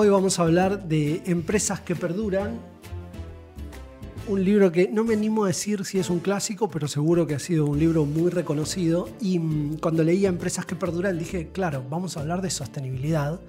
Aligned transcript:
Hoy 0.00 0.10
vamos 0.10 0.38
a 0.38 0.42
hablar 0.42 0.84
de 0.86 1.22
empresas 1.26 1.80
que 1.80 1.96
perduran. 1.96 2.60
Un 4.28 4.44
libro 4.44 4.70
que 4.70 4.88
no 4.88 5.02
me 5.02 5.14
animo 5.14 5.42
a 5.42 5.48
decir 5.48 5.84
si 5.84 5.98
es 5.98 6.08
un 6.08 6.20
clásico, 6.20 6.68
pero 6.68 6.86
seguro 6.86 7.26
que 7.26 7.34
ha 7.34 7.40
sido 7.40 7.66
un 7.66 7.80
libro 7.80 8.04
muy 8.04 8.30
reconocido. 8.30 9.08
Y 9.20 9.40
mm, 9.40 9.78
cuando 9.78 10.04
leía 10.04 10.28
Empresas 10.28 10.66
que 10.66 10.76
perduran 10.76 11.18
dije, 11.18 11.48
claro, 11.50 11.82
vamos 11.90 12.16
a 12.16 12.20
hablar 12.20 12.42
de 12.42 12.50
sostenibilidad. 12.50 13.40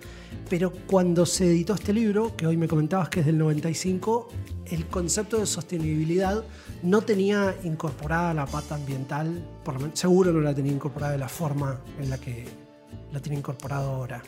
Pero 0.50 0.74
cuando 0.88 1.28
se 1.28 1.46
editó 1.46 1.76
este 1.76 1.94
libro, 1.94 2.36
que 2.36 2.48
hoy 2.48 2.58
me 2.58 2.68
comentabas 2.68 3.10
que 3.10 3.20
es 3.20 3.28
del 3.28 3.38
95, 3.38 4.30
el 4.72 4.88
concepto 4.88 5.38
de 5.38 5.46
sostenibilidad 5.46 6.44
no 6.82 7.02
tenía 7.02 7.56
incorporada 7.64 8.34
la 8.34 8.48
pata 8.48 8.74
ambiental, 8.74 9.46
seguro 9.94 10.32
no 10.32 10.40
la 10.42 10.56
tenía 10.56 10.72
incorporada 10.72 11.12
de 11.12 11.20
la 11.20 11.30
forma 11.30 11.80
en 12.00 12.10
la 12.10 12.18
que 12.18 12.69
la 13.12 13.20
tiene 13.20 13.38
incorporado 13.38 13.92
ahora. 13.92 14.22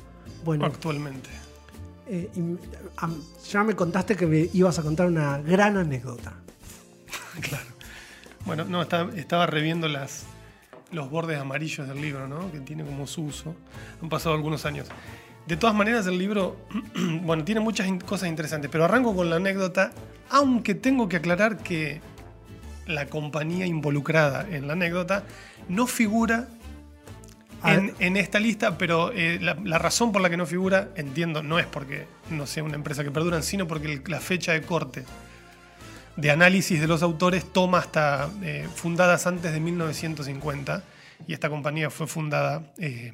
Bueno, 0.44 0.66
Actualmente. 0.66 1.30
eh, 2.08 2.30
ya 3.50 3.64
me 3.64 3.76
contaste 3.76 4.16
que 4.16 4.26
me 4.26 4.50
ibas 4.54 4.80
a 4.80 4.82
contar 4.82 5.08
una 5.08 5.40
gran 5.40 5.78
anécdota. 5.78 6.34
Claro. 7.42 7.66
Bueno, 8.46 8.66
no, 8.66 8.82
estaba 8.82 9.46
reviendo 9.46 9.88
las, 9.88 10.24
los 10.92 11.10
bordes 11.10 11.40
amarillos 11.40 11.88
del 11.88 12.02
libro, 12.02 12.28
¿no? 12.28 12.52
Que 12.52 12.60
tiene 12.60 12.84
como 12.84 13.08
su 13.08 13.24
uso. 13.24 13.56
Han 14.02 14.10
pasado 14.10 14.36
algunos 14.36 14.66
años. 14.66 14.88
De 15.48 15.56
todas 15.56 15.74
maneras, 15.76 16.06
el 16.08 16.18
libro, 16.18 16.58
bueno, 17.24 17.46
tiene 17.46 17.62
muchas 17.62 17.88
cosas 18.04 18.28
interesantes, 18.30 18.70
pero 18.70 18.84
arranco 18.84 19.16
con 19.16 19.30
la 19.30 19.38
anécdota, 19.38 19.92
aunque 20.30 20.76
tengo 20.76 21.08
que 21.08 21.18
aclarar 21.18 21.58
que 21.58 22.02
la 22.86 23.06
compañía 23.06 23.66
involucrada 23.66 24.46
en 24.50 24.68
la 24.68 24.74
anécdota 24.74 25.24
no 25.70 25.88
figura 25.88 26.48
en, 27.66 28.18
esta 28.18 28.40
lista, 28.40 28.78
pero 28.78 29.12
eh, 29.14 29.38
la, 29.42 29.56
la 29.64 29.78
razón 29.78 30.12
por 30.12 30.22
la 30.22 30.30
que 30.30 30.38
no 30.38 30.46
figura, 30.46 30.90
entiendo, 30.96 31.44
no 31.44 31.60
es 31.60 31.66
porque 31.66 32.06
no 32.30 32.46
sea 32.48 32.64
una 32.64 32.76
empresa 32.76 33.04
que 33.04 33.12
perduran, 33.12 33.44
sino 33.44 33.68
porque 33.68 33.94
el- 33.94 34.04
la 34.08 34.20
fecha 34.20 34.54
de 34.54 34.62
corte 34.62 35.04
de 36.18 36.30
análisis 36.32 36.80
de 36.82 36.88
los 36.88 37.04
autores 37.04 37.46
toma 37.54 37.80
hasta 37.80 38.30
eh, 38.44 38.68
fundadas 38.76 39.28
antes 39.28 39.52
de 39.54 39.60
1950 39.60 40.84
y 41.28 41.34
esta 41.34 41.50
compañía 41.50 41.90
fue 41.90 42.06
fundada 42.08 42.74
eh, 42.78 43.14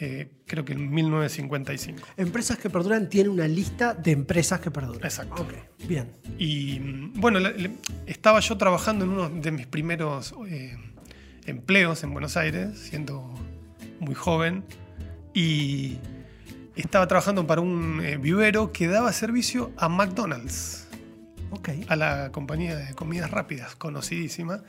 eh, 0.00 0.28
creo 0.46 0.64
que 0.64 0.74
en 0.74 0.90
1955. 0.90 2.06
Empresas 2.16 2.56
que 2.58 2.70
perduran 2.70 3.08
tiene 3.08 3.30
una 3.30 3.48
lista 3.48 3.94
de 3.94 4.12
empresas 4.12 4.60
que 4.60 4.70
perduran. 4.70 5.02
Exacto. 5.04 5.42
Ok, 5.42 5.54
bien. 5.88 6.12
Y 6.38 6.78
mm, 6.78 7.12
bueno, 7.20 7.40
estaba 8.06 8.38
yo 8.40 8.56
trabajando 8.56 9.04
en 9.04 9.10
uno 9.10 9.28
de 9.28 9.50
mis 9.50 9.66
primeros 9.66 10.34
eh, 10.48 10.76
empleos 11.48 12.02
en 12.04 12.12
Buenos 12.12 12.36
Aires, 12.36 12.78
siendo 12.78 13.24
muy 14.00 14.14
joven, 14.14 14.64
y 15.34 15.98
estaba 16.76 17.06
trabajando 17.06 17.46
para 17.46 17.60
un 17.60 18.00
eh, 18.04 18.16
vivero 18.16 18.72
que 18.72 18.86
daba 18.86 19.12
servicio 19.12 19.72
a 19.76 19.88
McDonald's. 19.88 20.84
Ok. 21.50 21.70
a 21.88 21.96
la 21.96 22.30
compañía 22.30 22.76
de 22.76 22.94
comidas 22.94 23.30
rápidas, 23.30 23.74
conocidísima. 23.74 24.62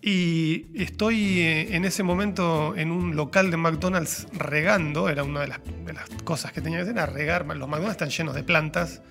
Y 0.00 0.66
estoy 0.74 1.40
eh, 1.40 1.76
en 1.76 1.84
ese 1.84 2.02
momento 2.02 2.74
en 2.74 2.90
un 2.90 3.16
local 3.16 3.50
de 3.50 3.58
McDonald's 3.58 4.26
regando, 4.32 5.10
era 5.10 5.24
una 5.24 5.40
de 5.40 5.48
las, 5.48 5.60
de 5.84 5.92
las 5.92 6.08
cosas 6.24 6.52
que 6.52 6.62
tenía 6.62 6.78
que 6.78 6.82
hacer, 6.84 6.96
era 6.96 7.04
regar. 7.04 7.44
Los 7.44 7.68
McDonald's 7.68 7.92
están 7.92 8.08
llenos 8.08 8.34
de 8.34 8.42
plantas, 8.42 9.02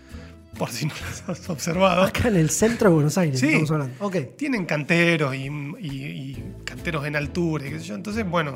por 0.58 0.70
si 0.72 0.86
no 0.86 0.94
las 1.08 1.28
has 1.30 1.50
observado. 1.50 2.04
Acá 2.04 2.28
en 2.28 2.36
el 2.36 2.50
centro 2.50 2.90
de 2.90 2.96
Buenos 2.96 3.18
Aires 3.18 3.40
Sí. 3.40 3.48
estamos 3.48 3.72
hablando. 3.72 3.96
Ok. 4.06 4.16
Tienen 4.38 4.66
canteros 4.66 5.36
y, 5.36 5.46
y- 5.46 5.80
y 5.80 6.44
canteros 6.66 7.06
en 7.06 7.16
altura, 7.16 7.66
y 7.68 7.72
qué 7.72 7.80
sé 7.80 7.86
yo. 7.86 7.96
Entonces, 7.96 8.28
bueno, 8.30 8.56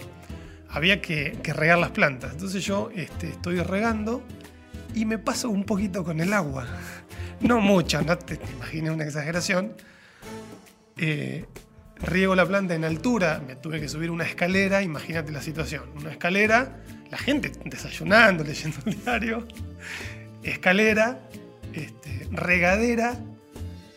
había 0.69 1.01
que, 1.01 1.37
que 1.43 1.53
regar 1.53 1.77
las 1.77 1.91
plantas. 1.91 2.31
Entonces 2.33 2.63
yo 2.65 2.89
este, 2.95 3.29
estoy 3.29 3.59
regando 3.61 4.23
y 4.95 5.05
me 5.05 5.17
paso 5.17 5.49
un 5.49 5.63
poquito 5.63 6.03
con 6.03 6.19
el 6.19 6.33
agua. 6.33 6.67
No 7.41 7.59
mucho, 7.59 8.01
no 8.01 8.17
te, 8.17 8.37
te 8.37 8.51
imagines 8.53 8.91
una 8.91 9.03
exageración. 9.03 9.73
Eh, 10.95 11.43
riego 11.99 12.35
la 12.35 12.45
planta 12.45 12.73
en 12.73 12.85
altura, 12.85 13.41
me 13.45 13.57
tuve 13.57 13.81
que 13.81 13.89
subir 13.89 14.11
una 14.11 14.23
escalera, 14.23 14.81
imagínate 14.81 15.31
la 15.33 15.41
situación. 15.41 15.83
Una 15.99 16.11
escalera, 16.11 16.81
la 17.11 17.17
gente 17.17 17.51
desayunando, 17.65 18.45
leyendo 18.45 18.77
el 18.85 18.95
diario. 19.03 19.45
Escalera, 20.41 21.19
este, 21.73 22.27
regadera, 22.31 23.17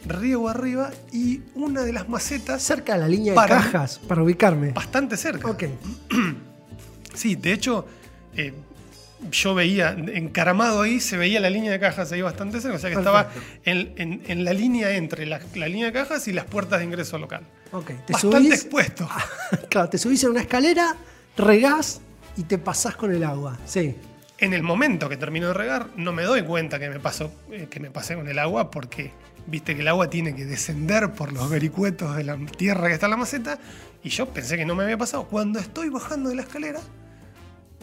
riego 0.07 0.49
arriba 0.49 0.91
y 1.13 1.43
una 1.55 1.83
de 1.83 1.93
las 1.93 2.09
macetas 2.09 2.63
Cerca 2.63 2.95
de 2.95 3.01
la 3.01 3.09
línea 3.09 3.33
de 3.35 3.49
cajas, 3.49 3.99
para 4.07 4.23
ubicarme. 4.23 4.71
bastante 4.73 5.17
cerca. 5.17 5.51
Ok. 5.51 5.65
Sí, 7.15 7.35
de 7.35 7.53
hecho, 7.55 7.87
eh, 8.37 8.53
yo 9.31 9.55
veía, 9.55 9.93
encaramado 9.93 10.83
ahí, 10.83 11.01
se 11.01 11.17
veía 11.17 11.41
la 11.41 11.49
línea 11.49 11.73
de 11.73 11.81
cajas 11.81 12.13
ahí 12.13 12.21
bastante 12.21 12.61
cerca, 12.61 12.77
o 12.77 12.79
sea 12.79 12.91
que 12.91 12.97
estaba 12.97 13.31
en, 13.65 13.95
en- 13.97 14.23
en 14.27 14.45
la 14.45 14.53
línea 14.53 14.91
entre 14.97 15.25
la, 15.25 15.41
la 15.55 15.67
línea 15.67 15.87
de 15.87 15.93
cajas 15.95 16.29
y 16.29 16.33
las 16.35 16.45
puertas 16.45 16.81
de 16.81 16.85
ingreso 16.85 17.17
local. 17.17 17.41
Ok. 17.73 17.87
Te 18.07 18.13
Bastante 18.13 18.37
subís. 18.39 18.53
expuesto. 18.53 19.09
Claro, 19.71 19.89
te 19.89 19.97
subís 19.97 20.23
en 20.25 20.31
una 20.33 20.43
escalera, 20.43 20.95
regás 21.39 22.03
y 22.37 22.43
te 22.43 22.59
pasás 22.59 22.97
con 22.97 23.15
el 23.15 23.25
agua. 23.25 23.59
Sí. 23.65 23.95
En 24.39 24.53
el 24.53 24.63
momento 24.63 25.09
que 25.09 25.17
termino 25.17 25.49
de 25.49 25.55
regar, 25.55 25.89
no 25.97 26.13
me 26.13 26.23
doy 26.23 26.43
cuenta 26.43 26.79
que 26.79 26.91
me, 26.91 27.01
pasó, 27.01 27.33
eh, 27.51 27.69
que 27.71 27.81
me 27.81 27.91
pasé 27.91 28.15
con 28.17 28.29
el 28.29 28.39
agua 28.39 28.71
porque 28.71 29.13
viste 29.47 29.75
que 29.75 29.81
el 29.81 29.89
agua 29.89 30.11
tiene 30.11 30.35
que 30.35 30.45
descender 30.45 31.13
por 31.13 31.33
los 31.33 31.49
vericuetos 31.49 32.15
de 32.17 32.25
la 32.25 32.37
tierra 32.37 32.89
que 32.89 32.95
está 32.95 33.07
en 33.07 33.11
la 33.13 33.17
maceta 33.17 33.59
y 34.03 34.11
yo 34.11 34.27
pensé 34.29 34.57
que 34.59 34.67
no 34.67 34.75
me 34.75 34.85
había 34.85 34.99
pasado. 34.99 35.25
Cuando 35.25 35.59
estoy 35.59 35.89
bajando 35.89 36.29
de 36.29 36.37
la 36.37 36.43
escalera, 36.43 36.81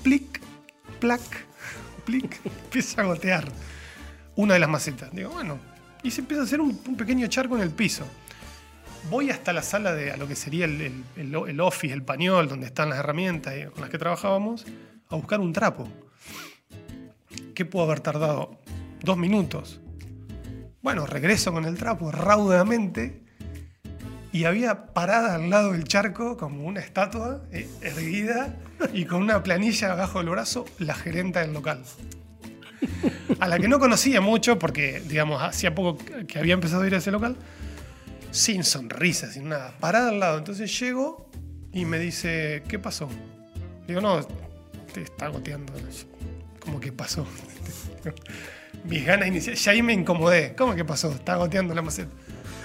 plic, 0.03 0.39
plac, 0.99 1.21
plic, 2.05 2.39
empieza 2.45 3.01
a 3.01 3.05
gotear 3.05 3.45
una 4.35 4.53
de 4.53 4.59
las 4.59 4.69
macetas. 4.69 5.09
Digo, 5.11 5.31
bueno, 5.31 5.57
y 6.03 6.11
se 6.11 6.21
empieza 6.21 6.43
a 6.43 6.45
hacer 6.45 6.61
un, 6.61 6.79
un 6.87 6.95
pequeño 6.95 7.25
charco 7.27 7.55
en 7.55 7.63
el 7.63 7.71
piso. 7.71 8.05
Voy 9.09 9.31
hasta 9.31 9.53
la 9.53 9.63
sala 9.63 9.93
de 9.95 10.11
a 10.11 10.17
lo 10.17 10.27
que 10.27 10.35
sería 10.35 10.65
el, 10.65 10.79
el- 10.81 11.03
el- 11.17 11.35
el 11.49 11.59
office, 11.61 11.93
el 11.93 12.03
pañol, 12.03 12.47
donde 12.47 12.67
están 12.67 12.89
las 12.89 12.99
herramientas 12.99 13.53
eh, 13.55 13.69
con 13.73 13.81
las 13.81 13.89
que 13.89 13.97
trabajábamos, 13.97 14.65
a 15.09 15.15
buscar 15.15 15.39
un 15.39 15.51
trapo. 15.51 15.87
¿Qué 17.53 17.65
puedo 17.65 17.85
haber 17.85 17.99
tardado? 17.99 18.59
Dos 19.01 19.17
minutos. 19.17 19.79
Bueno, 20.81 21.05
regreso 21.05 21.51
con 21.51 21.65
el 21.65 21.77
trapo 21.77 22.11
raudamente 22.11 23.23
y 24.31 24.45
había 24.45 24.87
parada 24.87 25.35
al 25.35 25.49
lado 25.49 25.71
del 25.73 25.83
charco 25.83 26.35
como 26.35 26.65
una 26.65 26.79
estatua 26.79 27.43
eh, 27.51 27.69
erguida 27.81 28.57
y 28.91 29.05
con 29.05 29.21
una 29.21 29.43
planilla 29.43 29.91
abajo 29.91 30.19
del 30.19 30.29
brazo 30.29 30.65
la 30.79 30.95
gerenta 30.95 31.41
del 31.41 31.53
local. 31.53 31.83
A 33.39 33.47
la 33.47 33.59
que 33.59 33.67
no 33.67 33.79
conocía 33.79 34.19
mucho 34.19 34.57
porque, 34.57 35.01
digamos, 35.07 35.41
hacía 35.41 35.75
poco 35.75 36.03
que 36.27 36.39
había 36.39 36.55
empezado 36.55 36.81
a 36.81 36.87
ir 36.87 36.95
a 36.95 36.97
ese 36.97 37.11
local, 37.11 37.37
sin 38.31 38.63
sonrisa, 38.63 39.31
sin 39.31 39.49
nada, 39.49 39.75
parada 39.79 40.09
al 40.09 40.19
lado. 40.19 40.37
Entonces 40.39 40.77
llego 40.79 41.29
y 41.71 41.85
me 41.85 41.99
dice, 41.99 42.63
¿qué 42.67 42.79
pasó? 42.79 43.07
Digo, 43.87 44.01
no, 44.01 44.25
te 44.93 45.03
está 45.03 45.27
goteando. 45.27 45.73
¿Cómo 46.63 46.79
que 46.79 46.91
pasó? 46.91 47.25
Mis 48.85 49.05
ganas 49.05 49.27
iniciales, 49.27 49.63
ya 49.63 49.71
ahí 49.71 49.81
me 49.81 49.93
incomodé. 49.93 50.55
¿Cómo 50.57 50.75
que 50.75 50.83
pasó? 50.85 51.11
Está 51.11 51.35
goteando 51.35 51.73
la 51.73 51.81
maceta. 51.81 52.11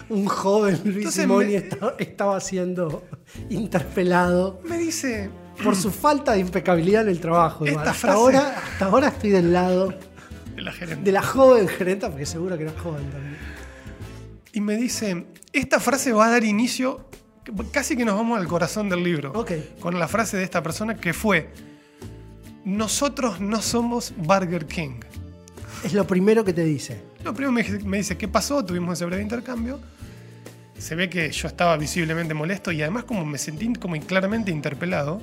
Un 0.09 0.26
joven 0.26 0.81
Luis 0.84 1.10
Simoni 1.12 1.53
me- 1.59 1.69
estaba 1.98 2.41
siendo 2.41 3.04
interpelado 3.50 4.59
Me 4.64 4.78
dice, 4.78 5.28
por 5.62 5.76
su 5.76 5.91
falta 5.92 6.32
de 6.32 6.41
impecabilidad 6.41 7.03
en 7.03 7.09
el 7.10 7.20
trabajo. 7.20 7.66
Esta 7.66 7.81
hasta, 7.81 7.94
frase- 7.94 8.14
ahora, 8.14 8.59
hasta 8.72 8.86
ahora 8.86 9.09
estoy 9.09 9.31
del 9.31 9.53
lado 9.53 9.94
de 10.56 10.62
la 10.62 10.72
gerente. 10.72 11.04
de 11.04 11.12
la 11.12 11.22
joven 11.22 11.69
gerenta, 11.69 12.09
porque 12.09 12.26
seguro 12.26 12.56
que 12.56 12.65
era 12.65 12.72
joven 12.80 13.09
también. 13.10 13.36
Y 14.53 14.60
me 14.60 14.76
dice, 14.76 15.26
esta 15.53 15.78
frase 15.78 16.12
va 16.12 16.26
a 16.26 16.30
dar 16.30 16.42
inicio, 16.42 17.09
casi 17.71 17.97
que 17.97 18.04
nos 18.04 18.16
vamos 18.16 18.39
al 18.39 18.48
corazón 18.48 18.89
del 18.89 19.04
libro, 19.04 19.33
Ok. 19.34 19.53
con 19.78 19.98
la 19.98 20.09
frase 20.09 20.36
de 20.39 20.42
esta 20.42 20.62
persona 20.62 20.97
que 20.97 21.12
fue, 21.12 21.51
nosotros 22.65 23.41
no 23.41 23.63
somos 23.63 24.13
Burger 24.16 24.66
King. 24.66 25.01
Es 25.84 25.93
lo 25.93 26.07
primero 26.07 26.45
que 26.45 26.53
te 26.53 26.65
dice. 26.65 27.01
Lo 27.25 27.33
primero 27.33 27.53
me, 27.53 27.65
me 27.84 27.99
dice, 27.99 28.16
¿qué 28.16 28.28
pasó? 28.28 28.65
Tuvimos 28.65 28.95
ese 28.99 29.05
breve 29.05 29.22
intercambio. 29.22 29.81
Se 30.77 30.95
ve 30.95 31.10
que 31.10 31.31
yo 31.31 31.49
estaba 31.49 31.77
visiblemente 31.77 32.34
molesto 32.34 32.71
y 32.72 32.83
además 32.83 33.05
como 33.05 33.25
me 33.25 33.39
sentí 33.39 33.72
como 33.75 33.99
claramente 34.01 34.51
interpelado, 34.51 35.21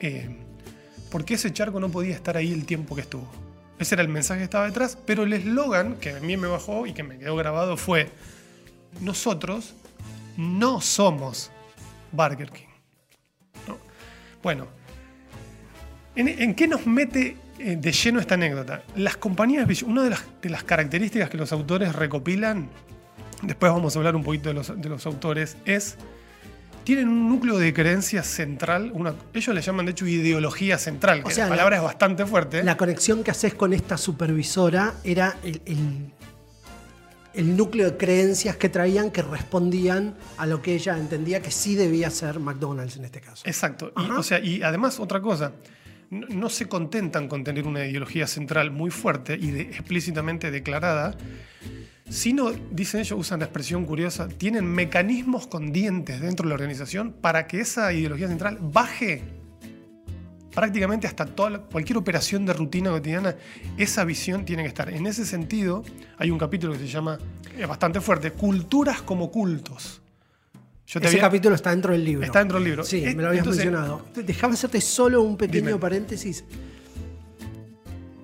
eh, 0.00 0.36
porque 1.10 1.34
ese 1.34 1.52
charco 1.52 1.80
no 1.80 1.90
podía 1.90 2.14
estar 2.14 2.36
ahí 2.36 2.52
el 2.52 2.66
tiempo 2.66 2.94
que 2.94 3.02
estuvo. 3.02 3.26
Ese 3.78 3.94
era 3.94 4.02
el 4.02 4.08
mensaje 4.08 4.40
que 4.40 4.44
estaba 4.44 4.66
detrás, 4.66 4.98
pero 5.06 5.24
el 5.24 5.32
eslogan 5.32 5.96
que 5.96 6.10
a 6.10 6.20
mí 6.20 6.36
me 6.36 6.46
bajó 6.46 6.86
y 6.86 6.92
que 6.92 7.02
me 7.02 7.18
quedó 7.18 7.36
grabado 7.36 7.76
fue, 7.76 8.10
nosotros 9.00 9.74
no 10.36 10.80
somos 10.80 11.50
Burger 12.12 12.50
King. 12.50 12.66
¿No? 13.66 13.78
Bueno, 14.42 14.66
¿en, 16.16 16.28
en 16.28 16.54
qué 16.54 16.66
nos 16.66 16.86
mete 16.86 17.36
eh, 17.58 17.76
de 17.76 17.92
lleno 17.92 18.18
esta 18.20 18.34
anécdota? 18.34 18.82
Las 18.96 19.16
compañías, 19.16 19.82
una 19.82 20.02
de 20.02 20.10
las, 20.10 20.24
de 20.42 20.50
las 20.50 20.64
características 20.64 21.30
que 21.30 21.36
los 21.36 21.52
autores 21.52 21.94
recopilan, 21.94 22.68
después 23.42 23.70
vamos 23.72 23.94
a 23.94 23.98
hablar 23.98 24.16
un 24.16 24.24
poquito 24.24 24.48
de 24.48 24.54
los, 24.54 24.80
de 24.80 24.88
los 24.88 25.06
autores, 25.06 25.56
es 25.64 25.96
tienen 26.84 27.08
un 27.08 27.28
núcleo 27.28 27.58
de 27.58 27.74
creencias 27.74 28.26
central, 28.28 28.92
una, 28.94 29.12
ellos 29.34 29.52
le 29.52 29.60
llaman 29.60 29.86
de 29.86 29.90
hecho 29.92 30.06
ideología 30.06 30.78
central, 30.78 31.22
que 31.24 31.28
O 31.28 31.30
sea, 31.32 31.44
la 31.46 31.50
la- 31.50 31.56
palabra 31.56 31.76
es 31.78 31.82
bastante 31.82 32.24
fuerte. 32.26 32.62
La 32.62 32.76
conexión 32.76 33.24
que 33.24 33.32
haces 33.32 33.54
con 33.54 33.72
esta 33.72 33.96
supervisora 33.96 34.94
era 35.02 35.36
el, 35.42 35.60
el- 35.66 36.12
el 37.34 37.56
núcleo 37.56 37.90
de 37.90 37.96
creencias 37.98 38.56
que 38.56 38.68
traían 38.70 39.10
que 39.10 39.20
respondían 39.22 40.14
a 40.38 40.46
lo 40.46 40.62
que 40.62 40.74
ella 40.74 40.96
entendía 40.96 41.42
que 41.42 41.50
sí 41.50 41.74
debía 41.74 42.08
ser 42.08 42.38
McDonald's 42.40 42.96
en 42.96 43.04
este 43.04 43.20
caso. 43.20 43.42
Exacto. 43.46 43.92
Y, 43.96 44.10
o 44.10 44.22
sea, 44.22 44.38
y 44.40 44.62
además, 44.62 44.98
otra 45.00 45.20
cosa, 45.20 45.52
no, 46.10 46.48
se 46.48 46.66
contentan 46.66 47.28
con 47.28 47.44
tener 47.44 47.66
una 47.66 47.84
ideología 47.84 48.26
central 48.26 48.70
muy 48.70 48.90
fuerte 48.90 49.36
y 49.36 49.50
explícitamente 49.60 50.50
declarada, 50.50 51.16
sino, 52.08 52.52
dicen 52.70 53.00
ellos, 53.00 53.18
usan 53.18 53.40
la 53.40 53.46
expresión 53.46 53.84
curiosa, 53.84 54.28
tienen 54.28 54.66
mecanismos 54.66 55.46
con 55.46 55.72
dientes 55.72 56.20
dentro 56.20 56.44
de 56.44 56.50
la 56.50 56.54
organización 56.54 57.12
para 57.12 57.46
que 57.46 57.60
esa 57.60 57.92
ideología 57.92 58.28
central 58.28 58.58
baje 58.60 59.22
prácticamente 60.54 61.06
hasta 61.06 61.26
toda 61.26 61.58
cualquier 61.58 61.98
operación 61.98 62.46
de 62.46 62.54
rutina 62.54 62.90
cotidiana, 62.90 63.36
esa 63.76 64.04
visión 64.04 64.46
tiene 64.46 64.62
que 64.62 64.68
estar. 64.68 64.88
En 64.88 65.06
ese 65.06 65.26
sentido, 65.26 65.84
hay 66.16 66.30
un 66.30 66.38
capítulo 66.38 66.72
que 66.72 66.78
se 66.78 66.86
llama, 66.86 67.18
es 67.58 67.68
bastante 67.68 68.00
fuerte, 68.00 68.30
Culturas 68.30 69.02
como 69.02 69.30
cultos. 69.30 70.00
Yo 70.86 71.00
Ese 71.00 71.08
había- 71.08 71.20
capítulo 71.22 71.54
está 71.56 71.70
dentro 71.70 71.92
del 71.92 72.04
libro. 72.04 72.24
Está 72.24 72.38
dentro 72.38 72.58
del 72.58 72.64
libro. 72.68 72.84
Sí, 72.84 73.02
Eh, 73.04 73.14
me 73.14 73.22
lo 73.22 73.28
habías 73.28 73.42
entonces- 73.44 73.64
mencionado. 73.64 74.02
Déjame 74.14 74.54
hacerte 74.54 74.80
solo 74.80 75.20
un 75.22 75.36
pequeño 75.36 75.66
Dime. 75.68 75.78
paréntesis. 75.80 76.44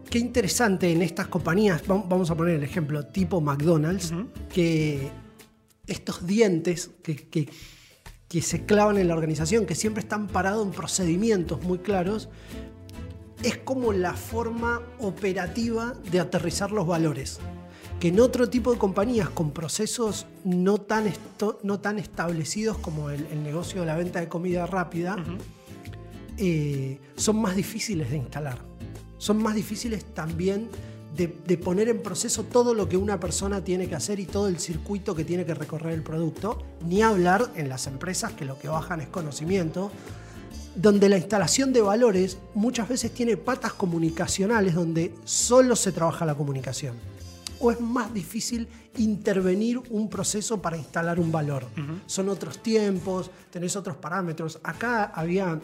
Qué 0.09 0.19
interesante 0.19 0.93
en 0.93 1.03
estas 1.03 1.27
compañías, 1.29 1.83
vam- 1.87 2.05
vamos 2.09 2.31
a 2.31 2.35
poner 2.37 2.57
el 2.57 2.63
ejemplo 2.63 3.05
tipo 3.07 3.41
McDonald's, 3.41 4.13
que 4.53 5.11
estos 5.87 6.27
dientes 6.27 6.91
que, 7.03 7.17
que- 7.17 7.49
que 8.29 8.43
se 8.43 8.65
clavan 8.65 8.99
en 8.99 9.09
la 9.09 9.15
organización, 9.15 9.67
que 9.67 9.75
siempre 9.75 10.03
están 10.03 10.27
parados 10.29 10.65
en 10.67 10.73
procedimientos 10.73 11.63
muy 11.63 11.79
claros, 11.79 12.29
es 13.43 13.57
como 13.59 13.93
la 13.93 14.13
forma 14.15 14.83
operativa 15.01 15.95
de 16.11 16.21
aterrizar 16.21 16.71
los 16.71 16.87
valores. 16.87 17.41
Que 18.03 18.09
en 18.09 18.19
otro 18.19 18.49
tipo 18.51 18.73
de 18.73 18.79
compañías 18.79 19.29
con 19.29 19.53
procesos 19.53 20.27
no 20.43 20.79
tan, 20.79 21.07
esto- 21.07 21.61
no 21.63 21.79
tan 21.79 22.01
establecidos 22.01 22.77
como 22.79 23.11
el, 23.11 23.25
el 23.27 23.45
negocio 23.45 23.83
de 23.83 23.87
la 23.87 23.95
venta 23.95 24.19
de 24.19 24.27
comida 24.29 24.67
rápida, 24.67 25.15
eh, 26.37 26.99
son 27.15 27.41
más 27.41 27.55
difíciles 27.55 28.11
de 28.11 28.17
instalar. 28.17 28.59
Son 29.19 29.41
más 29.41 29.55
difíciles 29.55 30.05
también 30.05 30.69
de, 31.17 31.33
de 31.47 31.57
poner 31.59 31.89
en 31.89 32.03
proceso 32.03 32.43
todo 32.43 32.75
lo 32.75 32.89
que 32.89 32.97
una 32.97 33.21
persona 33.21 33.63
tiene 33.63 33.89
que 33.89 33.95
hacer 33.95 34.19
y 34.19 34.27
todo 34.27 34.49
el 34.49 34.59
circuito 34.59 35.15
que 35.15 35.25
tiene 35.25 35.45
que 35.45 35.55
recorrer 35.55 35.95
el 35.95 36.03
producto. 36.03 36.59
Ni 36.85 37.03
hablar 37.03 37.53
en 37.55 37.69
las 37.69 37.87
empresas 37.87 38.33
que 38.33 38.45
lo 38.45 38.59
que 38.59 38.67
bajan 38.67 39.01
es 39.01 39.07
conocimiento, 39.07 39.93
donde 40.75 41.09
la 41.09 41.19
instalación 41.19 41.73
de 41.73 41.83
valores 41.83 42.39
muchas 42.55 42.89
veces 42.89 43.13
tiene 43.13 43.37
patas 43.37 43.75
comunicacionales 43.75 44.75
donde 44.75 45.15
solo 45.25 45.77
se 45.77 45.93
trabaja 45.93 46.27
la 46.27 46.35
comunicación. 46.35 47.12
O 47.63 47.71
es 47.71 47.81
más 47.81 48.13
difícil 48.13 48.69
intervenir 48.99 49.81
un 49.91 50.11
proceso 50.11 50.61
para 50.61 50.77
instalar 50.77 51.21
un 51.21 51.31
valor. 51.31 51.67
Son 52.07 52.29
otros 52.29 52.63
tiempos, 52.63 53.31
tenés 53.51 53.77
otros 53.77 53.97
parámetros. 53.97 54.59
Acá 54.65 55.13
había, 55.15 55.61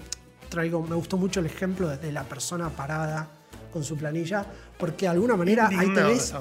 traigo, 0.49 0.81
me 0.83 0.95
gustó 0.95 1.17
mucho 1.17 1.41
el 1.41 1.47
ejemplo 1.47 1.89
de, 1.89 2.13
la 2.13 2.23
persona 2.23 2.71
parada 2.71 3.29
con 3.73 3.83
su 3.83 3.97
planilla, 3.97 4.47
porque 4.79 5.07
de 5.07 5.11
alguna 5.11 5.37
manera 5.37 5.69
ahí 5.69 5.93
tenés. 5.93 6.33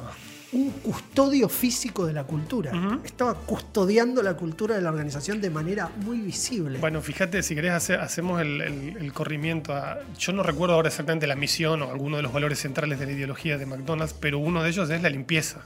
Un 0.53 0.71
custodio 0.71 1.49
físico 1.49 2.05
de 2.05 2.13
la 2.13 2.23
cultura. 2.23 2.71
Estaba 3.03 3.33
custodiando 3.35 4.23
la 4.23 4.35
cultura 4.35 4.75
de 4.75 4.81
la 4.81 4.89
organización 4.89 5.41
de 5.41 5.49
manera 5.49 5.89
muy 5.97 6.19
visible. 6.21 6.79
Bueno, 6.79 7.01
fíjate, 7.01 7.43
si 7.43 7.53
querés, 7.53 7.71
hace- 7.73 7.95
hacemos 7.95 8.39
el, 8.41 8.61
el- 8.61 8.97
el 8.97 9.13
corrimiento. 9.13 9.73
A, 9.73 9.99
yo 10.17 10.31
no 10.31 10.43
recuerdo 10.43 10.75
ahora 10.75 10.87
exactamente 10.87 11.27
la 11.27 11.35
misión 11.35 11.81
o 11.81 11.91
alguno 11.91 12.15
de 12.17 12.23
los 12.23 12.31
valores 12.31 12.59
centrales 12.59 12.97
de 12.99 13.05
la 13.07 13.11
ideología 13.11 13.57
de 13.57 13.65
McDonald's, 13.65 14.13
pero 14.13 14.39
uno 14.39 14.63
de 14.63 14.69
ellos 14.69 14.89
es 14.89 15.01
la 15.01 15.09
limpieza 15.09 15.65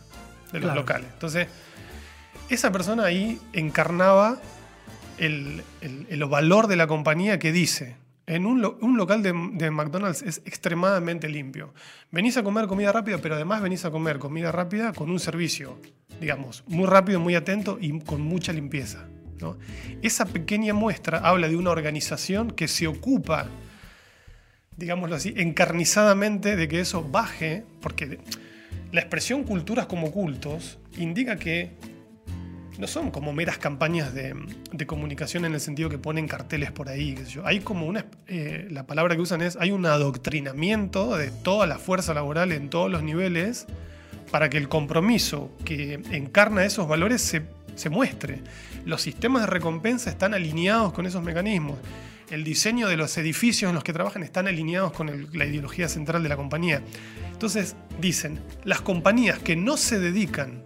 de 0.52 0.60
los 0.60 0.68
Claro. 0.68 0.82
locales. 0.82 1.08
Entonces, 1.14 1.48
esa 2.50 2.72
persona 2.72 3.06
ahí 3.06 3.40
encarnaba 3.54 4.42
el, 5.20 5.62
el- 5.82 6.08
el 6.10 6.26
valor 6.26 6.66
de 6.68 6.76
la 6.76 6.88
compañía 6.88 7.38
que 7.38 7.52
dice, 7.52 7.96
en 8.28 8.46
un, 8.46 8.64
un 8.82 8.98
local 8.98 9.24
de, 9.24 9.34
de 9.54 9.72
McDonald's 9.72 10.22
es 10.22 10.42
extremadamente 10.46 11.28
limpio. 11.28 11.74
Venís 12.12 12.38
a 12.38 12.44
comer 12.44 12.68
comida 12.68 12.92
rápida, 12.92 13.18
pero 13.18 13.36
además 13.36 13.62
venís 13.62 13.86
a 13.86 13.92
comer 13.92 14.20
comida 14.20 14.52
rápida 14.52 14.94
con 14.94 15.10
un 15.10 15.20
servicio, 15.20 15.80
digamos, 16.20 16.64
muy 16.68 16.86
rápido, 16.86 17.20
muy 17.20 17.36
atento 17.36 17.78
y 17.80 18.00
con 18.02 18.22
mucha 18.22 18.54
limpieza. 18.54 19.08
¿no? 19.40 19.58
Esa 20.02 20.26
pequeña 20.26 20.74
muestra 20.74 21.20
habla 21.20 21.50
de 21.50 21.56
una 21.56 21.72
organización 21.72 22.52
que 22.52 22.68
se 22.68 22.88
ocupa, 22.88 23.48
digámoslo 24.78 25.16
así, 25.16 25.34
encarnizadamente 25.36 26.56
de 26.56 26.68
que 26.68 26.80
eso 26.80 27.04
baje, 27.04 27.64
porque 27.82 28.20
la 28.92 29.02
expresión 29.02 29.44
culturas 29.44 29.88
como 29.88 30.12
cultos 30.12 30.80
indica 30.98 31.38
que 31.38 31.72
no 32.82 32.88
son 32.88 33.12
como 33.12 33.32
meras 33.32 33.60
campañas 33.60 34.12
de, 34.12 34.34
de 34.72 34.88
comunicación 34.88 35.46
en 35.46 35.54
el 35.54 35.62
sentido 35.62 35.88
que 35.88 36.00
ponen 36.00 36.28
carteles 36.28 36.72
por 36.72 36.90
ahí. 36.90 37.16
Hay 37.44 37.60
como 37.60 37.86
una, 37.86 38.08
eh, 38.28 38.68
la 38.72 38.88
palabra 38.88 39.16
que 39.16 39.22
usan 39.22 39.44
es, 39.44 39.56
hay 39.56 39.70
un 39.70 39.86
adoctrinamiento 39.86 41.16
de 41.16 41.30
toda 41.30 41.68
la 41.68 41.78
fuerza 41.78 42.16
laboral 42.16 42.52
en 42.52 42.72
todos 42.72 42.90
los 42.90 43.04
niveles 43.04 43.68
para 44.32 44.50
que 44.50 44.58
el 44.58 44.68
compromiso 44.68 45.52
que 45.64 46.02
encarna 46.10 46.66
esos 46.66 46.88
valores 46.88 47.22
se, 47.22 47.44
se 47.76 47.92
muestre. 47.92 48.42
Los 48.84 49.04
sistemas 49.04 49.44
de 49.44 49.48
recompensa 49.48 50.10
están 50.10 50.34
alineados 50.34 50.92
con 50.92 51.06
esos 51.06 51.22
mecanismos. 51.22 51.78
El 52.32 52.44
diseño 52.44 52.88
de 52.88 52.98
los 52.98 53.16
edificios 53.16 53.70
en 53.70 53.76
los 53.76 53.84
que 53.84 53.94
trabajan 53.94 54.24
están 54.24 54.48
alineados 54.48 54.92
con 54.92 55.28
la 55.34 55.46
ideología 55.46 55.88
central 55.88 56.24
de 56.24 56.30
la 56.30 56.36
compañía. 56.36 56.82
Entonces, 57.32 57.76
dicen, 58.00 58.40
las 58.64 58.82
compañías 58.82 59.38
que 59.38 59.56
no 59.56 59.78
se 59.78 60.00
dedican 60.00 60.64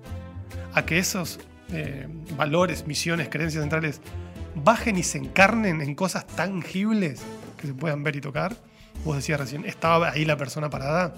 a 0.74 0.86
que 0.86 0.98
esos 0.98 1.40
eh, 1.72 2.08
valores, 2.38 2.86
misiones, 2.88 3.30
creencias 3.30 3.64
centrales 3.64 4.02
bajen 4.56 4.98
y 4.98 5.04
se 5.04 5.18
encarnen 5.18 5.82
en 5.82 5.96
cosas 5.96 6.26
tangibles 6.28 7.22
que 7.58 7.68
se 7.68 7.74
puedan 7.74 8.04
ver 8.04 8.16
y 8.16 8.22
tocar. 8.22 8.56
Vos 9.04 9.18
decías 9.18 9.40
recién, 9.40 9.66
estaba 9.66 10.10
ahí 10.10 10.26
la 10.26 10.38
persona 10.38 10.70
parada. 10.70 11.14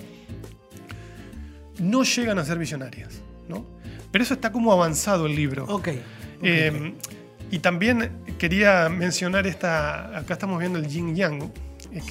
No 1.79 2.03
llegan 2.03 2.39
a 2.39 2.45
ser 2.45 2.57
visionarias, 2.57 3.21
¿no? 3.47 3.65
Pero 4.11 4.23
eso 4.23 4.33
está 4.33 4.51
como 4.51 4.71
avanzado 4.71 5.27
el 5.27 5.35
libro. 5.35 5.65
Ok. 5.65 5.89
Eh, 6.41 6.93
y 7.51 7.59
también 7.59 8.11
quería 8.37 8.89
mencionar 8.89 9.47
esta, 9.47 10.17
acá 10.17 10.33
estamos 10.33 10.59
viendo 10.59 10.79
el 10.79 10.87
yin 10.87 11.15
yang, 11.15 11.51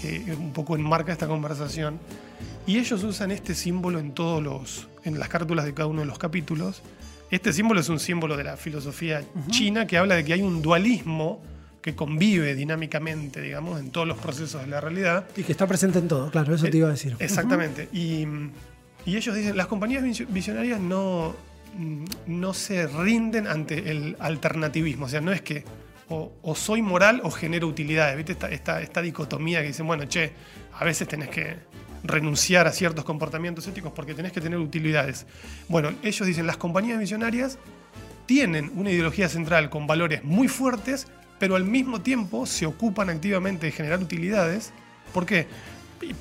que 0.01 0.35
un 0.39 0.53
poco 0.53 0.77
enmarca 0.77 1.13
esta 1.13 1.27
conversación. 1.27 1.99
Y 2.67 2.79
ellos 2.79 3.03
usan 3.05 3.31
este 3.31 3.55
símbolo 3.55 3.99
en 3.99 4.13
todos 4.13 4.43
los, 4.43 4.89
en 5.05 5.19
las 5.19 5.29
cártulas 5.29 5.65
de 5.65 5.75
cada 5.75 5.89
uno 5.89 6.01
de 6.01 6.07
los 6.07 6.19
capítulos. 6.19 6.83
Este 7.31 7.53
símbolo 7.53 7.81
es 7.81 7.89
un 7.89 7.99
símbolo 7.99 8.37
de 8.37 8.45
la 8.45 8.57
filosofía 8.57 9.23
china 9.51 9.87
que 9.87 9.99
habla 9.99 10.15
de 10.15 10.25
que 10.25 10.33
hay 10.33 10.43
un 10.43 10.63
dualismo 10.63 11.43
que 11.83 11.95
convive 11.95 12.55
dinámicamente, 12.55 13.41
digamos, 13.41 13.81
en 13.81 13.91
todos 13.91 14.07
los 14.09 14.19
procesos 14.19 14.61
de 14.63 14.69
la 14.69 14.81
realidad. 14.81 15.27
Y 15.37 15.43
que 15.43 15.53
está 15.53 15.67
presente 15.67 15.99
en 15.99 16.09
todo, 16.09 16.31
claro, 16.31 16.55
eso 16.55 16.67
te 16.69 16.77
iba 16.77 16.89
a 16.89 16.93
decir. 16.93 17.17
Exactamente. 17.19 17.89
y, 17.93 18.27
y 19.05 19.17
ellos 19.17 19.35
dicen, 19.35 19.57
las 19.57 19.67
compañías 19.69 20.03
vis- 20.03 20.27
visionarias 20.33 20.81
no, 20.81 21.35
no 22.27 22.55
se 22.55 22.87
rinden 22.89 23.47
ante 23.47 23.91
el 23.91 24.17
alternativismo. 24.19 25.07
O 25.07 25.09
sea, 25.09 25.21
no 25.21 25.33
es 25.33 25.43
que 25.43 25.65
o, 26.09 26.33
o 26.43 26.55
soy 26.55 26.83
moral 26.83 27.21
o 27.25 27.31
genero 27.31 27.67
utilidades. 27.69 28.17
¿Viste 28.17 28.33
esta, 28.33 28.49
esta, 28.51 28.81
esta 28.83 29.03
dicotomía 29.03 29.61
que 29.63 29.69
dicen, 29.69 29.87
bueno, 29.87 30.05
che, 30.07 30.33
a 30.79 30.85
veces 30.85 31.07
tenés 31.07 31.29
que 31.29 31.57
renunciar 32.09 32.67
a 32.67 32.73
ciertos 32.73 33.05
comportamientos 33.05 33.67
éticos 33.67 33.93
porque 33.93 34.15
tenés 34.15 34.33
que 34.33 34.41
tener 34.41 34.59
utilidades. 34.59 35.27
Bueno, 35.69 35.93
ellos 36.03 36.27
dicen, 36.27 36.47
las 36.47 36.57
compañías 36.57 36.99
visionarias 36.99 37.59
tienen 38.27 38.73
una 38.75 38.91
ideología 38.91 39.29
central 39.29 39.71
con 39.71 39.87
valores 39.87 40.25
muy 40.25 40.49
fuertes, 40.49 41.07
pero 41.39 41.57
al 41.57 41.65
mismo 41.65 42.01
tiempo 42.01 42.47
se 42.47 42.67
ocupan 42.67 43.09
activamente 43.09 43.67
de 43.67 43.73
generar 43.73 44.01
utilidades. 44.01 44.73
¿Por 45.13 45.27
qué? 45.27 45.47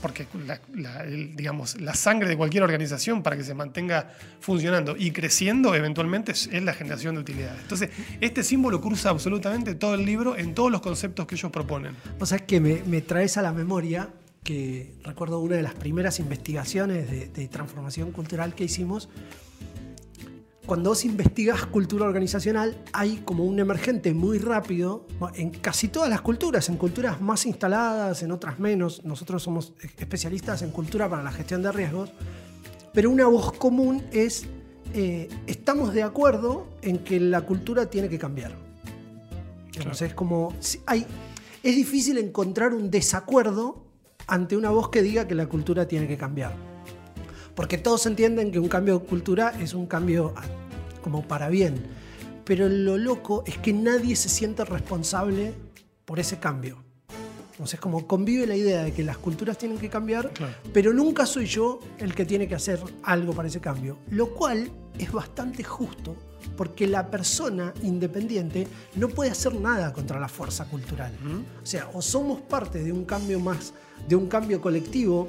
Porque 0.01 0.25
la, 0.45 1.03
digamos, 1.03 1.79
la 1.81 1.93
sangre 1.95 2.29
de 2.29 2.37
cualquier 2.37 2.63
organización 2.63 3.21
para 3.21 3.35
que 3.35 3.43
se 3.43 3.53
mantenga 3.53 4.13
funcionando 4.39 4.95
y 4.97 5.11
creciendo 5.11 5.75
eventualmente 5.75 6.31
es, 6.31 6.47
es 6.47 6.63
la 6.63 6.73
generación 6.73 7.15
de 7.15 7.21
utilidades. 7.21 7.61
Entonces, 7.61 7.89
este 8.21 8.43
símbolo 8.43 8.79
cruza 8.79 9.09
absolutamente 9.09 9.75
todo 9.75 9.95
el 9.95 10.05
libro 10.05 10.37
en 10.37 10.53
todos 10.53 10.71
los 10.71 10.81
conceptos 10.81 11.27
que 11.27 11.35
ellos 11.35 11.51
proponen. 11.51 11.95
O 12.19 12.25
sea, 12.25 12.39
que 12.39 12.61
me, 12.61 12.83
me 12.85 13.01
traes 13.01 13.37
a 13.37 13.41
la 13.41 13.51
memoria 13.51 14.09
que 14.45 14.93
recuerdo 15.03 15.39
una 15.39 15.57
de 15.57 15.63
las 15.63 15.73
primeras 15.73 16.19
investigaciones 16.19 17.09
de, 17.09 17.27
de 17.27 17.47
transformación 17.49 18.11
cultural 18.11 18.55
que 18.55 18.63
hicimos. 18.63 19.09
Cuando 20.65 20.91
vos 20.91 21.03
investigas 21.03 21.65
cultura 21.65 22.05
organizacional, 22.05 22.81
hay 22.93 23.17
como 23.25 23.43
un 23.43 23.59
emergente 23.59 24.13
muy 24.13 24.39
rápido 24.39 25.05
en 25.35 25.49
casi 25.49 25.89
todas 25.89 26.09
las 26.09 26.21
culturas, 26.21 26.69
en 26.69 26.77
culturas 26.77 27.21
más 27.21 27.45
instaladas, 27.45 28.23
en 28.23 28.31
otras 28.31 28.59
menos. 28.59 29.03
Nosotros 29.03 29.43
somos 29.43 29.73
especialistas 29.99 30.61
en 30.61 30.71
cultura 30.71 31.09
para 31.09 31.23
la 31.23 31.31
gestión 31.31 31.61
de 31.61 31.71
riesgos, 31.71 32.11
pero 32.93 33.09
una 33.09 33.27
voz 33.27 33.51
común 33.53 34.03
es, 34.11 34.45
eh, 34.93 35.27
estamos 35.47 35.93
de 35.93 36.03
acuerdo 36.03 36.67
en 36.81 36.99
que 36.99 37.19
la 37.19 37.41
cultura 37.41 37.89
tiene 37.89 38.09
que 38.09 38.17
cambiar. 38.17 38.55
Digamos, 39.71 40.01
Es 40.01 40.13
como. 40.13 40.53
hay, 40.85 41.05
es 41.61 41.75
difícil 41.75 42.17
encontrar 42.17 42.73
un 42.73 42.89
desacuerdo 42.89 43.84
ante 44.27 44.57
una 44.57 44.69
voz 44.69 44.89
que 44.89 45.01
diga 45.01 45.27
que 45.27 45.35
la 45.35 45.47
cultura 45.47 45.87
tiene 45.87 46.07
que 46.07 46.17
cambiar. 46.17 46.53
Porque 47.55 47.77
todos 47.77 48.05
entienden 48.05 48.51
que 48.51 48.59
un 48.59 48.67
cambio 48.67 48.99
de 48.99 49.05
cultura 49.05 49.53
es 49.59 49.73
un 49.73 49.85
cambio 49.85 50.33
a- 50.35 50.43
como 51.01 51.27
para 51.27 51.49
bien. 51.49 51.75
Pero 52.43 52.67
lo 52.69 52.97
loco 52.97 53.43
es 53.47 53.57
que 53.57 53.73
nadie 53.73 54.15
se 54.15 54.29
siente 54.29 54.65
responsable 54.65 55.53
por 56.05 56.19
ese 56.19 56.37
cambio. 56.39 56.83
Entonces, 57.51 57.79
como 57.79 58.05
convive 58.05 58.45
la 58.45 58.55
idea 58.57 58.83
de 58.83 58.91
que 58.91 59.01
las 59.03 59.17
culturas 59.17 59.57
tienen 59.57 59.77
que 59.77 59.89
cambiar, 59.89 60.31
Claro. 60.33 60.53
pero 60.73 60.91
nunca 60.93 61.25
soy 61.25 61.45
yo 61.45 61.79
el 61.99 62.13
que 62.13 62.25
tiene 62.25 62.47
que 62.49 62.55
hacer 62.55 62.79
algo 63.03 63.31
para 63.33 63.47
ese 63.47 63.61
cambio. 63.61 63.97
Lo 64.09 64.33
cual 64.33 64.69
es 64.99 65.11
bastante 65.11 65.63
justo, 65.63 66.17
porque 66.57 66.87
la 66.87 67.09
persona 67.09 67.73
independiente 67.83 68.67
no 68.95 69.07
puede 69.09 69.31
hacer 69.31 69.55
nada 69.55 69.91
contra 69.93 70.19
la 70.19 70.27
fuerza 70.27 70.65
cultural. 70.65 71.11
O 71.61 71.65
sea, 71.65 71.89
o 71.93 72.01
somos 72.01 72.41
parte 72.41 72.83
de 72.83 72.91
un 72.91 73.05
cambio 73.05 73.39
más, 73.39 73.73
de 74.07 74.15
un 74.15 74.27
cambio 74.27 74.61
colectivo 74.61 75.27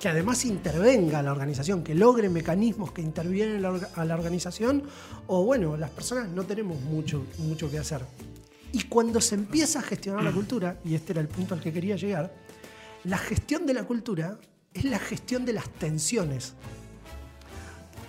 que 0.00 0.08
además 0.08 0.44
intervenga 0.44 1.20
a 1.20 1.22
la 1.22 1.32
organización, 1.32 1.82
que 1.82 1.94
logre 1.94 2.28
mecanismos 2.28 2.92
que 2.92 3.00
intervienen 3.00 3.56
a 3.56 3.60
la 3.60 3.70
orga- 3.72 3.88
a 3.94 4.04
la 4.04 4.14
organización, 4.14 4.82
o 5.28 5.44
bueno, 5.44 5.76
las 5.78 5.90
personas 5.90 6.28
no 6.28 6.42
tenemos 6.44 6.78
mucho, 6.82 7.24
mucho 7.38 7.70
que 7.70 7.78
hacer. 7.78 8.02
Y 8.72 8.82
cuando 8.82 9.20
se 9.20 9.34
empieza 9.36 9.78
a 9.78 9.82
gestionar 9.82 10.22
la 10.22 10.32
cultura, 10.32 10.78
y 10.84 10.94
este 10.94 11.12
era 11.12 11.22
el 11.22 11.28
punto 11.28 11.54
al 11.54 11.60
que 11.60 11.72
quería 11.72 11.96
llegar, 11.96 12.34
la 13.04 13.16
gestión 13.16 13.64
de 13.66 13.72
la 13.72 13.84
cultura 13.84 14.38
es 14.74 14.84
la 14.84 14.98
gestión 14.98 15.44
de 15.46 15.52
las 15.54 15.68
tensiones. 15.70 16.52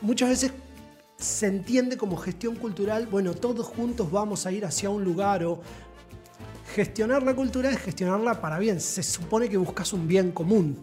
Muchas 0.01 0.29
veces 0.29 0.51
se 1.17 1.47
entiende 1.47 1.97
como 1.97 2.17
gestión 2.17 2.55
cultural, 2.55 3.07
bueno, 3.07 3.33
todos 3.33 3.65
juntos 3.65 4.11
vamos 4.11 4.45
a 4.45 4.51
ir 4.51 4.65
hacia 4.65 4.89
un 4.89 5.03
lugar 5.03 5.43
o 5.45 5.61
gestionar 6.73 7.23
la 7.23 7.35
cultura 7.35 7.69
es 7.69 7.77
gestionarla 7.79 8.41
para 8.41 8.59
bien. 8.59 8.81
Se 8.81 9.01
supone 9.03 9.49
que 9.49 9.57
buscas 9.57 9.93
un 9.93 10.07
bien 10.07 10.31
común 10.31 10.77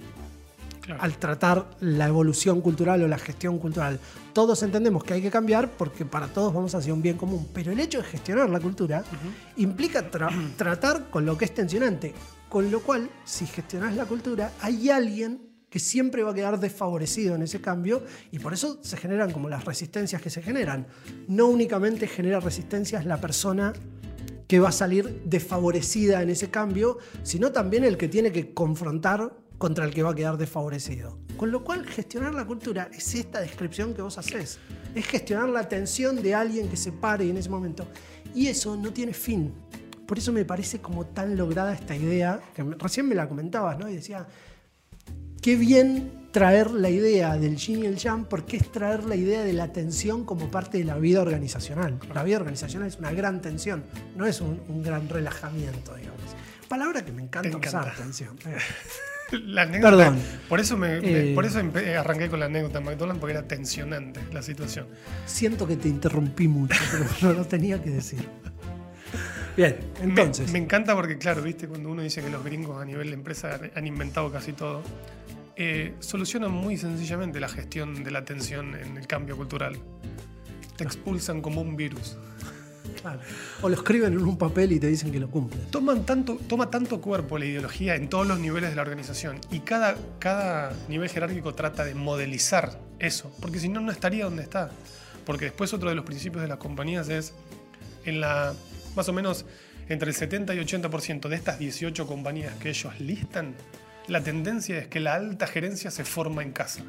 Claro. 0.81 1.01
al 1.01 1.17
tratar 1.17 1.71
la 1.79 2.09
evolución 2.09 2.61
cultural 2.61 3.01
o 3.05 3.07
la 3.07 3.17
gestión 3.19 3.59
cultural. 3.61 4.01
Todos 4.33 4.65
entendemos 4.65 5.05
que 5.05 5.15
hay 5.15 5.23
que 5.23 5.31
cambiar 5.31 5.71
porque 5.71 6.05
para 6.05 6.27
todos 6.27 6.53
vamos 6.53 6.75
hacia 6.75 6.93
un 6.93 7.01
bien 7.01 7.17
común, 7.17 7.47
pero 7.55 7.71
el 7.71 7.79
hecho 7.79 7.99
de 7.99 8.05
gestionar 8.05 8.51
la 8.51 8.59
cultura 8.59 9.05
implica 9.59 10.11
tra- 10.11 10.33
tratar 10.57 11.09
con 11.09 11.25
lo 11.25 11.39
que 11.39 11.45
es 11.45 11.55
tensionante, 11.55 12.13
con 12.49 12.69
lo 12.73 12.81
cual, 12.81 13.09
si 13.25 13.47
gestionas 13.47 13.95
la 13.95 14.07
cultura, 14.07 14.51
hay 14.61 14.91
alguien 14.91 15.52
que 15.73 15.79
siempre 15.79 16.23
va 16.23 16.33
a 16.33 16.35
quedar 16.35 16.61
desfavorecido 16.61 17.35
en 17.35 17.43
ese 17.43 17.63
cambio 17.63 18.05
y 18.31 18.39
por 18.39 18.53
eso 18.53 18.79
se 18.83 18.99
generan 18.99 19.33
como 19.33 19.49
las 19.49 19.65
resistencias 19.65 20.21
que 20.21 20.29
se 20.29 20.43
generan. 20.43 20.87
No 21.29 21.47
únicamente 21.47 22.07
genera 22.07 22.41
resistencias 22.41 23.07
la 23.07 23.19
persona 23.19 23.73
que 24.47 24.61
va 24.61 24.69
a 24.69 24.73
salir 24.73 25.23
desfavorecida 25.25 26.21
en 26.21 26.29
ese 26.29 26.51
cambio, 26.51 26.99
sino 27.23 27.53
también 27.53 27.85
el 27.85 27.97
que 27.97 28.07
tiene 28.07 28.31
que 28.33 28.53
confrontar 28.53 29.33
contra 29.57 29.87
el 29.87 29.95
que 29.95 30.03
va 30.03 30.11
a 30.11 30.15
quedar 30.15 30.37
desfavorecido. 30.37 31.19
Con 31.39 31.51
lo 31.51 31.65
cual, 31.65 31.87
gestionar 31.87 32.35
la 32.35 32.45
cultura 32.45 32.91
es 32.93 33.15
esta 33.15 33.41
descripción 33.41 33.95
que 33.95 34.03
vos 34.03 34.19
haces. 34.19 34.59
Es 34.95 35.07
gestionar 35.07 35.49
la 35.49 35.61
atención 35.61 36.21
de 36.21 36.35
alguien 36.35 36.69
que 36.69 36.77
se 36.77 36.93
pare 36.93 37.31
en 37.31 37.39
ese 37.39 37.49
momento. 37.49 37.87
Y 38.35 38.49
eso 38.49 38.77
no 38.77 38.93
tiene 38.93 39.15
fin. 39.15 39.55
Por 40.07 40.19
eso 40.19 40.33
me 40.33 40.45
parece 40.45 40.81
como 40.81 41.07
tan 41.07 41.35
lograda 41.35 41.73
esta 41.73 41.97
idea, 41.97 42.43
que 42.55 42.63
recién 42.63 43.09
me 43.09 43.15
la 43.15 43.27
comentabas, 43.27 43.79
¿no? 43.79 43.89
Y 43.89 43.95
decía, 43.95 44.27
qué 45.43 45.57
bien 45.57 46.11
traer 46.33 46.71
la 46.71 46.89
idea 46.89 47.37
del 47.37 47.57
yin 47.57 47.81
y 47.83 47.87
el 47.87 47.97
yang, 47.97 48.25
porque 48.25 48.57
es 48.57 48.73
traer 48.73 49.05
la 49.05 49.17
idea 49.17 49.43
de 49.45 49.53
la 49.53 49.71
tensión 49.73 50.25
como 50.25 50.51
parte 50.51 50.79
de 50.79 50.85
la 50.85 50.97
vida 50.97 51.21
organizacional. 51.21 51.99
La 52.15 52.23
vida 52.25 52.39
organizacional 52.39 52.89
es 52.89 52.97
una 52.99 53.13
gran 53.13 53.43
tensión, 53.43 53.85
no 54.17 54.25
es 54.27 54.41
un, 54.41 54.63
un 54.69 54.83
gran 54.83 55.09
relajamiento, 55.11 55.95
digamos. 55.95 56.21
Palabra 56.69 57.05
que 57.05 57.13
me 57.13 57.23
encanta, 57.23 57.49
encanta. 57.49 57.69
usar, 57.69 57.95
tensión. 57.97 58.37
Eh, 59.33 59.39
La 59.47 59.63
anécdota, 59.63 59.97
Perdón. 59.97 60.19
Por 60.47 60.61
eso, 60.61 60.77
me, 60.77 61.01
me- 61.01 61.31
Eh. 61.31 61.35
por 61.35 61.47
eso 61.47 61.59
empe- 61.59 61.97
arranqué 61.97 62.29
con 62.29 62.39
la 62.39 62.47
anécdota 62.47 62.81
de 62.81 62.85
McDonald's, 62.85 63.19
porque 63.19 63.33
era 63.33 63.49
tensionante 63.49 64.21
la 64.31 64.43
situación. 64.43 64.87
Siento 65.25 65.67
que 65.67 65.77
te 65.77 65.89
interrumpí 65.89 66.49
mucho, 66.49 66.79
pero 66.91 67.07
no 67.23 67.33
lo 67.39 67.47
tenía 67.47 67.83
que 67.83 67.89
decir. 67.91 68.29
Bien, 69.57 69.77
entonces. 70.01 70.51
Me, 70.51 70.59
encanta 70.59 70.95
porque, 70.95 71.19
claro, 71.19 71.43
viste, 71.43 71.69
cuando 71.69 71.91
uno 71.91 72.03
dice 72.03 72.23
que 72.23 72.31
los 72.31 72.43
gringos 72.43 72.81
a 72.81 72.85
nivel 72.85 73.09
de 73.09 73.15
empresa 73.15 73.61
han 73.75 73.87
inventado 73.87 74.31
casi 74.33 74.53
todo, 74.53 74.83
eh, 75.57 75.95
solucionan 76.01 76.51
muy 76.51 76.79
sencillamente 76.79 77.39
la 77.39 77.49
gestión 77.49 78.03
de 78.03 78.11
la 78.11 78.25
tensión 78.25 78.75
en 78.75 78.97
el 78.97 79.07
cambio 79.07 79.37
cultural. 79.37 79.77
Te 80.77 80.85
expulsan 80.85 81.43
como 81.43 81.61
un 81.61 81.77
virus. 81.77 82.17
claro. 83.01 83.21
O 83.61 83.69
lo 83.69 83.75
escriben 83.75 84.15
en 84.15 84.23
un 84.23 84.39
papel 84.39 84.73
y 84.73 84.81
te 84.81 84.87
dicen 84.87 85.13
que 85.13 85.21
lo 85.21 85.31
cumplen. 85.31 85.71
Toman 85.71 86.07
tanto, 86.07 86.39
toma 86.49 86.71
tanto 86.71 87.01
cuerpo 87.03 87.37
la 87.37 87.45
ideología 87.45 87.95
en 87.95 88.09
todos 88.09 88.27
los 88.27 88.39
niveles 88.41 88.71
de 88.71 88.77
la 88.77 88.83
organización 88.83 89.39
y 89.51 89.61
cada, 89.61 89.97
cada 90.19 90.73
nivel 90.89 91.11
jerárquico 91.11 91.55
trata 91.55 91.85
de 91.85 91.95
modelizar 91.95 92.79
eso, 92.99 93.31
porque 93.41 93.59
si 93.59 93.69
no, 93.69 93.81
no 93.81 93.93
estaría 93.93 94.25
donde 94.25 94.43
está. 94.43 94.71
Porque 95.27 95.47
después 95.47 95.73
otro 95.73 95.91
de 95.91 95.95
los 95.95 96.05
principios 96.05 96.43
de 96.43 96.49
las 96.49 96.59
compañías 96.59 97.09
es, 97.09 97.35
en 98.05 98.21
la 98.21 98.55
más 98.97 99.09
o 99.09 99.13
menos 99.13 99.45
entre 99.89 100.09
el 100.11 100.15
70 100.15 100.55
y 100.55 100.59
80% 100.59 101.29
de 101.29 101.37
estas 101.37 101.59
18 101.59 102.07
compañías 102.07 102.55
que 102.57 102.71
ellos 102.71 102.99
listan, 103.01 103.55
la 104.09 104.21
tendencia 104.23 104.79
es 104.79 104.89
que 104.89 105.01
la 105.01 105.15
alta 105.15 105.47
gerencia 105.47 105.91
se 105.91 106.05
forma 106.05 106.43
en 106.43 106.53
casa. 106.53 106.83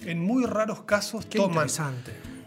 En 0.00 0.20
muy 0.20 0.44
raros 0.46 0.82
casos 0.84 1.26
Qué 1.26 1.38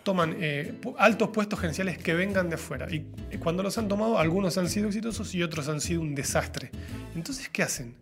toman 0.04 0.36
eh, 0.40 0.80
altos 0.98 1.30
puestos 1.30 1.60
gerenciales 1.60 1.98
que 1.98 2.14
vengan 2.14 2.50
de 2.50 2.58
fuera. 2.58 2.88
Y 2.92 3.06
eh, 3.30 3.38
cuando 3.40 3.62
los 3.64 3.78
han 3.78 3.88
tomado, 3.88 4.18
algunos 4.18 4.58
han 4.58 4.68
sido 4.70 4.88
exitosos 4.88 5.34
y 5.36 5.44
otros 5.44 5.68
han 5.68 5.80
sido 5.82 6.02
un 6.02 6.16
desastre. 6.16 6.72
Entonces, 7.16 7.50
¿qué 7.50 7.62
hacen? 7.64 7.96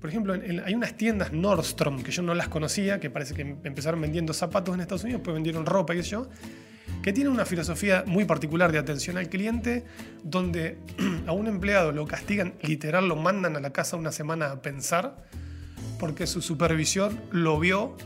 Por 0.00 0.08
ejemplo, 0.10 0.34
en- 0.34 0.42
en- 0.50 0.60
hay 0.60 0.74
unas 0.74 0.96
tiendas 0.96 1.32
Nordstrom 1.32 2.02
que 2.02 2.10
yo 2.12 2.22
no 2.22 2.34
las 2.34 2.48
conocía, 2.48 2.98
que 2.98 3.10
parece 3.10 3.34
que 3.34 3.42
em- 3.42 3.58
empezaron 3.64 4.00
vendiendo 4.00 4.32
zapatos 4.32 4.74
en 4.74 4.80
Estados 4.80 5.04
Unidos, 5.04 5.20
pues 5.22 5.34
vendieron 5.34 5.66
ropa 5.66 5.94
y 5.94 6.02
yo, 6.02 6.28
que 7.02 7.12
tienen 7.12 7.32
una 7.32 7.44
filosofía 7.44 8.04
muy 8.06 8.24
particular 8.24 8.70
de 8.72 8.78
atención 8.78 9.18
al 9.18 9.28
cliente, 9.28 9.84
donde 10.22 10.78
a 11.26 11.32
un 11.32 11.48
empleado 11.48 11.92
lo 11.92 12.06
castigan, 12.06 12.54
literal, 12.62 13.08
lo 13.08 13.16
mandan 13.16 13.56
a 13.56 13.60
la 13.60 13.72
casa 13.72 13.96
una 13.96 14.12
semana 14.12 14.52
a 14.52 14.62
pensar, 14.62 15.16
porque 15.98 16.26
su 16.26 16.40
supervisor 16.42 17.12
lo 17.30 17.58
vio 17.58 17.96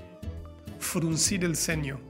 fruncir 0.79 1.45
el 1.45 1.57
ceño 1.57 2.01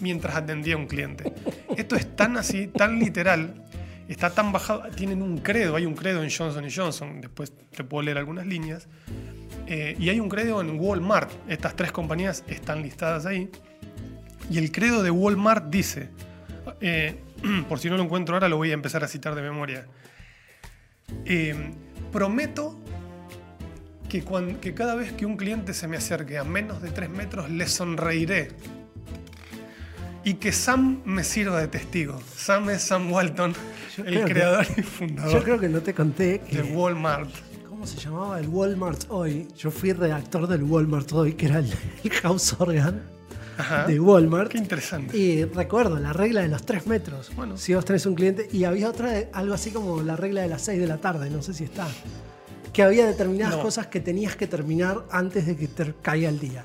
mientras 0.00 0.34
atendía 0.36 0.74
a 0.74 0.78
un 0.78 0.86
cliente. 0.86 1.32
Esto 1.76 1.96
es 1.96 2.16
tan 2.16 2.36
así, 2.36 2.66
tan 2.66 2.98
literal, 2.98 3.66
está 4.08 4.30
tan 4.30 4.50
bajado, 4.52 4.82
tienen 4.96 5.22
un 5.22 5.38
credo, 5.38 5.76
hay 5.76 5.86
un 5.86 5.94
credo 5.94 6.22
en 6.22 6.30
Johnson 6.30 6.64
Johnson, 6.74 7.20
después 7.20 7.52
te 7.70 7.84
puedo 7.84 8.02
leer 8.02 8.18
algunas 8.18 8.46
líneas, 8.46 8.88
eh, 9.66 9.94
y 9.98 10.08
hay 10.08 10.18
un 10.18 10.28
credo 10.28 10.60
en 10.60 10.80
Walmart, 10.80 11.30
estas 11.48 11.76
tres 11.76 11.92
compañías 11.92 12.42
están 12.48 12.82
listadas 12.82 13.24
ahí, 13.26 13.50
y 14.50 14.58
el 14.58 14.70
credo 14.72 15.02
de 15.02 15.10
Walmart 15.10 15.70
dice, 15.70 16.08
eh, 16.80 17.20
por 17.68 17.78
si 17.78 17.88
no 17.88 17.96
lo 17.96 18.02
encuentro 18.02 18.34
ahora 18.34 18.48
lo 18.48 18.56
voy 18.56 18.70
a 18.70 18.74
empezar 18.74 19.02
a 19.04 19.08
citar 19.08 19.34
de 19.34 19.42
memoria, 19.42 19.86
eh, 21.24 21.72
prometo 22.12 22.78
que, 24.08 24.22
cuan- 24.24 24.56
que 24.56 24.74
cada 24.74 24.94
vez 24.94 25.12
que 25.12 25.24
un 25.26 25.36
cliente 25.36 25.72
se 25.74 25.86
me 25.88 25.96
acerque 25.96 26.36
a 26.38 26.44
menos 26.44 26.82
de 26.82 26.90
3 26.90 27.08
metros 27.10 27.50
le 27.50 27.66
sonreiré. 27.66 28.48
Y 30.22 30.34
que 30.34 30.52
Sam 30.52 31.00
me 31.06 31.24
sirva 31.24 31.60
de 31.60 31.68
testigo. 31.68 32.20
Sam 32.36 32.68
es 32.70 32.82
Sam 32.82 33.10
Walton, 33.10 33.54
Yo 33.96 34.04
el 34.04 34.14
creo 34.14 34.26
que- 34.26 34.32
creador 34.34 34.66
y 34.76 34.82
Yo 34.82 34.86
fundador 34.86 35.42
creo 35.44 35.58
que 35.60 35.68
no 35.68 35.80
te 35.80 35.94
conté 35.94 36.40
que. 36.40 36.56
de 36.60 36.62
Walmart. 36.74 37.30
¿Cómo 37.68 37.86
se 37.86 37.96
llamaba 37.98 38.38
el 38.38 38.48
Walmart 38.48 39.04
hoy? 39.08 39.48
Yo 39.56 39.70
fui 39.70 39.92
redactor 39.94 40.46
del 40.46 40.62
Walmart 40.64 41.10
hoy, 41.12 41.32
que 41.32 41.46
era 41.46 41.60
el, 41.60 41.72
el 42.04 42.10
House 42.10 42.54
Organ 42.58 43.00
Ajá. 43.58 43.86
de 43.86 44.00
Walmart. 44.00 44.50
Qué 44.50 44.58
interesante. 44.58 45.16
Y 45.16 45.44
recuerdo 45.44 45.98
la 45.98 46.12
regla 46.12 46.42
de 46.42 46.48
los 46.48 46.64
tres 46.64 46.86
metros. 46.86 47.30
Bueno. 47.36 47.56
Si 47.56 47.74
vos 47.74 47.84
tenés 47.84 48.06
un 48.06 48.14
cliente. 48.14 48.48
Y 48.52 48.64
había 48.64 48.88
otra, 48.88 49.10
de- 49.12 49.28
algo 49.32 49.54
así 49.54 49.70
como 49.70 50.02
la 50.02 50.16
regla 50.16 50.42
de 50.42 50.48
las 50.48 50.62
6 50.62 50.80
de 50.80 50.86
la 50.86 50.98
tarde, 50.98 51.28
no 51.30 51.42
sé 51.42 51.52
si 51.54 51.64
está. 51.64 51.86
Que 52.72 52.82
había 52.82 53.06
determinadas 53.06 53.56
No. 53.56 53.62
cosas 53.62 53.88
que 53.88 54.00
tenías 54.00 54.36
que 54.36 54.46
terminar 54.46 55.04
antes 55.10 55.46
de 55.46 55.56
que 55.56 55.68
te 55.68 55.92
caiga 56.02 56.28
el 56.28 56.38
día. 56.38 56.64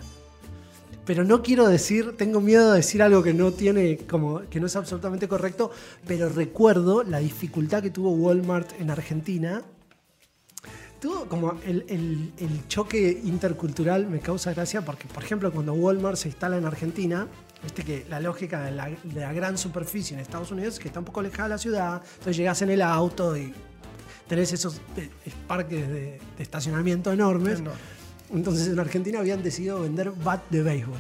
Pero 1.06 1.24
no 1.24 1.44
quiero 1.44 1.68
decir, 1.68 2.16
tengo 2.18 2.42
miedo 2.42 2.72
de 2.72 2.78
decir 2.78 3.04
algo 3.04 3.22
que 3.22 3.34
no 3.34 3.52
tiene, 3.52 3.98
como 4.10 4.42
que 4.50 4.60
no 4.60 4.66
es 4.66 4.76
absolutamente 4.76 5.28
correcto, 5.28 5.70
pero 6.08 6.30
recuerdo 6.30 7.04
la 7.04 7.20
dificultad 7.20 7.84
que 7.84 7.92
tuvo 7.92 8.12
Walmart 8.12 8.72
en 8.82 8.90
Argentina. 8.90 9.62
Tuvo 11.02 11.26
como 11.26 11.52
el, 11.66 11.86
el- 11.88 12.34
el 12.38 12.68
choque 12.68 13.22
intercultural, 13.24 14.08
me 14.08 14.20
causa 14.20 14.54
gracia, 14.54 14.84
porque 14.84 15.08
por 15.08 15.24
ejemplo 15.24 15.52
cuando 15.52 15.74
Walmart 15.74 16.18
se 16.18 16.30
instala 16.30 16.58
en 16.58 16.66
Argentina, 16.66 17.28
viste 17.62 17.84
que 17.84 18.06
la 18.10 18.20
lógica 18.20 18.62
de 18.64 18.72
la, 18.72 18.86
de 19.04 19.20
la 19.22 19.34
gran 19.34 19.58
superficie 19.58 20.16
en 20.16 20.22
Estados 20.22 20.52
Unidos 20.52 20.76
es 20.76 20.80
que 20.80 20.88
está 20.88 21.00
un 21.00 21.06
poco 21.06 21.20
alejada 21.20 21.50
de 21.50 21.56
la 21.56 21.58
ciudad, 21.60 22.02
entonces 22.14 22.38
llegás 22.38 22.62
en 22.62 22.70
el 22.72 22.82
auto 22.82 23.36
y 23.38 23.54
tenés 24.28 24.52
esos 24.54 24.82
eh, 24.98 25.10
parques 25.48 25.88
de, 25.88 26.20
de 26.38 26.44
estacionamiento 26.44 27.12
enormes. 27.12 27.62
No. 27.62 27.72
Entonces 28.34 28.68
en 28.70 28.80
Argentina 28.80 29.20
habían 29.20 29.44
decidido 29.44 29.82
vender 29.82 30.12
bat 30.12 30.42
de 30.50 30.64
béisbol. 30.64 30.98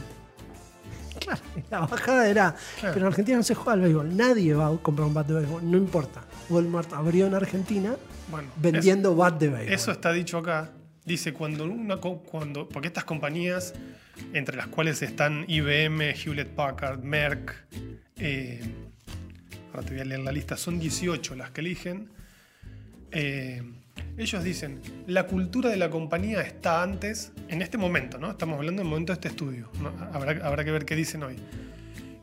Claro, 1.20 1.42
la 1.72 1.80
bajada 1.80 2.28
era. 2.28 2.56
Claro. 2.80 2.94
Pero 2.94 3.06
en 3.06 3.08
Argentina 3.08 3.38
no 3.38 3.44
se 3.44 3.56
juega 3.56 3.72
al 3.74 3.82
béisbol. 3.82 4.16
Nadie 4.16 4.54
va 4.54 4.68
a 4.68 4.78
comprar 4.78 5.08
un 5.08 5.14
bat 5.14 5.26
de 5.26 5.34
béisbol, 5.34 5.72
no 5.72 5.78
importa. 5.78 6.24
Walmart 6.50 6.94
abrió 6.94 7.28
en 7.28 7.34
Argentina 7.34 7.96
Bueno, 8.30 8.50
vendiendo 8.58 9.16
bat 9.16 9.40
de 9.40 9.50
béisbol. 9.50 9.74
Eso 9.74 9.92
está 9.92 10.12
dicho 10.12 10.38
acá. 10.38 10.72
Dice, 11.06 11.34
cuando 11.34 11.66
una 11.66 11.98
cuando, 11.98 12.68
porque 12.68 12.88
estas 12.88 13.04
compañías, 13.04 13.74
entre 14.34 14.58
las 14.58 14.68
cuales 14.68 15.02
están 15.02 15.46
IBM, 15.48 16.14
Hewlett 16.16 16.50
Packard, 16.50 17.04
Merck, 17.04 17.54
eh, 18.18 18.62
ahora 19.72 19.84
te 19.84 19.92
voy 19.94 20.02
a 20.02 20.06
leer 20.06 20.22
la 20.22 20.32
lista, 20.32 20.58
son 20.58 20.80
18 20.80 21.36
las 21.36 21.52
que 21.52 21.62
eligen. 21.62 22.10
eh, 23.12 23.62
ellos 24.18 24.44
dicen, 24.44 24.82
la 25.08 25.28
cultura 25.28 25.70
de 25.70 25.78
la 25.78 25.90
compañía 25.90 26.42
está 26.42 26.82
antes, 26.82 27.32
en 27.50 27.62
este 27.62 27.78
momento, 27.78 28.18
¿no? 28.18 28.32
Estamos 28.32 28.58
hablando 28.58 28.82
del 28.82 28.90
momento 28.90 29.12
de 29.12 29.16
este 29.16 29.28
estudio, 29.28 29.70
¿no? 29.82 29.94
habrá, 30.14 30.46
habrá 30.46 30.64
que 30.64 30.72
ver 30.72 30.86
qué 30.86 30.96
dicen 30.96 31.24
hoy. 31.24 31.36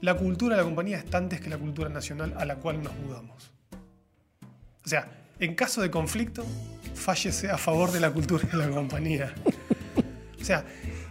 La 0.01 0.15
cultura 0.15 0.57
de 0.57 0.63
la 0.63 0.65
compañía 0.67 0.99
está 0.99 1.19
antes 1.19 1.41
que 1.41 1.51
la 1.51 1.59
cultura 1.59 1.89
nacional 1.89 2.35
a 2.37 2.45
la 2.45 2.57
cual 2.57 2.83
nos 2.83 2.95
mudamos. 2.99 3.52
O 4.85 4.89
sea, 4.89 5.09
en 5.39 5.55
caso 5.55 5.81
de 5.83 5.91
conflicto, 5.91 6.45
fallece 6.95 7.51
a 7.51 7.59
favor 7.59 7.91
de 7.93 8.01
la 8.01 8.11
cultura 8.11 8.47
de 8.49 8.57
la 8.59 8.69
compañía. 8.69 9.35
O 10.41 10.45
sea, 10.45 10.65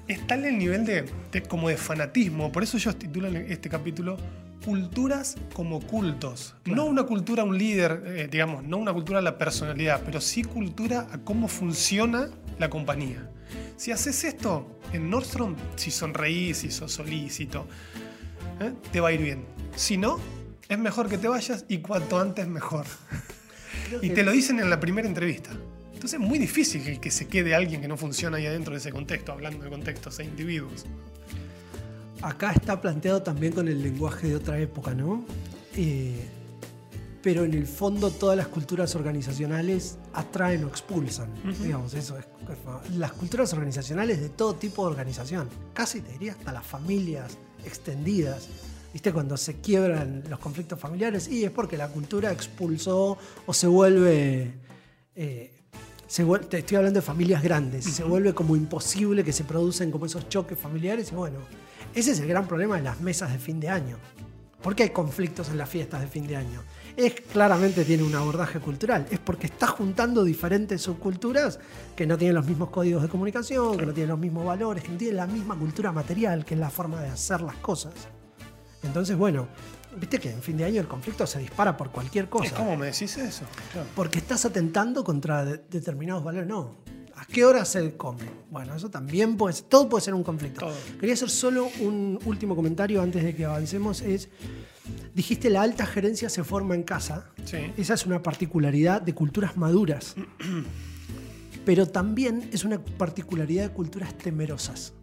es 0.08 0.26
tal 0.28 0.46
el 0.46 0.58
nivel 0.58 0.86
de, 0.86 1.06
de- 1.32 1.42
como 1.44 1.70
de 1.70 1.78
fanatismo. 1.78 2.52
Por 2.52 2.64
eso 2.64 2.78
ellos 2.78 2.98
titulan 2.98 3.36
este 3.36 3.70
capítulo 3.70 4.18
Culturas 4.66 5.38
como 5.56 5.80
cultos. 5.82 6.54
No 6.66 6.86
una 6.86 7.04
cultura 7.04 7.42
a 7.42 7.46
un 7.46 7.58
líder, 7.58 8.04
eh, 8.06 8.28
digamos, 8.32 8.64
no 8.64 8.78
una 8.78 8.94
cultura 8.94 9.18
a 9.18 9.22
la 9.24 9.40
personalidad, 9.40 10.02
pero 10.06 10.22
sí 10.22 10.44
cultura 10.44 11.08
a 11.12 11.18
cómo 11.18 11.48
funciona 11.48 12.30
la 12.60 12.70
compañía. 12.70 13.28
Si 13.76 13.92
haces 13.92 14.24
esto 14.24 14.80
en 14.94 15.10
Nordstrom, 15.10 15.56
si 15.78 15.90
sonreís, 15.90 16.58
si 16.60 16.70
sos 16.70 16.92
solícito, 16.92 17.66
¿eh? 18.60 18.72
te 18.92 19.00
va 19.00 19.10
a 19.10 19.14
ir 19.14 19.22
bien. 19.22 19.46
Si 19.76 19.98
no, 19.98 20.20
es 20.70 20.78
mejor 20.78 21.10
que 21.10 21.18
te 21.18 21.28
vayas 21.28 21.66
y 21.68 21.80
cuanto 21.80 22.20
antes 22.20 22.48
mejor. 22.48 22.86
Y 24.02 24.10
te 24.10 24.24
lo 24.24 24.32
dicen 24.32 24.60
en 24.60 24.70
la 24.70 24.80
primera 24.80 25.08
entrevista. 25.08 25.52
Entonces 26.02 26.20
es 26.20 26.28
muy 26.28 26.40
difícil 26.40 27.00
que, 27.00 27.12
se 27.12 27.28
quede 27.28 27.54
alguien 27.54 27.80
que 27.80 27.88
no 27.88 27.96
funciona 27.96 28.38
ahí 28.38 28.48
adentro 28.48 28.74
de 28.74 28.80
ese 28.80 28.92
contexto, 28.92 29.32
hablando 29.32 29.64
de 29.64 29.70
contextos 29.70 30.18
e 30.20 30.24
individuos. 30.24 30.86
Acá 32.24 32.52
está 32.54 32.82
planteado 32.82 33.22
también 33.22 33.54
con 33.54 33.68
el 33.68 33.84
lenguaje 33.84 34.28
de 34.28 34.36
otra 34.36 34.60
época, 34.60 34.96
¿no? 34.96 35.24
Eh, 35.76 36.20
pero 37.22 37.44
en 37.44 37.54
el 37.54 37.68
fondo 37.68 38.10
todas 38.10 38.36
las 38.36 38.48
culturas 38.48 38.96
organizacionales 38.96 39.98
atraen 40.14 40.64
o 40.64 40.68
expulsan. 40.68 41.30
Digamos, 41.62 41.94
eso 41.94 42.18
es. 42.18 42.26
Las 42.98 43.14
culturas 43.14 43.54
organizacionales 43.54 44.20
de 44.20 44.30
todo 44.30 44.56
tipo 44.56 44.84
de 44.86 44.92
organización, 44.92 45.50
casi 45.74 46.02
te 46.02 46.14
diría 46.14 46.32
hasta 46.32 46.52
las 46.52 46.66
familias 46.66 47.38
extendidas. 47.64 48.50
¿Viste? 48.94 49.14
Cuando 49.14 49.38
se 49.38 49.62
quiebran 49.62 50.24
los 50.30 50.40
conflictos 50.40 50.80
familiares, 50.80 51.28
y 51.28 51.46
es 51.46 51.52
porque 51.52 51.78
la 51.78 51.88
cultura 51.88 52.32
expulsó 52.32 53.18
o 53.46 53.54
se 53.54 53.68
vuelve. 53.68 54.54
eh, 55.16 55.52
se 56.12 56.26
te 56.26 56.58
estoy 56.58 56.76
hablando 56.76 57.00
de 57.00 57.06
familias 57.06 57.42
grandes, 57.42 57.86
se 57.86 58.04
vuelve 58.04 58.34
como 58.34 58.58
imposible 58.58 59.24
que 59.24 59.32
se 59.32 59.46
producen 59.46 59.92
como 59.92 60.06
esos 60.06 60.28
choques 60.28 60.60
familiares 60.60 61.10
y 61.14 61.16
bueno, 61.16 61.38
ese 61.96 62.12
es 62.12 62.20
el 62.20 62.28
gran 62.28 62.50
problema 62.50 62.76
de 62.76 62.82
las 62.82 63.00
mesas 63.00 63.32
de 63.32 63.40
fin 63.40 63.62
de 63.62 63.70
año. 63.70 63.96
¿Por 64.62 64.76
qué 64.76 64.84
hay 64.84 64.90
conflictos 64.90 65.48
en 65.48 65.58
las 65.58 65.70
fiestas 65.70 66.02
de 66.02 66.08
fin 66.08 66.28
de 66.28 66.36
año? 66.36 66.64
Es 66.98 67.14
claramente 67.14 67.86
tiene 67.86 68.04
un 68.04 68.14
abordaje 68.14 68.60
cultural, 68.60 69.08
es 69.10 69.20
porque 69.20 69.48
está 69.48 69.68
juntando 69.68 70.26
diferentes 70.26 70.82
subculturas 70.82 71.60
que 71.96 72.06
no 72.06 72.18
tienen 72.18 72.36
los 72.36 72.46
mismos 72.46 72.72
códigos 72.72 73.04
de 73.04 73.08
comunicación, 73.08 73.78
que 73.78 73.86
no 73.86 73.94
tienen 73.94 74.10
los 74.10 74.20
mismos 74.20 74.46
valores, 74.46 74.84
que 74.84 74.92
no 74.92 74.98
tienen 74.98 75.16
la 75.16 75.28
misma 75.28 75.58
cultura 75.58 75.94
material, 75.94 76.44
que 76.44 76.56
es 76.56 76.60
la 76.60 76.70
forma 76.70 77.02
de 77.02 77.08
hacer 77.08 77.40
las 77.40 77.56
cosas. 77.56 77.94
Entonces, 78.84 79.16
bueno, 79.16 79.48
viste 80.00 80.20
que 80.20 80.32
en 80.32 80.42
fin 80.42 80.58
de 80.58 80.66
año 80.66 80.82
el 80.82 80.88
conflicto 80.88 81.26
se 81.28 81.40
dispara 81.40 81.78
por 81.78 81.92
cualquier 81.92 82.30
cosa. 82.30 82.56
¿Cómo 82.56 82.76
me 82.78 82.88
decís 82.88 83.16
eso? 83.18 83.46
Claro. 83.72 83.88
Porque 83.96 84.20
estás 84.20 84.46
atentando 84.46 85.04
contra 85.04 85.46
de- 85.46 85.58
determinados 85.70 86.24
valores. 86.24 86.48
No. 86.48 86.78
¿A 87.16 87.26
qué 87.26 87.46
hora 87.46 87.64
se 87.66 87.96
come? 87.98 88.24
Bueno, 88.50 88.74
eso 88.76 88.90
también 88.90 89.38
puede 89.38 89.54
ser, 89.54 89.66
todo 89.66 89.88
puede 89.88 90.04
ser 90.04 90.16
un 90.16 90.24
conflicto. 90.24 90.62
Todo. 90.62 90.76
Quería 91.00 91.14
hacer 91.14 91.30
solo 91.30 91.70
un 91.80 92.18
último 92.26 92.56
comentario 92.56 93.00
antes 93.02 93.24
de 93.24 93.36
que 93.36 93.46
avancemos. 93.46 94.02
Es, 94.02 94.30
dijiste 95.14 95.52
la 95.52 95.62
alta 95.62 95.86
gerencia 95.86 96.30
se 96.30 96.44
forma 96.44 96.74
en 96.74 96.82
casa. 96.82 97.30
Sí. 97.46 97.58
Esa 97.78 97.94
es 97.94 98.08
una 98.08 98.24
particularidad 98.24 99.02
de 99.04 99.14
culturas 99.14 99.56
maduras. 99.56 100.16
Pero 101.66 101.86
también 101.88 102.50
es 102.52 102.64
una 102.66 102.84
particularidad 102.84 103.68
de 103.68 103.70
culturas 103.74 104.18
temerosas. 104.18 104.94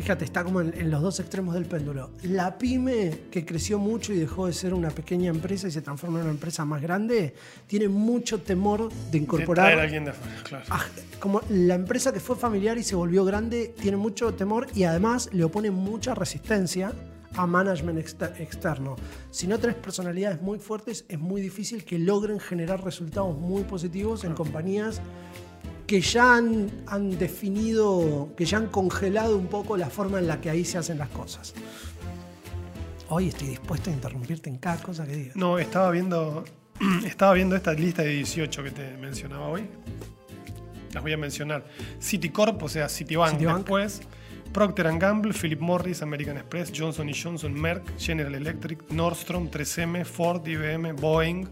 Fíjate, 0.00 0.24
está 0.24 0.42
como 0.44 0.62
en, 0.62 0.72
en 0.80 0.90
los 0.90 1.02
dos 1.02 1.20
extremos 1.20 1.52
del 1.52 1.66
péndulo. 1.66 2.12
La 2.22 2.56
pyme, 2.56 3.18
que 3.30 3.44
creció 3.44 3.78
mucho 3.78 4.14
y 4.14 4.18
dejó 4.18 4.46
de 4.46 4.54
ser 4.54 4.72
una 4.72 4.88
pequeña 4.90 5.28
empresa 5.28 5.68
y 5.68 5.70
se 5.70 5.82
transforma 5.82 6.20
en 6.20 6.24
una 6.24 6.32
empresa 6.32 6.64
más 6.64 6.80
grande, 6.80 7.34
tiene 7.66 7.86
mucho 7.88 8.40
temor 8.40 8.88
de 8.88 8.94
De 8.94 8.94
traer 8.94 9.12
a 9.12 9.16
incorporar. 9.18 9.78
alguien 9.78 10.04
de 10.06 10.10
afuera, 10.12 10.36
claro. 10.42 10.64
Como 11.20 11.42
la 11.50 11.74
empresa 11.74 12.14
que 12.14 12.20
fue 12.20 12.34
familiar 12.36 12.78
y 12.78 12.82
se 12.82 12.96
volvió 12.96 13.26
grande, 13.26 13.74
tiene 13.78 13.98
mucho 13.98 14.32
temor 14.32 14.68
y 14.74 14.84
además 14.84 15.28
le 15.32 15.44
opone 15.44 15.70
mucha 15.70 16.14
resistencia 16.14 16.92
a 17.34 17.46
management 17.46 17.98
exter- 17.98 18.34
externo. 18.40 18.96
Si 19.30 19.46
no 19.46 19.58
tenés 19.58 19.76
personalidades 19.76 20.40
muy 20.40 20.58
fuertes, 20.58 21.04
es 21.10 21.18
muy 21.18 21.42
difícil 21.42 21.84
que 21.84 21.98
logren 21.98 22.40
generar 22.40 22.82
resultados 22.82 23.36
muy 23.38 23.64
positivos 23.64 24.24
en 24.24 24.32
compañías 24.32 25.00
que 25.90 26.00
ya 26.00 26.36
han, 26.36 26.70
han 26.86 27.18
definido, 27.18 28.32
que 28.36 28.44
ya 28.44 28.58
han 28.58 28.68
congelado 28.68 29.36
un 29.36 29.48
poco 29.48 29.76
la 29.76 29.90
forma 29.90 30.20
en 30.20 30.28
la 30.28 30.40
que 30.40 30.48
ahí 30.48 30.64
se 30.64 30.78
hacen 30.78 30.98
las 30.98 31.08
cosas. 31.08 31.52
Hoy 33.08 33.26
estoy 33.26 33.48
dispuesto 33.48 33.90
a 33.90 33.92
interrumpirte 33.92 34.48
en 34.48 34.58
cada 34.58 34.80
cosa 34.80 35.04
que 35.04 35.16
digas. 35.16 35.34
No, 35.34 35.58
estaba 35.58 35.90
viendo, 35.90 36.44
estaba 37.04 37.32
viendo 37.32 37.56
esta 37.56 37.72
lista 37.72 38.02
de 38.02 38.10
18 38.10 38.62
que 38.62 38.70
te 38.70 38.96
mencionaba 38.98 39.48
hoy. 39.48 39.66
Las 40.92 41.02
voy 41.02 41.12
a 41.12 41.16
mencionar. 41.16 41.66
Citicorp, 42.00 42.62
o 42.62 42.68
sea, 42.68 42.88
Citibank, 42.88 43.32
Citibank. 43.32 43.56
después. 43.56 44.00
Procter 44.52 44.96
Gamble, 44.96 45.32
Philip 45.32 45.60
Morris, 45.60 46.02
American 46.02 46.36
Express, 46.36 46.70
Johnson 46.72 47.10
Johnson, 47.12 47.52
Merck, 47.52 47.82
General 47.98 48.32
Electric, 48.36 48.92
Nordstrom, 48.92 49.50
3M, 49.50 50.04
Ford, 50.04 50.46
IBM, 50.46 50.94
Boeing, 50.94 51.48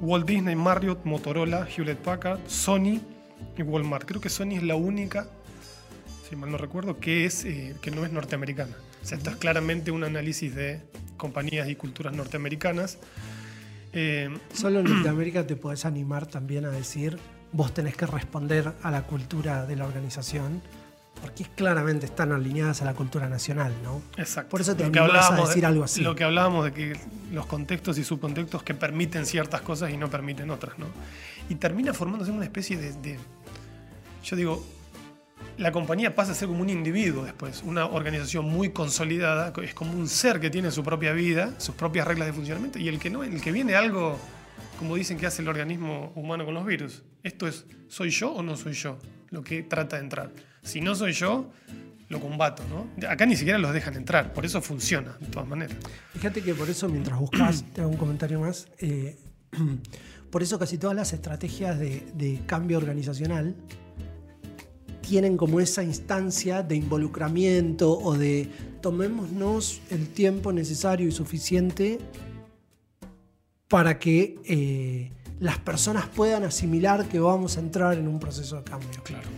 Walt 0.00 0.24
Disney, 0.24 0.54
Marriott, 0.54 1.04
Motorola, 1.04 1.66
Hewlett 1.66 2.02
Packard, 2.02 2.40
Sony 2.46 3.17
y 3.56 3.62
Walmart. 3.62 4.06
Creo 4.06 4.20
que 4.20 4.28
Sony 4.28 4.56
es 4.56 4.62
la 4.62 4.76
única, 4.76 5.28
si 6.28 6.36
mal 6.36 6.50
no 6.50 6.58
recuerdo, 6.58 6.98
que, 6.98 7.24
es, 7.24 7.44
eh, 7.44 7.74
que 7.80 7.90
no 7.90 8.04
es 8.04 8.12
norteamericana. 8.12 8.76
O 9.02 9.06
sea, 9.06 9.18
esto 9.18 9.30
es 9.30 9.36
claramente 9.36 9.90
un 9.90 10.04
análisis 10.04 10.54
de 10.54 10.82
compañías 11.16 11.68
y 11.68 11.76
culturas 11.76 12.14
norteamericanas. 12.14 12.98
Eh, 13.92 14.28
Solo 14.52 14.80
en 14.80 14.84
Norteamérica 14.94 15.46
te 15.46 15.56
podés 15.56 15.84
animar 15.84 16.26
también 16.26 16.64
a 16.64 16.70
decir, 16.70 17.18
vos 17.52 17.72
tenés 17.74 17.96
que 17.96 18.06
responder 18.06 18.72
a 18.82 18.90
la 18.90 19.02
cultura 19.02 19.66
de 19.66 19.76
la 19.76 19.86
organización, 19.86 20.62
porque 21.20 21.44
claramente 21.44 22.06
están 22.06 22.32
alineadas 22.32 22.82
a 22.82 22.84
la 22.84 22.94
cultura 22.94 23.28
nacional, 23.28 23.72
¿no? 23.82 24.02
Exacto. 24.16 24.50
Por 24.50 24.60
eso 24.60 24.76
te 24.76 24.84
Lo 24.84 24.92
que 24.92 25.00
a 25.00 25.36
decir 25.36 25.62
de, 25.62 25.66
algo 25.66 25.84
así. 25.84 26.02
Lo 26.02 26.14
que 26.14 26.24
hablábamos 26.24 26.64
de 26.64 26.72
que 26.72 27.00
los 27.32 27.46
contextos 27.46 27.98
y 27.98 28.04
subcontextos 28.04 28.62
que 28.62 28.74
permiten 28.74 29.26
ciertas 29.26 29.62
cosas 29.62 29.90
y 29.90 29.96
no 29.96 30.08
permiten 30.10 30.50
otras, 30.50 30.78
¿no? 30.78 30.86
Y 31.48 31.54
termina 31.56 31.94
formándose 31.94 32.30
una 32.30 32.44
especie 32.44 32.76
de, 32.76 33.18
Yo 34.24 34.36
digo, 34.36 34.66
la 35.56 35.72
compañía 35.72 36.14
pasa 36.14 36.32
a 36.32 36.34
ser 36.34 36.48
como 36.48 36.60
un 36.60 36.70
individuo 36.70 37.24
después, 37.24 37.62
una 37.64 37.86
organización 37.86 38.44
muy 38.46 38.70
consolidada, 38.70 39.52
es 39.62 39.74
como 39.74 39.92
un 39.92 40.08
ser 40.08 40.40
que 40.40 40.50
tiene 40.50 40.70
su 40.70 40.82
propia 40.82 41.12
vida, 41.12 41.54
sus 41.58 41.74
propias 41.74 42.06
reglas 42.06 42.26
de 42.26 42.32
funcionamiento, 42.32 42.78
y 42.78 42.88
el 42.88 42.98
que 42.98 43.10
no, 43.10 43.24
el 43.24 43.40
que 43.40 43.52
viene 43.52 43.74
algo, 43.74 44.18
como 44.78 44.96
dicen 44.96 45.16
que 45.18 45.26
hace 45.26 45.42
el 45.42 45.48
organismo 45.48 46.12
humano 46.14 46.44
con 46.44 46.54
los 46.54 46.64
virus. 46.66 47.02
Esto 47.22 47.48
es, 47.48 47.66
¿soy 47.88 48.10
yo 48.10 48.32
o 48.32 48.42
no 48.42 48.56
soy 48.56 48.74
yo? 48.74 48.98
Lo 49.30 49.42
que 49.42 49.62
trata 49.62 49.96
de 49.96 50.02
entrar. 50.02 50.30
Si 50.62 50.80
no 50.80 50.94
soy 50.94 51.12
yo, 51.12 51.50
lo 52.08 52.20
combato, 52.20 52.62
¿no? 52.68 53.08
Acá 53.08 53.26
ni 53.26 53.36
siquiera 53.36 53.58
los 53.58 53.72
dejan 53.72 53.94
entrar, 53.94 54.32
por 54.32 54.44
eso 54.46 54.62
funciona, 54.62 55.16
de 55.20 55.26
todas 55.26 55.48
maneras. 55.48 55.76
Fíjate 56.14 56.42
que 56.42 56.54
por 56.54 56.68
eso, 56.68 56.88
mientras 56.88 57.18
buscas, 57.18 57.64
te 57.74 57.80
hago 57.80 57.90
un 57.90 57.96
comentario 57.96 58.40
más. 58.40 58.68
eh, 58.78 59.16
por 60.30 60.42
eso 60.42 60.58
casi 60.58 60.78
todas 60.78 60.96
las 60.96 61.12
estrategias 61.12 61.78
de, 61.78 62.40
cambio 62.46 62.78
organizacional 62.78 63.54
tienen 65.00 65.36
como 65.36 65.58
esa 65.60 65.82
instancia 65.82 66.62
de 66.62 66.76
involucramiento 66.76 67.98
o 67.98 68.16
de 68.16 68.48
tomémonos 68.82 69.80
el 69.90 70.08
tiempo 70.08 70.52
necesario 70.52 71.08
y 71.08 71.12
suficiente 71.12 71.98
para 73.68 73.98
que 73.98 74.36
eh, 74.44 75.10
las 75.40 75.58
personas 75.58 76.06
puedan 76.06 76.44
asimilar 76.44 77.06
que 77.08 77.20
vamos 77.20 77.56
a 77.56 77.60
entrar 77.60 77.96
en 77.96 78.06
un 78.06 78.20
proceso 78.20 78.56
de 78.56 78.64
cambio. 78.64 79.02
Claro. 79.02 79.28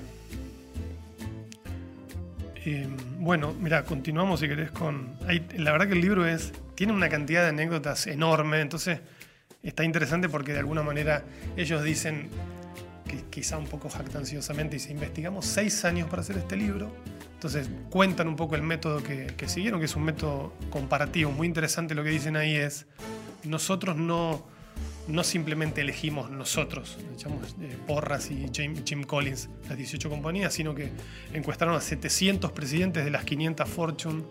Eh, 2.65 2.89
bueno, 3.19 3.55
mira, 3.61 3.85
continuamos 3.85 4.41
si 4.41 4.49
querés 4.49 4.71
con. 4.71 5.17
la 5.57 5.73
verdad 5.73 5.87
que 5.87 5.95
el 5.95 6.01
libro 6.01 6.27
es. 6.27 6.53
tiene 6.75 6.93
una 6.93 7.09
cantidad 7.09 7.43
de 7.43 7.51
anécdotas 7.51 8.07
enorme, 8.07 8.61
entonces 8.61 9.01
está 9.63 9.85
interesante 9.85 10.29
porque 10.29 10.53
de 10.53 10.59
alguna 10.61 10.83
manera 10.83 11.25
ellos 11.57 11.83
dicen, 11.83 12.31
que 13.07 13.25
quizá 13.29 13.59
un 13.59 13.67
poco 13.67 13.89
jactanciosamente, 13.91 14.77
dice, 14.77 14.93
investigamos 14.93 15.47
seis 15.47 15.85
años 15.85 16.09
para 16.09 16.23
hacer 16.23 16.39
este 16.39 16.57
libro. 16.57 16.91
Entonces 17.35 17.69
cuentan 17.89 18.29
un 18.29 18.37
poco 18.37 18.55
el 18.55 18.63
método 18.63 19.03
que, 19.03 19.27
que 19.37 19.49
siguieron, 19.49 19.81
que 19.81 19.87
es 19.87 19.97
un 19.97 20.05
método 20.05 20.53
comparativo. 20.71 21.33
Muy 21.33 21.47
interesante 21.47 21.95
lo 21.95 22.05
que 22.05 22.11
dicen 22.11 22.37
ahí 22.37 22.55
es, 22.55 22.87
nosotros 23.45 23.97
no, 23.97 24.47
no 25.09 25.25
simplemente 25.25 25.81
elegimos 25.81 26.31
nosotros, 26.31 26.99
echamos 27.15 27.57
eh, 27.61 27.77
Porras 27.87 28.31
y 28.31 28.47
Jim, 28.53 28.77
Jim, 28.85 29.03
Collins, 29.03 29.49
las 29.69 29.77
18 29.77 30.09
compañías, 30.09 30.53
sino 30.53 30.75
que 30.75 30.91
encuestaron 31.33 31.75
a 31.75 31.81
700 31.81 32.53
presidentes 32.53 33.05
de 33.05 33.11
las 33.11 33.25
500 33.25 33.69
Fortune 33.69 34.23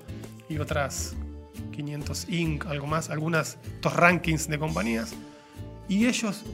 y 0.47 0.59
otras 0.59 1.15
500 1.71 2.29
Inc., 2.29 2.65
algo 2.65 2.87
más, 2.87 3.09
algunas 3.09 3.57
estos 3.75 3.93
rankings 3.95 4.47
de 4.47 4.59
compañías. 4.59 5.13
Y 5.87 6.05
ellos, 6.05 6.45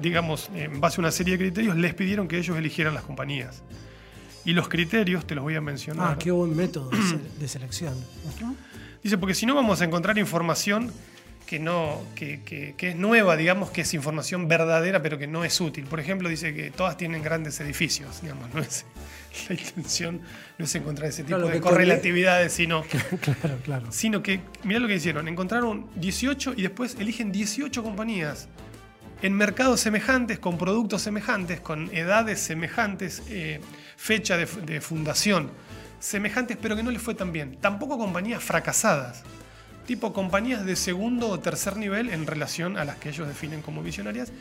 digamos, 0.00 0.50
en 0.54 0.80
base 0.80 1.00
a 1.00 1.00
una 1.00 1.10
serie 1.10 1.38
de 1.38 1.38
criterios, 1.38 1.76
les 1.76 1.94
pidieron 1.94 2.28
que 2.28 2.36
ellos 2.38 2.56
eligieran 2.56 2.92
las 2.92 3.02
compañías. 3.02 3.62
Y 4.44 4.52
los 4.52 4.68
criterios, 4.68 5.26
te 5.26 5.34
los 5.34 5.42
voy 5.42 5.54
a 5.54 5.62
mencionar. 5.62 6.12
Ah, 6.12 6.18
qué 6.18 6.30
buen 6.30 6.54
método 6.54 6.90
de, 6.90 7.48
selección. 7.48 7.94
Dice, 9.02 9.16
porque 9.16 9.34
si 9.34 9.46
no 9.46 9.54
vamos 9.54 9.80
a 9.80 9.84
encontrar 9.84 10.18
información 10.18 10.92
que, 11.46 11.58
no, 11.58 12.02
que, 12.14 12.74
es 12.78 12.96
nueva, 12.96 13.36
digamos, 13.36 13.70
que 13.70 13.82
es 13.82 13.94
información 13.94 14.48
verdadera, 14.48 15.02
pero 15.02 15.18
que 15.18 15.26
no 15.26 15.44
es 15.44 15.60
útil. 15.60 15.84
Por 15.84 16.00
ejemplo, 16.00 16.28
dice 16.28 16.54
que 16.54 16.70
todas 16.70 16.96
tienen 16.96 17.22
grandes 17.22 17.58
edificios, 17.60 18.20
digamos, 18.20 18.52
no 18.54 18.60
es, 18.60 18.84
la 19.48 19.54
intención 19.54 20.20
no 20.58 20.64
es 20.64 20.74
encontrar 20.74 21.08
ese 21.08 21.24
tipo 21.24 21.38
de 21.38 21.60
correlatividades, 21.60 22.52
sino, 22.52 22.82
claro, 23.20 23.58
claro. 23.64 23.86
sino 23.90 24.22
que, 24.22 24.40
mirá 24.62 24.80
lo 24.80 24.88
que 24.88 24.96
hicieron, 24.96 25.28
encontraron 25.28 25.88
18 25.96 26.54
y 26.56 26.62
después 26.62 26.96
eligen 26.98 27.32
18 27.32 27.82
compañías 27.82 28.48
en 29.22 29.32
mercados 29.32 29.80
semejantes, 29.80 30.38
con 30.38 30.58
productos 30.58 31.02
semejantes, 31.02 31.60
con 31.60 31.94
edades 31.94 32.40
semejantes, 32.40 33.22
eh, 33.28 33.60
fecha 33.96 34.36
de, 34.36 34.46
de 34.46 34.80
fundación 34.80 35.50
semejantes, 35.98 36.58
pero 36.60 36.76
que 36.76 36.82
no 36.82 36.90
les 36.90 37.00
fue 37.00 37.14
tan 37.14 37.32
bien. 37.32 37.56
Tampoco 37.60 37.96
compañías 37.96 38.42
fracasadas 38.42 39.24
tipo 39.86 40.12
compañías 40.12 40.64
de 40.64 40.76
segundo 40.76 41.28
o 41.28 41.40
tercer 41.40 41.76
nivel 41.76 42.08
en 42.10 42.26
relación 42.26 42.78
a 42.78 42.84
las 42.84 42.96
que 42.96 43.10
ellos 43.10 43.28
definen 43.28 43.62
como 43.62 43.82
visionarias, 43.82 44.32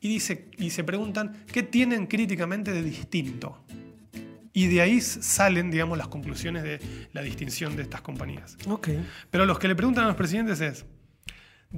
y, 0.00 0.08
dice, 0.08 0.50
y 0.58 0.70
se 0.70 0.84
preguntan 0.84 1.44
qué 1.50 1.62
tienen 1.62 2.06
críticamente 2.06 2.72
de 2.72 2.82
distinto. 2.82 3.64
Y 4.54 4.68
de 4.68 4.80
ahí 4.80 5.02
salen, 5.02 5.70
digamos, 5.70 5.98
las 5.98 6.08
conclusiones 6.08 6.62
de 6.62 6.80
la 7.12 7.20
distinción 7.20 7.76
de 7.76 7.82
estas 7.82 8.00
compañías. 8.00 8.56
Okay. 8.66 9.04
Pero 9.30 9.44
los 9.44 9.58
que 9.58 9.68
le 9.68 9.74
preguntan 9.74 10.04
a 10.04 10.06
los 10.06 10.16
presidentes 10.16 10.62
es, 10.62 10.86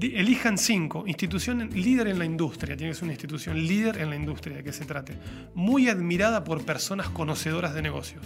elijan 0.01 0.59
cinco, 0.59 1.05
institución 1.07 1.71
líder 1.73 2.07
en 2.07 2.19
la 2.19 2.25
industria, 2.25 2.77
tiene 2.77 2.93
que 2.93 2.95
ser 2.95 3.05
una 3.05 3.15
institución 3.15 3.57
líder 3.57 3.99
en 3.99 4.11
la 4.11 4.17
industria 4.17 4.59
de 4.59 4.62
que 4.62 4.73
se 4.73 4.85
trate, 4.85 5.19
muy 5.55 5.89
admirada 5.89 6.45
por 6.45 6.65
personas 6.65 7.09
conocedoras 7.09 7.75
de 7.75 7.83
negocios 7.83 8.23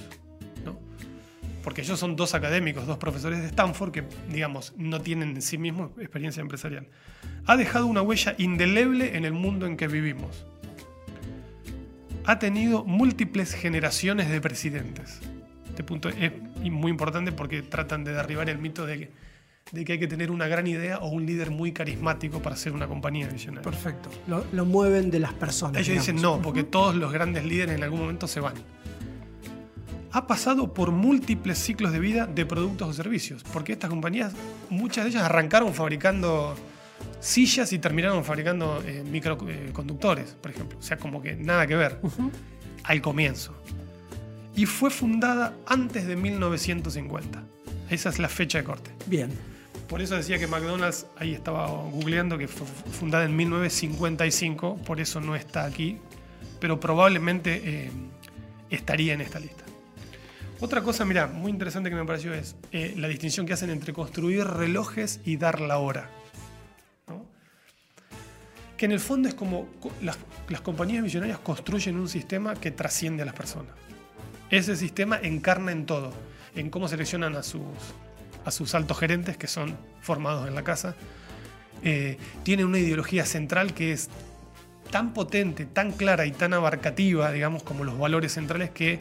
porque 1.62 1.82
ellos 1.82 1.98
son 1.98 2.16
dos 2.16 2.34
académicos, 2.34 2.86
dos 2.86 2.98
profesores 2.98 3.40
de 3.40 3.46
Stanford 3.46 3.92
que, 3.92 4.04
digamos, 4.30 4.72
no 4.76 5.00
tienen 5.00 5.30
en 5.30 5.42
sí 5.42 5.58
mismos 5.58 5.90
experiencia 5.98 6.40
empresarial. 6.40 6.86
Ha 7.46 7.56
dejado 7.56 7.86
una 7.86 8.02
huella 8.02 8.34
indeleble 8.38 9.16
en 9.16 9.24
el 9.24 9.32
mundo 9.32 9.66
en 9.66 9.76
que 9.76 9.88
vivimos. 9.88 10.46
Ha 12.30 12.38
tenido 12.38 12.84
múltiples 12.84 13.54
generaciones 13.54 14.30
de 14.30 14.40
presidentes. 14.40 15.18
Este 15.68 15.82
punto 15.82 16.10
es 16.10 16.30
muy 16.62 16.92
importante 16.92 17.32
porque 17.32 17.60
tratan 17.60 18.04
de 18.04 18.12
derribar 18.12 18.48
el 18.48 18.58
mito 18.58 18.86
de 18.86 18.98
que, 19.00 19.10
de 19.72 19.84
que 19.84 19.94
hay 19.94 19.98
que 19.98 20.06
tener 20.06 20.30
una 20.30 20.46
gran 20.46 20.68
idea 20.68 20.98
o 20.98 21.08
un 21.08 21.26
líder 21.26 21.50
muy 21.50 21.72
carismático 21.72 22.40
para 22.40 22.54
ser 22.54 22.72
una 22.72 22.86
compañía 22.86 23.26
visionaria. 23.26 23.68
Perfecto. 23.68 24.10
Lo, 24.28 24.64
mueven 24.64 25.10
de 25.10 25.18
las 25.18 25.32
personas. 25.32 25.82
Ellos 25.82 25.96
dicen 25.96 26.22
no, 26.22 26.40
porque 26.40 26.62
todos 26.62 26.94
los 26.94 27.12
grandes 27.12 27.44
líderes 27.44 27.74
en 27.74 27.82
algún 27.82 27.98
momento 27.98 28.28
se 28.28 28.38
van 28.38 28.54
ha 30.12 30.26
pasado 30.28 30.72
por 30.72 30.92
múltiples 30.92 31.58
ciclos 31.58 31.90
de 31.92 31.98
vida 31.98 32.26
de 32.26 32.46
productos 32.46 32.88
o 32.88 32.92
servicios, 32.92 33.42
porque 33.52 33.72
estas 33.72 33.90
compañías, 33.90 34.34
muchas 34.68 35.04
de 35.04 35.10
ellas 35.10 35.24
arrancaron 35.24 35.74
fabricando 35.74 36.54
sillas 37.20 37.72
y 37.72 37.78
terminaron 37.78 38.24
fabricando 38.24 38.82
eh, 38.86 39.04
microconductores, 39.04 40.36
por 40.40 40.50
ejemplo. 40.50 40.78
O 40.78 40.82
sea, 40.82 40.96
como 40.96 41.22
que 41.22 41.36
nada 41.36 41.66
que 41.66 41.76
ver 41.76 42.00
al 42.84 43.00
comienzo. 43.00 43.54
Y 44.56 44.66
fue 44.66 44.90
fundada 44.90 45.54
antes 45.66 46.06
de 46.06 46.16
1950. 46.16 47.44
Esa 47.90 48.08
es 48.08 48.18
la 48.18 48.28
fecha 48.28 48.58
de 48.58 48.64
corte. 48.64 48.90
Bien. 49.06 49.30
Por 49.88 50.00
eso 50.00 50.16
decía 50.16 50.38
que 50.38 50.46
McDonald's, 50.46 51.06
ahí 51.16 51.34
estaba 51.34 51.66
googleando, 51.66 52.38
que 52.38 52.46
fue 52.46 52.66
fundada 52.66 53.24
en 53.24 53.34
1955, 53.34 54.76
por 54.84 55.00
eso 55.00 55.20
no 55.20 55.34
está 55.34 55.64
aquí, 55.64 55.98
pero 56.60 56.78
probablemente 56.78 57.60
eh, 57.64 57.90
estaría 58.70 59.14
en 59.14 59.20
esta 59.20 59.40
lista. 59.40 59.64
Otra 60.60 60.82
cosa, 60.82 61.04
mira, 61.04 61.26
muy 61.26 61.50
interesante 61.50 61.90
que 61.90 61.96
me 61.96 62.04
pareció 62.04 62.34
es 62.34 62.54
eh, 62.70 62.94
la 62.96 63.08
distinción 63.08 63.46
que 63.46 63.54
hacen 63.54 63.70
entre 63.70 63.92
construir 63.92 64.44
relojes 64.44 65.20
y 65.24 65.38
dar 65.38 65.60
la 65.60 65.78
hora. 65.78 66.10
Que 68.80 68.86
en 68.86 68.92
el 68.92 69.00
fondo 69.00 69.28
es 69.28 69.34
como 69.34 69.68
las, 70.00 70.16
compañías 70.62 71.02
visionarias 71.02 71.38
construyen 71.40 71.98
un 71.98 72.08
sistema 72.08 72.54
que 72.54 72.70
trasciende 72.70 73.22
a 73.22 73.26
las 73.26 73.34
personas. 73.34 73.72
Ese 74.48 74.74
sistema 74.74 75.20
encarna 75.22 75.70
en 75.70 75.84
todo, 75.84 76.14
en 76.56 76.70
cómo 76.70 76.88
seleccionan 76.88 77.36
a 77.36 77.42
sus, 77.42 77.60
a 78.42 78.50
sus 78.50 78.74
altos 78.74 78.98
gerentes 78.98 79.36
que 79.36 79.48
son 79.48 79.76
formados 80.00 80.48
en 80.48 80.54
la 80.54 80.64
casa. 80.64 80.94
Eh, 81.82 82.16
tiene 82.42 82.64
una 82.64 82.78
ideología 82.78 83.26
central 83.26 83.74
que 83.74 83.92
es 83.92 84.08
tan 84.90 85.12
potente, 85.12 85.66
tan 85.66 85.92
clara 85.92 86.24
y 86.24 86.32
tan 86.32 86.54
abarcativa, 86.54 87.30
digamos, 87.32 87.62
como 87.62 87.84
los 87.84 87.98
valores 87.98 88.32
centrales 88.32 88.70
que 88.70 88.98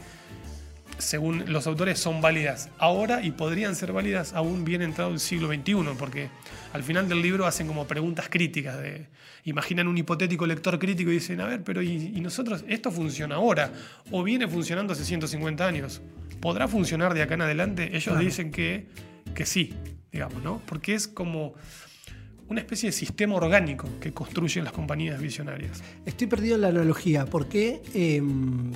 según 0.99 1.51
los 1.51 1.65
autores, 1.65 1.99
son 1.99 2.21
válidas 2.21 2.69
ahora 2.77 3.23
y 3.23 3.31
podrían 3.31 3.75
ser 3.75 3.91
válidas 3.91 4.33
aún 4.33 4.65
bien 4.65 4.81
entrado 4.81 5.11
el 5.11 5.19
siglo 5.19 5.47
XXI, 5.47 5.95
porque 5.97 6.29
al 6.73 6.83
final 6.83 7.09
del 7.09 7.21
libro 7.21 7.45
hacen 7.45 7.67
como 7.67 7.87
preguntas 7.87 8.27
críticas. 8.29 8.77
De, 8.77 9.07
imaginan 9.45 9.87
un 9.87 9.97
hipotético 9.97 10.45
lector 10.45 10.77
crítico 10.77 11.09
y 11.09 11.15
dicen, 11.15 11.41
a 11.41 11.47
ver, 11.47 11.63
pero 11.63 11.81
¿y, 11.81 11.97
nosotros 12.21 12.63
esto 12.67 12.91
funciona 12.91 13.35
ahora? 13.35 13.71
¿O 14.11 14.23
viene 14.23 14.47
funcionando 14.47 14.93
hace 14.93 15.05
150 15.05 15.65
años? 15.65 16.01
¿Podrá 16.41 16.67
funcionar 16.67 17.13
de 17.13 17.21
acá 17.21 17.33
en 17.33 17.41
adelante? 17.41 17.95
Ellos 17.95 18.19
dicen 18.19 18.51
que, 18.51 18.87
que 19.33 19.45
sí, 19.45 19.73
digamos, 20.11 20.43
¿no? 20.43 20.61
Porque 20.65 20.93
es 20.93 21.07
como 21.07 21.55
una 22.49 22.61
especie 22.61 22.89
de 22.89 22.93
sistema 22.93 23.35
orgánico 23.35 23.87
que 23.99 24.11
construyen 24.11 24.63
las 24.63 24.73
compañías 24.73 25.21
visionarias. 25.21 25.81
Estoy 26.05 26.27
perdido 26.27 26.55
en 26.55 26.61
la 26.61 26.67
analogía. 26.69 27.25
¿Por 27.25 27.47
qué 27.47 27.81
em, 27.93 28.71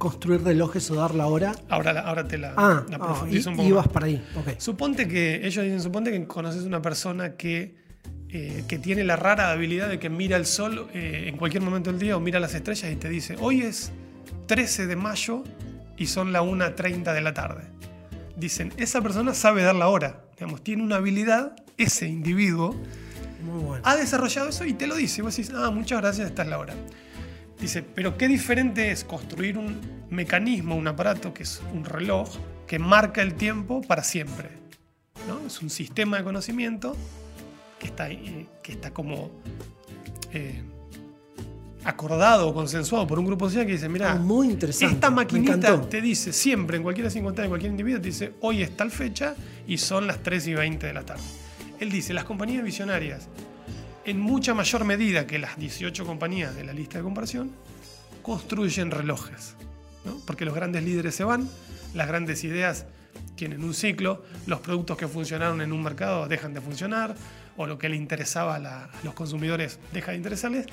construir 0.00 0.42
relojes 0.42 0.90
o 0.90 0.96
dar 0.96 1.14
la 1.14 1.26
hora. 1.26 1.54
Ahora, 1.68 2.00
ahora 2.00 2.26
te 2.26 2.38
la, 2.38 2.54
ah, 2.56 2.84
ah 3.00 3.26
y, 3.30 3.70
vas 3.70 3.86
para 3.86 4.06
ahí. 4.06 4.24
Suponte 4.58 5.06
que, 5.06 5.46
ellos 5.46 5.62
dicen, 5.62 5.80
suponte 5.80 6.10
que 6.10 6.26
conoces 6.26 6.64
una 6.64 6.82
persona 6.82 7.36
que, 7.36 7.76
eh, 8.30 8.64
que 8.66 8.78
tiene 8.78 9.04
la 9.04 9.14
rara 9.14 9.52
habilidad 9.52 9.88
de 9.88 10.00
que 10.00 10.08
mira 10.08 10.36
el 10.36 10.46
sol 10.46 10.88
eh, 10.94 11.26
en 11.28 11.36
cualquier 11.36 11.62
momento 11.62 11.92
del 11.92 12.00
día 12.00 12.16
o 12.16 12.20
mira 12.20 12.40
las 12.40 12.54
estrellas 12.54 12.90
y 12.90 12.96
te 12.96 13.08
dice, 13.08 13.36
hoy 13.38 13.60
es 13.60 13.92
13 14.46 14.86
de 14.86 14.96
mayo 14.96 15.44
y 15.96 16.06
son 16.06 16.32
la 16.32 16.42
1.30 16.42 17.12
de 17.12 17.20
la 17.20 17.34
tarde. 17.34 17.64
Dicen, 18.36 18.72
esa 18.78 19.02
persona 19.02 19.34
sabe 19.34 19.62
dar 19.62 19.74
la 19.74 19.88
hora, 19.88 20.24
digamos, 20.34 20.64
tiene 20.64 20.82
una 20.82 20.96
habilidad, 20.96 21.54
ese 21.76 22.08
individuo 22.08 22.74
ha 23.82 23.96
desarrollado 23.96 24.48
eso 24.48 24.64
y 24.64 24.72
te 24.72 24.86
lo 24.86 24.96
dice. 24.96 25.22
Vos 25.22 25.36
decís, 25.36 25.52
ah, 25.54 25.70
muchas 25.70 26.00
gracias, 26.00 26.28
esta 26.28 26.42
es 26.42 26.48
la 26.48 26.58
hora. 26.58 26.74
Dice, 27.60 27.82
pero 27.82 28.16
qué 28.16 28.26
diferente 28.26 28.90
es 28.90 29.04
construir 29.04 29.58
un 29.58 29.80
mecanismo, 30.08 30.76
un 30.76 30.88
aparato 30.88 31.34
que 31.34 31.42
es 31.42 31.60
un 31.74 31.84
reloj 31.84 32.30
que 32.66 32.78
marca 32.78 33.20
el 33.20 33.34
tiempo 33.34 33.82
para 33.82 34.02
siempre. 34.02 34.48
¿no? 35.28 35.46
Es 35.46 35.60
un 35.60 35.68
sistema 35.68 36.16
de 36.16 36.24
conocimiento 36.24 36.96
que 37.78 37.86
está, 37.86 38.10
eh, 38.10 38.46
que 38.62 38.72
está 38.72 38.92
como 38.92 39.30
eh, 40.32 40.62
acordado 41.84 42.48
o 42.48 42.54
consensuado 42.54 43.06
por 43.06 43.18
un 43.18 43.26
grupo 43.26 43.48
social 43.48 43.66
que 43.66 43.72
dice, 43.72 43.88
mira, 43.88 44.12
ah, 44.12 44.20
esta 44.80 45.10
maquinita 45.10 45.80
te 45.82 46.00
dice 46.00 46.32
siempre, 46.32 46.76
en 46.76 46.82
cualquier 46.82 47.10
circunstancia, 47.10 47.44
en 47.44 47.50
cualquier 47.50 47.72
individuo, 47.72 48.00
te 48.00 48.08
dice, 48.08 48.34
hoy 48.40 48.62
es 48.62 48.76
tal 48.76 48.90
fecha 48.90 49.34
y 49.66 49.78
son 49.78 50.06
las 50.06 50.22
3 50.22 50.46
y 50.48 50.54
20 50.54 50.86
de 50.86 50.92
la 50.92 51.02
tarde. 51.02 51.22
Él 51.78 51.90
dice, 51.90 52.12
las 52.12 52.24
compañías 52.24 52.62
visionarias 52.62 53.28
en 54.04 54.20
mucha 54.20 54.54
mayor 54.54 54.84
medida 54.84 55.26
que 55.26 55.38
las 55.38 55.58
18 55.58 56.06
compañías 56.06 56.54
de 56.54 56.64
la 56.64 56.72
lista 56.72 56.98
de 56.98 57.04
comparación, 57.04 57.50
construyen 58.22 58.90
relojes. 58.90 59.56
Porque 60.26 60.44
los 60.44 60.54
grandes 60.54 60.82
líderes 60.82 61.14
se 61.14 61.24
van, 61.24 61.48
las 61.94 62.08
grandes 62.08 62.44
ideas 62.44 62.86
tienen 63.36 63.64
un 63.64 63.74
ciclo, 63.74 64.24
los 64.46 64.60
productos 64.60 64.96
que 64.96 65.08
funcionaron 65.08 65.60
en 65.60 65.72
un 65.72 65.82
mercado 65.82 66.28
dejan 66.28 66.54
de 66.54 66.60
funcionar, 66.60 67.14
o 67.56 67.66
lo 67.66 67.78
que 67.78 67.88
le 67.88 67.96
interesaba 67.96 68.56
a, 68.56 68.90
los 69.02 69.14
consumidores 69.14 69.78
deja 69.92 70.12
de 70.12 70.16
interesarles, 70.16 70.66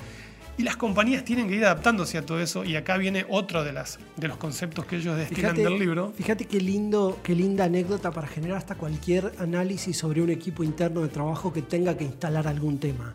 y 0.58 0.64
las 0.64 0.76
compañías 0.76 1.24
tienen 1.24 1.48
que 1.48 1.54
ir 1.54 1.64
adaptándose 1.64 2.18
a 2.18 2.26
todo 2.26 2.40
eso, 2.40 2.64
y 2.64 2.76
acá 2.76 2.98
viene 2.98 3.24
otro 3.30 3.64
de, 3.64 3.72
las, 3.72 3.98
de 4.16 4.28
los 4.28 4.36
conceptos 4.36 4.84
que 4.84 4.96
ellos 4.96 5.16
destinan 5.16 5.54
del 5.54 5.78
libro. 5.78 6.12
Fíjate 6.16 6.46
qué, 6.46 6.60
lindo, 6.60 7.18
qué 7.22 7.34
linda 7.34 7.64
anécdota 7.64 8.10
para 8.10 8.26
generar 8.26 8.58
hasta 8.58 8.74
cualquier 8.74 9.32
análisis 9.38 9.96
sobre 9.96 10.20
un 10.20 10.30
equipo 10.30 10.64
interno 10.64 11.00
de 11.02 11.08
trabajo 11.08 11.52
que 11.52 11.62
tenga 11.62 11.96
que 11.96 12.04
instalar 12.04 12.46
algún 12.46 12.78
tema 12.78 13.14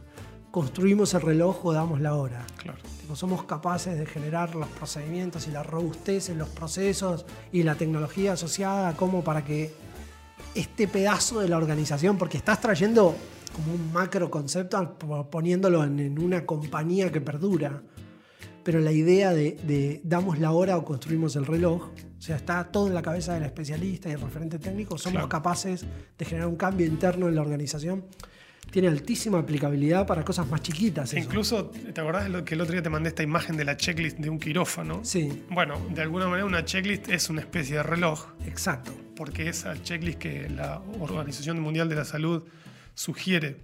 construimos 0.53 1.15
el 1.15 1.21
reloj 1.21 1.65
o 1.65 1.73
damos 1.73 1.99
la 1.99 2.13
hora. 2.13 2.45
Claro. 2.57 2.77
somos 3.15 3.43
capaces 3.45 3.97
de 3.97 4.05
generar 4.05 4.53
los 4.53 4.67
procedimientos 4.67 5.47
y 5.47 5.51
la 5.51 5.63
robustez 5.63 6.29
en 6.29 6.37
los 6.37 6.47
procesos 6.47 7.25
y 7.51 7.63
la 7.63 7.73
tecnología 7.73 8.33
asociada 8.33 8.93
como 8.93 9.23
para 9.23 9.43
que 9.43 9.73
este 10.53 10.87
pedazo 10.87 11.39
de 11.39 11.49
la 11.49 11.57
organización, 11.57 12.19
porque 12.19 12.37
estás 12.37 12.61
trayendo 12.61 13.15
como 13.53 13.73
un 13.73 13.93
macro 13.93 14.29
concepto 14.29 14.97
poniéndolo 15.29 15.83
en, 15.83 16.19
una 16.19 16.45
compañía 16.45 17.11
que 17.11 17.21
perdura. 17.21 17.81
Pero 18.63 18.79
la 18.79 18.91
idea 18.91 19.33
de, 19.33 20.01
damos 20.03 20.39
la 20.39 20.51
hora 20.51 20.77
o 20.77 20.85
construimos 20.85 21.35
el 21.35 21.45
reloj, 21.45 21.91
o 22.17 22.21
sea, 22.21 22.37
está 22.37 22.63
todo 22.71 22.87
en 22.87 22.93
la 22.93 23.01
cabeza 23.01 23.33
del 23.33 23.43
especialista 23.43 24.09
y 24.09 24.13
el 24.13 24.21
referente 24.21 24.57
técnico, 24.57 24.97
somos 24.97 25.27
capaces 25.27 25.85
de 26.17 26.25
generar 26.25 26.47
un 26.47 26.55
cambio 26.55 26.87
interno 26.87 27.27
en 27.27 27.35
la 27.35 27.41
organización 27.41 28.05
tiene 28.73 28.87
altísima 28.87 29.37
aplicabilidad 29.37 30.07
para 30.07 30.25
cosas 30.25 30.47
más 30.47 30.63
chiquitas. 30.63 31.13
incluso, 31.13 31.67
¿te 31.67 32.01
acordás 32.01 32.27
lo 32.27 32.43
que 32.43 32.55
el 32.55 32.61
otro 32.61 32.73
día 32.73 32.81
te 32.81 32.89
mandé 32.89 33.09
esta 33.09 33.21
imagen 33.21 33.55
de 33.55 33.65
la 33.65 33.77
checklist 33.77 34.17
de 34.17 34.31
un 34.31 34.39
quirófano? 34.39 35.01
Sí. 35.03 35.43
Bueno, 35.51 35.79
de 35.93 36.01
alguna 36.01 36.27
manera 36.27 36.45
una 36.45 36.65
checklist 36.65 37.07
es 37.09 37.29
una 37.29 37.41
especie 37.41 37.77
de 37.77 37.83
reloj. 37.83 38.29
Exacto. 38.47 38.91
Porque 39.15 39.47
esa 39.47 39.79
checklist 39.83 40.17
que 40.17 40.49
la 40.49 40.81
Organización 40.99 41.59
Mundial 41.59 41.87
de 41.87 41.95
la 41.95 42.03
Salud 42.03 42.43
sugiere 42.95 43.57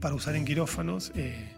para 0.00 0.14
usar 0.14 0.36
en 0.36 0.44
quirófanos 0.44 1.12
eh, 1.14 1.52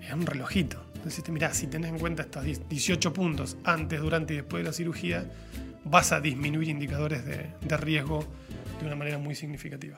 es 0.00 0.12
un 0.12 0.26
relojito. 0.26 0.82
Entonces, 0.94 1.28
mirá, 1.28 1.54
si 1.54 1.66
tenés 1.66 1.90
en 1.90 1.98
cuenta 1.98 2.22
estos 2.22 2.44
18 2.44 3.12
puntos 3.12 3.56
antes, 3.64 4.00
durante 4.00 4.34
y 4.34 4.38
después 4.38 4.62
de 4.62 4.68
la 4.68 4.72
cirugía, 4.72 5.30
vas 5.84 6.12
a 6.12 6.20
disminuir 6.20 6.68
indicadores 6.68 7.24
de, 7.24 7.52
de 7.60 7.76
riesgo 7.76 8.24
de 8.80 8.86
una 8.86 8.96
manera 8.96 9.18
muy 9.18 9.34
significativa. 9.34 9.96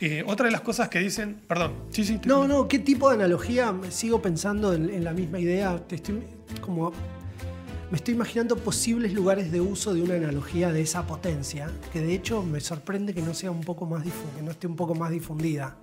Eh, 0.00 0.22
otra 0.24 0.46
de 0.46 0.52
las 0.52 0.60
cosas 0.60 0.88
que 0.88 1.00
dicen, 1.00 1.40
perdón, 1.48 1.72
sí, 1.90 2.04
sí. 2.04 2.20
No, 2.24 2.46
no, 2.46 2.68
¿qué 2.68 2.78
tipo 2.78 3.08
de 3.08 3.16
analogía? 3.16 3.74
Sigo 3.90 4.22
pensando 4.22 4.72
en, 4.72 5.02
la 5.02 5.12
misma 5.12 5.40
idea. 5.40 5.82
estoy, 5.90 6.22
como, 6.60 6.92
me 7.90 7.96
estoy 7.96 8.14
imaginando 8.14 8.56
posibles 8.56 9.14
lugares 9.14 9.50
de 9.50 9.60
uso 9.62 9.94
de 9.94 10.02
una 10.02 10.14
analogía 10.14 10.72
de 10.72 10.82
esa 10.82 11.06
potencia, 11.06 11.70
que 11.92 12.00
de 12.02 12.14
hecho 12.14 12.42
me 12.42 12.60
sorprende 12.60 13.14
que 13.14 13.22
no 13.22 13.32
sea 13.32 13.50
un 13.50 13.62
poco 13.62 13.86
más 13.86 14.02
que 14.04 14.42
no 14.42 14.50
esté 14.50 14.66
un 14.66 14.76
poco 14.76 14.94
más 14.94 15.10
difundida. 15.10 15.76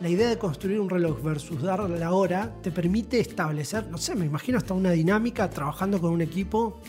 La 0.00 0.08
idea 0.08 0.28
de 0.28 0.38
construir 0.38 0.78
un 0.78 0.90
reloj 0.90 1.22
versus 1.22 1.62
dar 1.62 1.88
la 1.90 2.12
hora 2.12 2.52
te 2.62 2.70
permite 2.70 3.18
establecer, 3.18 3.86
no 3.88 3.98
sé, 3.98 4.14
me 4.14 4.26
imagino 4.26 4.58
hasta 4.58 4.74
una 4.74 4.92
dinámica 4.92 5.50
trabajando 5.50 6.00
con 6.00 6.12
un 6.12 6.20
equipo 6.20 6.80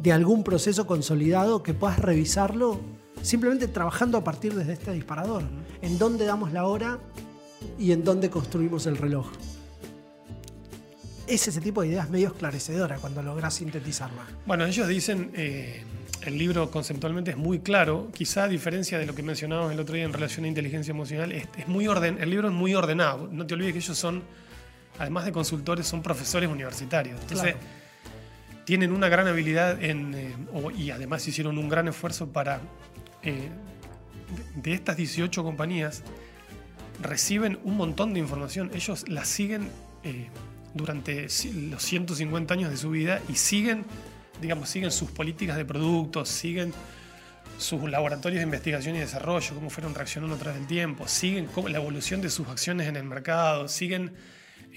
de 0.00 0.12
algún 0.12 0.44
proceso 0.44 0.86
consolidado 0.86 1.62
que 1.62 1.74
puedas 1.74 1.98
revisarlo 1.98 2.78
simplemente 3.22 3.66
trabajando 3.66 4.18
a 4.18 4.24
partir 4.24 4.54
de 4.54 4.72
este 4.72 4.92
disparador. 4.92 5.42
En 5.82 5.98
dónde 5.98 6.24
damos 6.26 6.52
la 6.52 6.66
hora 6.66 7.00
y 7.78 7.90
en 7.90 8.04
dónde 8.04 8.30
construimos 8.30 8.86
el 8.86 8.96
reloj. 8.96 9.26
Es 11.26 11.48
ese 11.48 11.60
tipo 11.60 11.82
de 11.82 11.88
ideas 11.88 12.08
medio 12.08 12.28
esclarecedora 12.28 12.96
cuando 12.96 13.22
logras 13.22 13.54
sintetizarla. 13.54 14.24
Bueno, 14.46 14.64
ellos 14.64 14.86
dicen, 14.86 15.32
eh, 15.34 15.82
el 16.22 16.38
libro 16.38 16.70
conceptualmente 16.70 17.32
es 17.32 17.36
muy 17.36 17.60
claro, 17.60 18.10
quizá 18.14 18.44
a 18.44 18.48
diferencia 18.48 18.98
de 18.98 19.06
lo 19.06 19.14
que 19.14 19.22
mencionábamos 19.22 19.72
el 19.72 19.80
otro 19.80 19.96
día 19.96 20.04
en 20.04 20.12
relación 20.12 20.44
a 20.44 20.48
inteligencia 20.48 20.92
emocional, 20.92 21.32
es, 21.32 21.46
muy 21.66 21.88
orden, 21.88 22.18
el 22.20 22.30
libro 22.30 22.48
es 22.48 22.54
muy 22.54 22.74
ordenado. 22.74 23.28
No 23.30 23.46
te 23.46 23.54
olvides 23.54 23.72
que 23.72 23.78
ellos 23.80 23.98
son, 23.98 24.22
además 24.98 25.24
de 25.24 25.32
consultores, 25.32 25.86
son 25.86 26.02
profesores 26.02 26.48
universitarios. 26.48 27.20
Entonces, 27.20 27.56
tienen 28.64 28.92
una 28.92 29.08
gran 29.08 29.26
habilidad 29.26 29.82
en, 29.82 30.14
eh, 30.14 30.34
y 30.76 30.90
además 30.90 31.26
hicieron 31.26 31.58
un 31.58 31.68
gran 31.68 31.88
esfuerzo 31.88 32.28
para 32.28 32.60
eh, 33.22 33.48
de 34.56 34.72
estas 34.74 34.96
18 34.96 35.42
compañías 35.42 36.02
reciben 37.00 37.58
un 37.64 37.76
montón 37.76 38.14
de 38.14 38.20
información. 38.20 38.70
Ellos 38.74 39.08
la 39.08 39.24
siguen 39.24 39.70
durante 40.76 41.28
los 41.54 41.82
150 41.82 42.54
años 42.54 42.70
de 42.70 42.76
su 42.76 42.90
vida 42.90 43.20
y 43.28 43.34
siguen, 43.34 43.84
digamos, 44.40 44.68
siguen 44.68 44.90
sus 44.90 45.10
políticas 45.10 45.56
de 45.56 45.64
productos, 45.64 46.28
siguen 46.28 46.72
sus 47.58 47.88
laboratorios 47.88 48.40
de 48.40 48.44
investigación 48.44 48.96
y 48.96 48.98
desarrollo, 48.98 49.54
cómo 49.54 49.70
fueron 49.70 49.94
reaccionando 49.94 50.36
a 50.36 50.38
través 50.38 50.58
del 50.60 50.68
tiempo, 50.68 51.08
siguen 51.08 51.48
la 51.68 51.78
evolución 51.78 52.20
de 52.20 52.30
sus 52.30 52.46
acciones 52.48 52.86
en 52.86 52.96
el 52.96 53.04
mercado, 53.04 53.68
siguen 53.68 54.12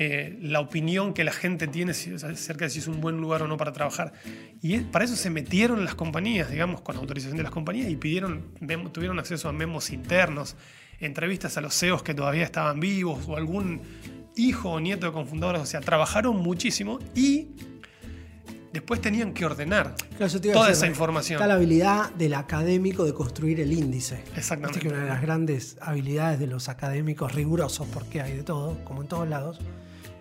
eh, 0.01 0.37
la 0.41 0.61
opinión 0.61 1.13
que 1.13 1.25
la 1.25 1.33
gente 1.33 1.67
tiene 1.67 1.91
acerca 1.91 2.65
de 2.65 2.69
si 2.69 2.79
es 2.79 2.87
un 2.87 3.01
buen 3.01 3.17
lugar 3.17 3.43
o 3.43 3.47
no 3.49 3.57
para 3.57 3.73
trabajar. 3.73 4.13
Y 4.61 4.77
para 4.79 5.03
eso 5.03 5.17
se 5.17 5.29
metieron 5.29 5.83
las 5.83 5.95
compañías, 5.95 6.49
digamos, 6.49 6.79
con 6.81 6.95
autorización 6.95 7.35
de 7.35 7.43
las 7.43 7.51
compañías 7.51 7.89
y 7.89 7.97
pidieron, 7.97 8.45
tuvieron 8.93 9.19
acceso 9.19 9.49
a 9.49 9.51
memos 9.51 9.91
internos, 9.91 10.55
entrevistas 11.01 11.57
a 11.57 11.61
los 11.61 11.77
CEOs 11.77 12.01
que 12.01 12.13
todavía 12.13 12.45
estaban 12.45 12.79
vivos 12.79 13.25
o 13.27 13.35
algún 13.35 13.81
hijo 14.39 14.71
o 14.71 14.79
nieto 14.79 15.07
de 15.07 15.11
confundadores. 15.11 15.61
O 15.61 15.65
sea, 15.65 15.81
trabajaron 15.81 16.37
muchísimo 16.37 16.99
y 17.15 17.49
después 18.71 19.01
tenían 19.01 19.33
que 19.33 19.45
ordenar 19.45 19.95
toda 20.53 20.69
esa 20.69 20.87
información. 20.87 21.37
Está 21.37 21.47
la 21.47 21.55
habilidad 21.55 22.11
del 22.13 22.33
académico 22.33 23.05
de 23.05 23.13
construir 23.13 23.59
el 23.59 23.73
índice. 23.73 24.23
Exactamente. 24.35 24.79
que 24.79 24.87
una 24.87 25.03
de 25.03 25.09
las 25.09 25.21
grandes 25.21 25.77
habilidades 25.81 26.39
de 26.39 26.47
los 26.47 26.69
académicos 26.69 27.33
rigurosos, 27.33 27.87
porque 27.93 28.21
hay 28.21 28.37
de 28.37 28.43
todo, 28.43 28.77
como 28.85 29.01
en 29.01 29.07
todos 29.07 29.27
lados, 29.27 29.59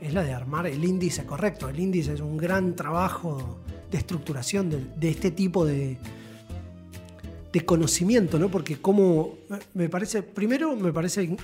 es 0.00 0.14
la 0.14 0.22
de 0.22 0.32
armar 0.32 0.66
el 0.66 0.84
índice 0.84 1.24
correcto. 1.24 1.68
El 1.68 1.78
índice 1.78 2.14
es 2.14 2.20
un 2.20 2.36
gran 2.36 2.74
trabajo 2.74 3.58
de 3.90 3.98
estructuración 3.98 4.70
de, 4.70 5.08
este 5.08 5.30
tipo 5.30 5.64
de, 5.64 5.98
de 7.52 7.64
conocimiento, 7.64 8.38
¿no? 8.38 8.48
Porque 8.48 8.80
como 8.80 9.38
me 9.74 9.88
parece, 9.88 10.22
primero 10.22 10.76
me 10.76 10.92
parece, 10.92 11.36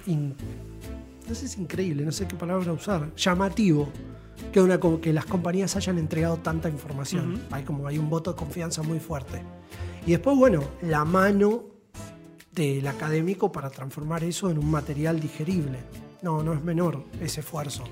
no 1.28 1.34
sé 1.34 1.48
si 1.48 1.60
increíble, 1.60 2.04
no 2.04 2.12
sé 2.12 2.26
qué 2.26 2.37
palabra 2.37 2.72
usar, 2.72 3.14
llamativo 3.14 3.88
que, 4.52 4.60
una, 4.60 4.78
que 4.78 5.12
las 5.12 5.26
compañías 5.26 5.76
hayan 5.76 5.98
entregado 5.98 6.37
tanta 6.38 6.68
información. 6.68 7.40
Hay 7.50 7.64
como 7.64 7.87
hay 7.87 7.98
un 7.98 8.10
voto 8.10 8.32
de 8.32 8.37
confianza 8.37 8.82
muy 8.82 9.00
fuerte. 9.00 9.42
Y 10.06 10.12
después, 10.12 10.37
bueno, 10.37 10.62
la 10.82 11.04
mano 11.04 11.64
del 12.52 12.87
académico 12.87 13.50
para 13.50 13.70
transformar 13.70 14.22
eso 14.22 14.50
en 14.50 14.58
un 14.58 14.70
material 14.70 15.18
digerible. 15.18 15.78
No, 16.22 16.42
no 16.42 16.52
es 16.52 16.62
menor 16.62 17.04
ese 17.20 17.40
esfuerzo. 17.40 17.84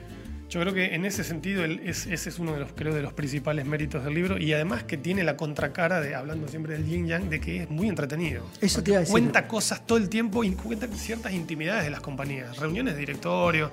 Yo 0.53 0.61
creo 0.61 0.75
que 0.75 0.95
en 0.95 1.07
ese 1.07 1.25
sentido 1.25 1.65
ese 1.65 2.13
es 2.13 2.39
uno 2.39 2.53
de 2.53 2.61
los, 2.61 2.73
creo, 2.75 2.93
de 2.93 3.01
los 3.01 3.15
principales 3.15 3.65
méritos 3.65 4.05
del 4.05 4.13
libro 4.13 4.37
y 4.37 4.53
además 4.53 4.83
que 4.83 4.99
tiene 4.99 5.25
la 5.25 5.35
contracara 5.35 5.99
de, 6.03 6.15
hablando 6.15 6.47
siempre 6.47 6.75
del 6.75 6.85
yin 6.85 7.07
yang, 7.07 7.31
de 7.31 7.41
que 7.41 7.63
es 7.63 7.71
muy 7.71 7.89
entretenido. 7.89 8.45
Eso 8.61 8.83
te 8.83 8.91
iba 8.91 8.99
a 8.99 9.01
decir. 9.01 9.13
Cuenta 9.13 9.49
cosas 9.49 9.87
todo 9.87 9.97
el 9.97 10.11
tiempo 10.11 10.45
y 10.45 10.51
cuenta 10.51 10.89
ciertas 10.89 11.33
intimidades 11.33 11.85
de 11.85 11.91
las 11.91 12.01
compañías, 12.01 12.59
reuniones 12.59 12.93
de 12.93 13.01
directorio. 13.01 13.73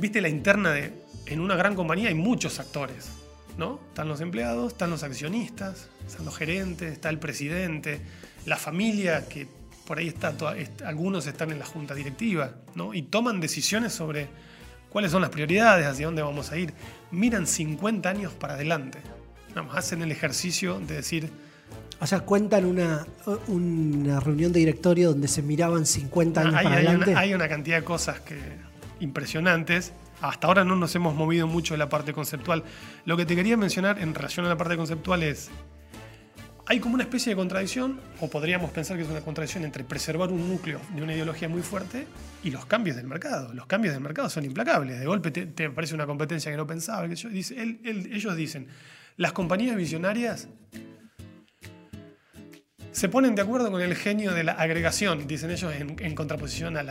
Viste 0.00 0.20
la 0.20 0.28
interna 0.28 0.72
de, 0.72 0.90
en 1.26 1.38
una 1.38 1.54
gran 1.54 1.76
compañía 1.76 2.08
hay 2.08 2.16
muchos 2.16 2.58
actores, 2.58 3.10
¿no? 3.56 3.78
Están 3.90 4.08
los 4.08 4.20
empleados, 4.20 4.72
están 4.72 4.90
los 4.90 5.04
accionistas, 5.04 5.88
están 6.04 6.24
los 6.24 6.36
gerentes, 6.36 6.92
está 6.92 7.10
el 7.10 7.20
presidente, 7.20 8.00
la 8.44 8.56
familia 8.56 9.28
que 9.28 9.46
por 9.86 9.98
ahí 9.98 10.08
está, 10.08 10.34
algunos 10.84 11.28
están 11.28 11.52
en 11.52 11.60
la 11.60 11.64
junta 11.64 11.94
directiva, 11.94 12.56
¿no? 12.74 12.92
Y 12.92 13.02
toman 13.02 13.38
decisiones 13.38 13.92
sobre 13.92 14.26
cuáles 14.94 15.10
son 15.10 15.22
las 15.22 15.30
prioridades, 15.30 15.88
hacia 15.88 16.06
dónde 16.06 16.22
vamos 16.22 16.52
a 16.52 16.56
ir. 16.56 16.72
Miran 17.10 17.48
50 17.48 18.08
años 18.08 18.32
para 18.32 18.54
adelante. 18.54 19.00
hacen 19.72 20.02
el 20.02 20.12
ejercicio 20.12 20.78
de 20.78 20.94
decir... 20.94 21.32
O 21.98 22.06
sea, 22.06 22.20
cuentan 22.20 22.64
una, 22.64 23.04
una 23.48 24.20
reunión 24.20 24.52
de 24.52 24.60
directorio 24.60 25.10
donde 25.10 25.26
se 25.26 25.42
miraban 25.42 25.84
50 25.84 26.40
años 26.40 26.54
para 26.54 26.74
adelante. 26.76 27.12
hay 27.16 27.34
una 27.34 27.48
cantidad 27.48 27.78
de 27.78 27.84
cosas 27.84 28.20
que, 28.20 28.38
impresionantes. 29.00 29.92
Hasta 30.20 30.46
ahora 30.46 30.64
no 30.64 30.76
nos 30.76 30.94
hemos 30.94 31.16
movido 31.16 31.48
mucho 31.48 31.74
de 31.74 31.78
la 31.78 31.88
parte 31.88 32.12
conceptual. 32.12 32.62
Lo 33.04 33.16
que 33.16 33.26
te 33.26 33.34
quería 33.34 33.56
mencionar 33.56 33.98
en 33.98 34.14
relación 34.14 34.46
a 34.46 34.48
la 34.48 34.56
parte 34.56 34.76
conceptual 34.76 35.24
es 35.24 35.50
hay 36.66 36.80
como 36.80 36.94
una 36.94 37.04
especie 37.04 37.30
de 37.30 37.36
contradicción, 37.36 38.00
o 38.20 38.28
podríamos 38.28 38.70
pensar 38.70 38.96
que 38.96 39.02
es 39.02 39.08
una 39.08 39.20
contradicción 39.20 39.64
entre 39.64 39.84
preservar 39.84 40.30
un 40.30 40.48
núcleo 40.48 40.80
de 40.94 41.02
una 41.02 41.14
ideología 41.14 41.48
muy 41.48 41.62
fuerte 41.62 42.06
y 42.42 42.50
los 42.50 42.64
cambios 42.64 42.96
del 42.96 43.06
mercado. 43.06 43.52
Los 43.52 43.66
cambios 43.66 43.92
del 43.92 44.02
mercado 44.02 44.30
son 44.30 44.44
implacables. 44.44 44.98
De 44.98 45.06
golpe 45.06 45.30
te, 45.30 45.70
parece 45.70 45.94
una 45.94 46.06
competencia 46.06 46.50
que 46.50 46.56
no 46.56 46.66
pensaba. 46.66 47.06
Dice, 47.06 47.78
ellos 47.84 48.36
dicen, 48.36 48.68
las 49.16 49.32
compañías 49.32 49.76
visionarias 49.76 50.48
se 52.94 53.08
ponen 53.08 53.34
de 53.34 53.42
acuerdo 53.42 53.72
con 53.72 53.82
el 53.82 53.96
genio 53.96 54.32
de 54.32 54.44
la 54.44 54.52
agregación, 54.52 55.26
dicen 55.26 55.50
ellos, 55.50 55.74
en, 55.74 56.14
contraposición 56.14 56.76
al, 56.76 56.88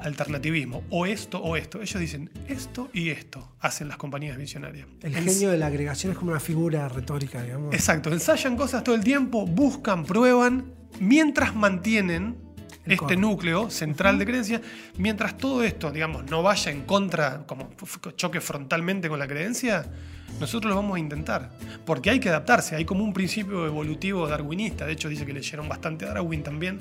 alternativismo. 0.00 0.82
O 0.88 1.04
esto 1.04 1.42
o 1.42 1.58
esto. 1.58 1.82
Ellos 1.82 2.00
dicen 2.00 2.30
esto 2.48 2.88
y 2.94 3.10
esto 3.10 3.52
hacen 3.60 3.86
las 3.86 3.98
compañías 3.98 4.38
visionarias. 4.38 4.88
El 5.02 5.14
genio 5.14 5.50
de 5.50 5.58
la 5.58 5.66
agregación 5.66 6.12
es 6.12 6.18
como 6.18 6.30
una 6.30 6.40
figura 6.40 6.88
retórica, 6.88 7.42
digamos. 7.42 7.74
Exacto. 7.74 8.10
Ensayan 8.10 8.56
cosas 8.56 8.82
todo 8.82 8.94
el 8.94 9.04
tiempo, 9.04 9.46
buscan, 9.46 10.06
prueban, 10.06 10.72
mientras 11.00 11.54
mantienen 11.54 12.38
este 12.86 13.16
núcleo 13.18 13.68
central 13.68 14.18
de 14.18 14.24
creencia, 14.24 14.62
mientras 14.96 15.36
todo 15.36 15.62
esto, 15.62 15.90
digamos, 15.90 16.30
no 16.30 16.42
vaya 16.42 16.72
en 16.72 16.82
contra, 16.84 17.44
como 17.46 17.68
choque 18.16 18.40
frontalmente 18.40 19.10
con 19.10 19.18
la 19.18 19.28
creencia, 19.28 19.84
nosotros 20.40 20.70
lo 20.70 20.76
vamos 20.76 20.96
a 20.96 20.98
intentar. 20.98 21.50
Porque 21.84 22.10
hay 22.10 22.20
que 22.20 22.28
adaptarse, 22.28 22.76
hay 22.76 22.84
como 22.84 23.04
un 23.04 23.12
principio 23.12 23.66
evolutivo 23.66 24.26
darwinista, 24.28 24.86
de 24.86 24.92
hecho 24.92 25.08
dice 25.08 25.24
que 25.24 25.32
leyeron 25.32 25.68
bastante 25.68 26.04
a 26.04 26.08
Darwin 26.08 26.42
también, 26.42 26.78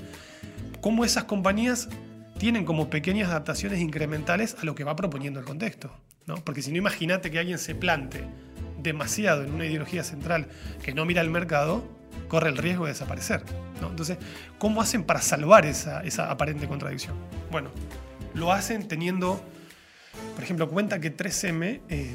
cómo 0.81 1.05
esas 1.05 1.25
compañías 1.25 1.89
tienen 2.37 2.65
como 2.65 2.89
pequeñas 2.89 3.29
adaptaciones 3.29 3.79
incrementales 3.79 4.55
a 4.59 4.65
lo 4.65 4.75
que 4.75 4.83
va 4.83 4.95
proponiendo 4.95 5.39
el 5.39 5.45
contexto. 5.45 5.91
¿no? 6.25 6.35
Porque 6.35 6.61
si 6.61 6.71
no, 6.71 6.77
imagínate 6.77 7.31
que 7.31 7.39
alguien 7.39 7.57
se 7.57 7.75
plante 7.75 8.23
demasiado 8.81 9.43
en 9.43 9.53
una 9.53 9.65
ideología 9.65 10.03
central 10.03 10.47
que 10.83 10.93
no 10.93 11.05
mira 11.05 11.21
el 11.21 11.29
mercado, 11.29 11.83
corre 12.27 12.49
el 12.49 12.57
riesgo 12.57 12.85
de 12.85 12.91
desaparecer. 12.91 13.43
¿no? 13.81 13.89
Entonces, 13.89 14.17
¿cómo 14.57 14.81
hacen 14.81 15.03
para 15.03 15.21
salvar 15.21 15.65
esa, 15.65 16.03
esa 16.03 16.29
aparente 16.29 16.67
contradicción? 16.67 17.15
Bueno, 17.51 17.69
lo 18.33 18.51
hacen 18.51 18.87
teniendo, 18.87 19.41
por 20.35 20.43
ejemplo, 20.43 20.69
cuenta 20.69 20.99
que 20.99 21.15
3M 21.15 21.81
eh, 21.89 22.13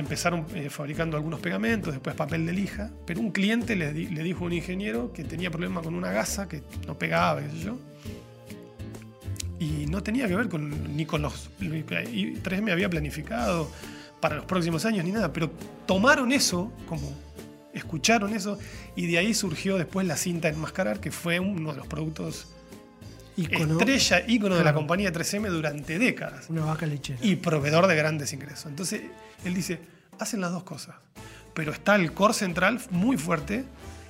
empezaron 0.00 0.46
eh, 0.54 0.68
fabricando 0.70 1.16
algunos 1.16 1.40
pegamentos, 1.40 1.92
después 1.92 2.16
papel 2.16 2.44
de 2.46 2.52
lija, 2.52 2.90
pero 3.06 3.20
un 3.20 3.30
cliente 3.30 3.76
le, 3.76 3.92
di- 3.92 4.08
le 4.08 4.22
dijo 4.22 4.44
a 4.44 4.46
un 4.48 4.52
ingeniero 4.52 5.12
que 5.12 5.22
tenía 5.24 5.50
problema 5.50 5.80
con 5.82 5.94
una 5.94 6.10
gasa 6.10 6.48
que 6.48 6.62
no 6.86 6.98
pegaba, 6.98 7.40
qué 7.42 7.50
sé 7.50 7.58
yo. 7.60 7.78
Y 9.58 9.86
no 9.86 10.02
tenía 10.02 10.26
que 10.26 10.34
ver 10.34 10.48
con, 10.48 10.96
ni 10.96 11.04
con 11.04 11.22
los... 11.22 11.50
y 11.60 11.64
3M 11.74 12.72
había 12.72 12.88
planificado 12.88 13.70
para 14.20 14.36
los 14.36 14.44
próximos 14.46 14.84
años 14.84 15.04
ni 15.04 15.12
nada, 15.12 15.32
pero 15.32 15.50
tomaron 15.86 16.32
eso 16.32 16.72
como 16.88 17.12
escucharon 17.72 18.34
eso 18.34 18.58
y 18.96 19.06
de 19.06 19.18
ahí 19.18 19.32
surgió 19.32 19.78
después 19.78 20.06
la 20.06 20.16
cinta 20.16 20.48
enmascarar 20.48 20.98
que 21.00 21.10
fue 21.10 21.38
uno 21.40 21.70
de 21.72 21.78
los 21.78 21.86
productos 21.86 22.48
Estrella, 23.36 24.22
ícono 24.26 24.56
de 24.56 24.64
la 24.64 24.74
compañía 24.74 25.12
3M 25.12 25.48
durante 25.48 25.98
décadas 25.98 26.50
una 26.50 26.64
vaca 26.64 26.86
lechera. 26.86 27.18
y 27.22 27.36
proveedor 27.36 27.86
de 27.86 27.96
grandes 27.96 28.32
ingresos. 28.32 28.66
Entonces, 28.66 29.02
él 29.44 29.54
dice, 29.54 29.80
hacen 30.18 30.40
las 30.40 30.52
dos 30.52 30.64
cosas, 30.64 30.96
pero 31.54 31.72
está 31.72 31.94
el 31.96 32.12
core 32.12 32.34
central 32.34 32.80
muy 32.90 33.16
fuerte, 33.16 33.64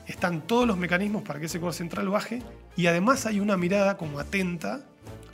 están 0.06 0.42
todos 0.42 0.66
los 0.66 0.76
mecanismos 0.76 1.22
para 1.22 1.38
que 1.38 1.46
ese 1.46 1.60
core 1.60 1.72
central 1.72 2.08
baje 2.08 2.42
y 2.76 2.86
además 2.86 3.26
hay 3.26 3.40
una 3.40 3.56
mirada 3.56 3.96
como 3.96 4.18
atenta 4.18 4.80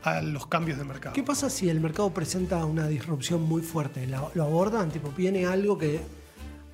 a 0.03 0.20
los 0.20 0.46
cambios 0.46 0.79
de 0.79 0.85
mercado. 0.85 1.14
¿Qué 1.14 1.22
pasa 1.22 1.51
si 1.51 1.68
el 1.68 1.81
mercado 1.81 2.11
presenta 2.11 2.64
una 2.64 2.87
disrupción 2.87 3.42
muy 3.42 3.62
fuerte? 3.62 4.07
¿Lo, 4.07 4.31
lo 4.35 4.44
abordan? 4.44 4.90
Tipo, 4.90 5.12
viene 5.16 5.46
algo 5.46 5.79
que 5.79 6.01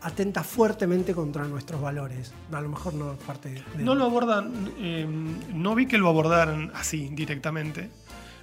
atenta 0.03 0.43
fuertemente 0.43 1.15
contra 1.15 1.45
nuestros 1.45 1.81
valores. 1.81 2.33
A 2.53 2.61
lo 2.61 2.69
mejor 2.69 2.95
no 2.95 3.13
es 3.13 3.19
parte 3.19 3.51
de... 3.51 3.63
No 3.85 3.95
lo 3.95 4.05
abordan, 4.05 4.53
eh, 4.79 5.07
no 5.55 5.75
vi 5.75 5.87
que 5.87 5.99
lo 5.99 6.09
abordaran 6.09 6.71
así 6.75 7.09
directamente, 7.13 7.89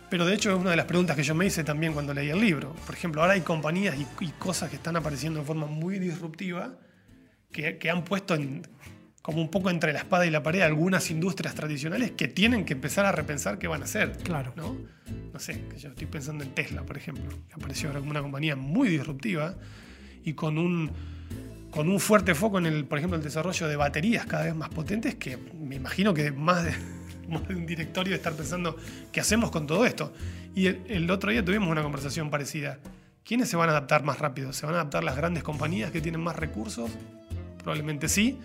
pero 0.09 0.25
de 0.25 0.33
hecho 0.35 0.51
es 0.51 0.57
una 0.59 0.71
de 0.71 0.75
las 0.77 0.85
preguntas 0.85 1.15
que 1.15 1.23
yo 1.23 1.35
me 1.35 1.45
hice 1.45 1.63
también 1.63 1.93
cuando 1.93 2.13
leí 2.13 2.29
el 2.29 2.39
libro. 2.39 2.73
Por 2.85 2.95
ejemplo, 2.95 3.21
ahora 3.21 3.33
hay 3.33 3.41
compañías 3.41 3.95
y, 3.97 4.07
y 4.25 4.29
cosas 4.39 4.69
que 4.69 4.77
están 4.77 4.95
apareciendo 4.95 5.39
de 5.41 5.45
forma 5.45 5.65
muy 5.67 5.99
disruptiva 5.99 6.77
que, 7.51 7.77
que 7.77 7.89
han 7.89 8.03
puesto 8.03 8.35
en- 8.35 8.65
como 9.21 9.41
un 9.41 9.51
poco 9.51 9.69
entre 9.69 9.91
la 9.91 9.99
espada 9.99 10.25
y 10.25 10.31
la 10.31 10.41
pared 10.41 10.61
algunas 10.61 11.11
industrias 11.11 11.53
tradicionales 11.53 12.11
que 12.11 12.27
tienen 12.29 12.63
que 12.65 12.73
empezar 12.73 13.05
a 13.05 13.11
repensar 13.11 13.59
qué 13.59 13.67
van 13.67 13.81
a 13.81 13.85
hacer. 13.85 14.13
Claro. 14.23 14.53
¿no? 14.55 14.77
No 15.33 15.39
sé, 15.39 15.65
que 15.69 15.77
yo 15.77 15.89
estoy 15.89 16.07
pensando 16.07 16.43
en 16.43 16.51
Tesla, 16.55 16.83
por 16.83 16.97
ejemplo, 16.97 17.25
apareció 17.53 17.89
ahora 17.89 17.99
como 17.99 18.11
una 18.11 18.21
compañía 18.21 18.55
muy 18.55 18.87
disruptiva 18.87 19.55
y 20.23 20.33
con 20.33 20.57
un, 20.57 20.89
con 21.71 21.89
un 21.89 21.99
fuerte 21.99 22.35
foco 22.35 22.57
en 22.57 22.65
el, 22.65 22.85
por 22.85 22.97
ejemplo, 22.97 23.17
el 23.17 23.23
desarrollo 23.23 23.67
de 23.67 23.75
baterías 23.75 24.25
cada 24.25 24.45
vez 24.45 24.55
más 24.55 24.69
potentes, 24.69 25.15
que 25.15 25.37
me 25.37 25.75
imagino 25.75 26.13
que 26.13 26.31
más 26.31 26.63
de, 26.63 26.73
un 27.55 27.65
directorio 27.65 28.11
de 28.11 28.17
estar 28.17 28.33
pensando 28.33 28.75
qué 29.11 29.19
hacemos 29.19 29.51
con 29.51 29.67
todo 29.67 29.85
esto. 29.85 30.13
Y 30.55 30.67
el, 30.67 30.81
el 30.87 31.11
otro 31.11 31.31
día 31.31 31.43
tuvimos 31.43 31.69
una 31.69 31.83
conversación 31.83 32.29
parecida. 32.29 32.79
¿Quiénes 33.23 33.49
se 33.49 33.57
van 33.57 33.69
a 33.69 33.73
adaptar 33.73 34.03
más 34.03 34.19
rápido? 34.19 34.53
¿Se 34.53 34.65
van 34.65 34.75
a 34.75 34.79
adaptar 34.79 35.03
las 35.03 35.15
grandes 35.15 35.43
compañías 35.43 35.91
que 35.91 36.01
tienen 36.01 36.21
más 36.21 36.35
recursos? 36.35 36.89
Probablemente 37.59 38.09
sí. 38.09 38.39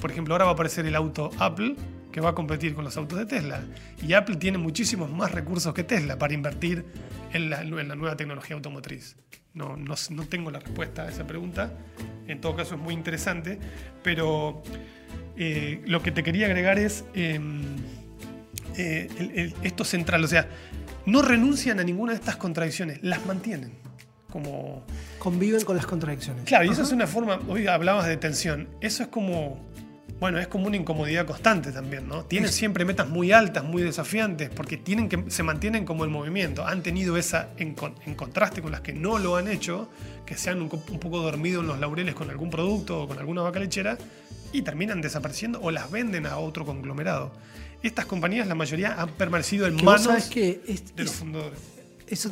Por 0.00 0.10
ejemplo, 0.10 0.34
ahora 0.34 0.44
va 0.44 0.50
a 0.50 0.54
aparecer 0.54 0.84
el 0.84 0.96
auto 0.96 1.30
Apple 1.38 1.76
que 2.12 2.20
va 2.20 2.30
a 2.30 2.34
competir 2.34 2.74
con 2.74 2.84
los 2.84 2.96
autos 2.96 3.18
de 3.18 3.26
Tesla. 3.26 3.62
Y 4.06 4.12
Apple 4.14 4.36
tiene 4.36 4.58
muchísimos 4.58 5.10
más 5.10 5.30
recursos 5.32 5.72
que 5.74 5.84
Tesla 5.84 6.18
para 6.18 6.34
invertir 6.34 6.84
en 7.32 7.50
la, 7.50 7.62
en 7.62 7.88
la 7.88 7.94
nueva 7.94 8.16
tecnología 8.16 8.56
automotriz. 8.56 9.16
No, 9.54 9.76
no, 9.76 9.94
no 10.10 10.26
tengo 10.26 10.50
la 10.50 10.60
respuesta 10.60 11.02
a 11.02 11.08
esa 11.08 11.26
pregunta. 11.26 11.72
En 12.26 12.40
todo 12.40 12.54
caso 12.56 12.74
es 12.76 12.80
muy 12.80 12.94
interesante. 12.94 13.58
Pero 14.02 14.62
eh, 15.36 15.82
lo 15.86 16.02
que 16.02 16.10
te 16.12 16.22
quería 16.22 16.46
agregar 16.46 16.78
es 16.78 17.04
eh, 17.14 17.38
eh, 18.76 19.08
el- 19.18 19.30
el- 19.38 19.54
esto 19.62 19.84
central. 19.84 20.24
O 20.24 20.28
sea, 20.28 20.48
no 21.06 21.22
renuncian 21.22 21.80
a 21.80 21.84
ninguna 21.84 22.12
de 22.12 22.18
estas 22.18 22.36
contradicciones, 22.36 23.00
las 23.02 23.24
mantienen. 23.26 23.72
Como 24.30 24.84
Conviven 25.18 25.64
con 25.64 25.76
las 25.76 25.86
contradicciones. 25.86 26.44
Claro, 26.44 26.64
y 26.64 26.68
eso 26.68 26.80
Ajá. 26.82 26.82
es 26.84 26.92
una 26.92 27.06
forma, 27.06 27.40
hoy 27.48 27.66
hablabas 27.66 28.06
de 28.06 28.16
tensión, 28.16 28.68
eso 28.80 29.02
es 29.02 29.08
como, 29.08 29.60
bueno, 30.20 30.38
es 30.38 30.46
como 30.48 30.66
una 30.66 30.76
incomodidad 30.76 31.24
constante 31.26 31.72
también, 31.72 32.06
¿no? 32.06 32.24
Tienen 32.24 32.52
siempre 32.52 32.84
metas 32.84 33.08
muy 33.08 33.32
altas, 33.32 33.64
muy 33.64 33.82
desafiantes, 33.82 34.50
porque 34.50 34.76
tienen 34.76 35.08
que, 35.08 35.24
se 35.30 35.42
mantienen 35.42 35.84
como 35.86 36.04
el 36.04 36.10
movimiento. 36.10 36.66
Han 36.66 36.82
tenido 36.82 37.16
esa, 37.16 37.48
en, 37.56 37.74
con- 37.74 37.94
en 38.04 38.14
contraste 38.14 38.60
con 38.60 38.70
las 38.70 38.82
que 38.82 38.92
no 38.92 39.18
lo 39.18 39.36
han 39.36 39.48
hecho, 39.48 39.88
que 40.26 40.36
se 40.36 40.50
han 40.50 40.60
un, 40.60 40.68
co- 40.68 40.82
un 40.90 40.98
poco 41.00 41.18
dormido 41.22 41.62
en 41.62 41.66
los 41.68 41.78
laureles 41.80 42.14
con 42.14 42.28
algún 42.28 42.50
producto 42.50 43.02
o 43.04 43.08
con 43.08 43.18
alguna 43.18 43.40
vaca 43.42 43.58
lechera, 43.60 43.96
y 44.52 44.62
terminan 44.62 45.00
desapareciendo 45.00 45.58
o 45.62 45.70
las 45.70 45.90
venden 45.90 46.26
a 46.26 46.36
otro 46.36 46.66
conglomerado. 46.66 47.32
Estas 47.82 48.04
compañías, 48.04 48.46
la 48.46 48.54
mayoría, 48.54 49.00
han 49.00 49.08
permanecido 49.10 49.66
en 49.66 49.76
manos 49.82 50.02
sabés 50.02 50.26
que 50.28 50.60
es, 50.68 50.94
de 50.94 51.02
los 51.04 51.12
es- 51.12 51.18
fundadores. 51.18 51.58
es- 52.08 52.28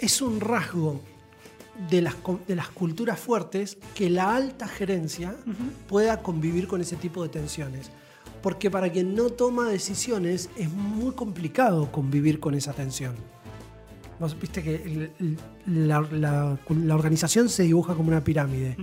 es 0.00 0.20
un 0.20 0.40
rasgo 0.40 1.00
de 1.90 2.02
las, 2.02 2.14
de 2.46 2.54
las 2.56 2.68
culturas 2.68 3.18
fuertes 3.18 3.78
que 3.94 4.08
la 4.10 4.34
alta 4.36 4.68
gerencia 4.68 5.34
pueda 5.88 6.22
convivir 6.22 6.66
con 6.68 6.80
ese 6.80 6.96
tipo 6.96 7.22
de 7.22 7.28
tensiones. 7.28 7.90
Porque 8.42 8.70
para 8.70 8.90
quien 8.92 9.14
no 9.14 9.30
toma 9.30 9.68
decisiones 9.68 10.50
es 10.56 10.70
muy 10.70 11.12
complicado 11.14 11.90
convivir 11.90 12.40
con 12.40 12.54
esa 12.54 12.72
tensión. 12.72 13.14
Vos 14.20 14.38
viste 14.38 14.62
que 14.62 14.76
el- 14.76 15.10
el- 15.18 15.88
la, 15.88 16.00
la- 16.12 16.58
la 16.68 16.94
organización 16.94 17.48
se 17.48 17.64
dibuja 17.64 17.94
como 17.94 18.08
una 18.08 18.22
pirámide. 18.22 18.76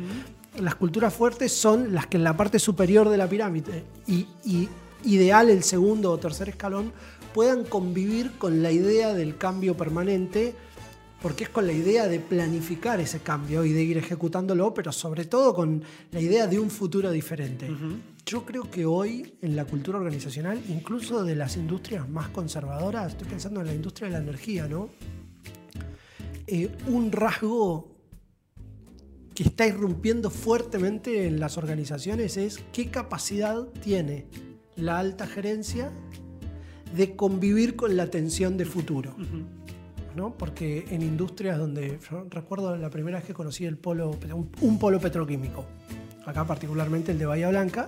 Las 0.59 0.75
culturas 0.75 1.13
fuertes 1.13 1.53
son 1.53 1.93
las 1.93 2.07
que 2.07 2.17
en 2.17 2.23
la 2.25 2.35
parte 2.35 2.59
superior 2.59 3.07
de 3.07 3.17
la 3.17 3.27
pirámide 3.29 3.85
y, 4.07 4.27
y 4.43 4.67
ideal 5.05 5.49
el 5.49 5.63
segundo 5.63 6.11
o 6.11 6.17
tercer 6.17 6.49
escalón 6.49 6.91
puedan 7.33 7.63
convivir 7.63 8.33
con 8.37 8.61
la 8.61 8.71
idea 8.71 9.13
del 9.13 9.37
cambio 9.37 9.77
permanente 9.77 10.53
porque 11.21 11.43
es 11.43 11.49
con 11.49 11.67
la 11.67 11.73
idea 11.73 12.07
de 12.07 12.19
planificar 12.19 12.99
ese 12.99 13.19
cambio 13.19 13.63
y 13.63 13.71
de 13.71 13.83
ir 13.83 13.97
ejecutándolo, 13.97 14.73
pero 14.73 14.91
sobre 14.91 15.25
todo 15.25 15.53
con 15.53 15.83
la 16.11 16.19
idea 16.19 16.47
de 16.47 16.59
un 16.59 16.69
futuro 16.69 17.11
diferente. 17.11 17.69
Yo 18.25 18.45
creo 18.45 18.69
que 18.69 18.85
hoy 18.85 19.35
en 19.41 19.55
la 19.55 19.65
cultura 19.65 19.99
organizacional, 19.99 20.61
incluso 20.67 21.23
de 21.23 21.35
las 21.35 21.57
industrias 21.57 22.09
más 22.09 22.29
conservadoras, 22.29 23.11
estoy 23.11 23.27
pensando 23.27 23.61
en 23.61 23.67
la 23.67 23.73
industria 23.73 24.07
de 24.07 24.13
la 24.13 24.19
energía, 24.19 24.67
¿no? 24.67 24.89
Eh, 26.47 26.69
un 26.87 27.11
rasgo 27.11 27.91
que 29.35 29.43
está 29.43 29.67
irrumpiendo 29.67 30.29
fuertemente 30.29 31.27
en 31.27 31.39
las 31.39 31.57
organizaciones 31.57 32.35
es 32.37 32.59
qué 32.73 32.89
capacidad 32.89 33.63
tiene 33.81 34.25
la 34.75 34.99
alta 34.99 35.27
gerencia 35.27 35.91
de 36.95 37.15
convivir 37.15 37.75
con 37.75 37.95
la 37.95 38.07
tensión 38.07 38.57
de 38.57 38.65
futuro. 38.65 39.15
¿No? 40.15 40.33
Porque 40.37 40.85
en 40.89 41.01
industrias 41.01 41.57
donde 41.57 41.99
yo 42.09 42.25
recuerdo 42.29 42.75
la 42.77 42.89
primera 42.89 43.17
vez 43.17 43.25
que 43.25 43.33
conocí 43.33 43.65
el 43.65 43.77
polo, 43.77 44.11
un, 44.33 44.49
un 44.61 44.79
polo 44.79 44.99
petroquímico, 44.99 45.65
acá 46.25 46.45
particularmente 46.45 47.11
el 47.11 47.17
de 47.19 47.25
Bahía 47.25 47.49
Blanca, 47.49 47.87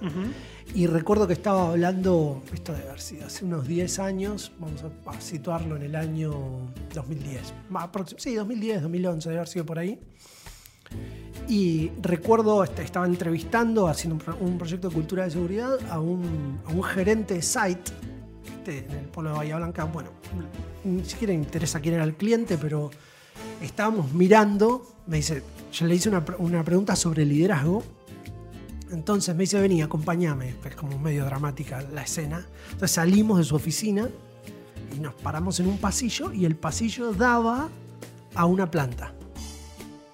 y 0.74 0.88
recuerdo 0.88 1.28
que 1.28 1.34
estaba 1.34 1.70
hablando, 1.70 2.42
esto 2.54 2.74
debe 2.74 2.88
haber 2.88 3.02
sido 3.02 3.28
hace 3.28 3.46
unos 3.46 3.68
10 3.68 4.00
años, 4.00 4.52
vamos 4.60 4.84
a, 5.06 5.22
situarlo 5.22 5.76
en 5.76 5.84
el 5.84 5.96
año 5.96 6.32
2010, 6.96 7.54
más 7.70 7.92
aproxim- 7.92 8.18
sí, 8.18 8.34
2010, 8.36 8.82
2011, 8.82 9.30
debe 9.30 9.40
haber 9.40 9.48
sido 9.50 9.66
por 9.66 9.78
ahí. 9.80 10.00
Y 11.48 11.92
recuerdo, 12.02 12.64
este, 12.64 12.84
estaba 12.84 13.06
entrevistando, 13.06 13.88
haciendo 13.88 14.24
un 14.40 14.58
proyecto 14.58 14.88
de 14.90 14.94
cultura 14.96 15.26
de 15.26 15.32
seguridad 15.32 15.78
a 15.90 16.00
un, 16.00 16.60
a 16.66 16.72
un 16.72 16.84
gerente 16.84 17.34
de 17.36 17.42
site 17.42 17.92
en 18.68 18.92
el 18.92 19.06
polo 19.06 19.32
de 19.32 19.38
Bahía 19.38 19.58
Blanca. 19.58 19.86
Bueno, 19.86 20.10
ni 20.84 21.04
siquiera 21.06 21.34
me 21.34 21.40
interesa 21.40 21.80
quién 21.80 21.96
era 21.96 22.04
el 22.04 22.16
cliente, 22.16 22.58
pero 22.58 22.92
estábamos 23.62 24.14
mirando. 24.14 24.86
Me 25.08 25.18
dice, 25.18 25.44
yo 25.72 25.86
le 25.88 25.96
hice 25.96 26.10
una, 26.10 26.24
una 26.38 26.64
pregunta 26.64 26.96
sobre 26.96 27.26
liderazgo. 27.26 27.84
Entonces 28.92 29.36
me 29.36 29.42
dice, 29.42 29.60
vení, 29.60 29.82
acompáñame. 29.82 30.56
Es 30.64 30.76
como 30.76 30.98
medio 31.00 31.26
dramática 31.26 31.82
la 31.82 32.04
escena. 32.04 32.46
Entonces 32.66 32.92
salimos 32.92 33.38
de 33.40 33.44
su 33.44 33.56
oficina 33.56 34.08
y 34.96 35.00
nos 35.00 35.14
paramos 35.16 35.60
en 35.60 35.68
un 35.68 35.78
pasillo 35.78 36.32
y 36.32 36.46
el 36.46 36.56
pasillo 36.56 37.14
daba 37.14 37.70
a 38.36 38.46
una 38.46 38.70
planta. 38.70 39.14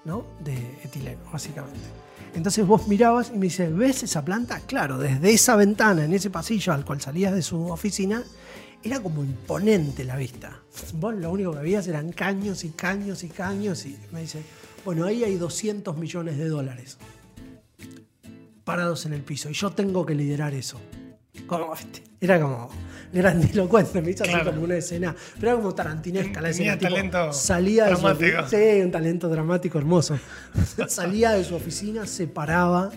¿no? 0.04 0.24
De 0.42 0.54
etileno, 0.82 1.20
básicamente. 1.32 1.99
Entonces 2.34 2.66
vos 2.66 2.86
mirabas 2.88 3.30
y 3.34 3.38
me 3.38 3.46
dice, 3.46 3.68
¿ves 3.68 4.02
esa 4.02 4.24
planta? 4.24 4.60
Claro, 4.60 4.98
desde 4.98 5.32
esa 5.32 5.56
ventana, 5.56 6.04
en 6.04 6.12
ese 6.12 6.30
pasillo 6.30 6.72
al 6.72 6.84
cual 6.84 7.00
salías 7.00 7.34
de 7.34 7.42
su 7.42 7.70
oficina, 7.70 8.22
era 8.82 9.00
como 9.00 9.22
imponente 9.22 10.04
la 10.04 10.16
vista. 10.16 10.60
Vos 10.94 11.14
lo 11.14 11.30
único 11.30 11.52
que 11.52 11.58
veías 11.58 11.86
eran 11.86 12.12
caños 12.12 12.64
y 12.64 12.70
caños 12.70 13.24
y 13.24 13.28
caños 13.28 13.84
y 13.84 13.98
me 14.12 14.22
dice, 14.22 14.42
bueno, 14.84 15.04
ahí 15.04 15.24
hay 15.24 15.36
200 15.36 15.96
millones 15.96 16.38
de 16.38 16.48
dólares 16.48 16.98
parados 18.64 19.04
en 19.04 19.12
el 19.12 19.22
piso 19.22 19.50
y 19.50 19.54
yo 19.54 19.70
tengo 19.70 20.06
que 20.06 20.14
liderar 20.14 20.54
eso. 20.54 20.80
Como, 21.46 21.74
era 22.20 22.40
como 22.40 22.70
grandilocuente, 23.12 24.00
me 24.02 24.10
hizo 24.10 24.24
así 24.24 24.32
Claro. 24.32 24.50
como 24.52 24.64
una 24.64 24.76
escena, 24.76 25.14
pero 25.38 25.52
era 25.52 25.56
como 25.60 25.74
tarantinesca 25.74 26.40
la 26.40 26.50
Tenía 26.50 26.74
escena. 26.74 26.78
tipo, 26.78 26.90
talento 26.94 27.32
salía 27.32 27.84
de 27.86 27.96
su 27.96 28.02
dramático. 28.02 28.38
ofi- 28.38 28.48
Sí, 28.76 28.82
un 28.82 28.90
talento 28.90 29.28
dramático 29.28 29.78
hermoso. 29.78 30.18
salía 30.88 31.30
de 31.32 31.44
su 31.44 31.54
oficina, 31.56 32.06
se 32.06 32.26
paraba 32.26 32.90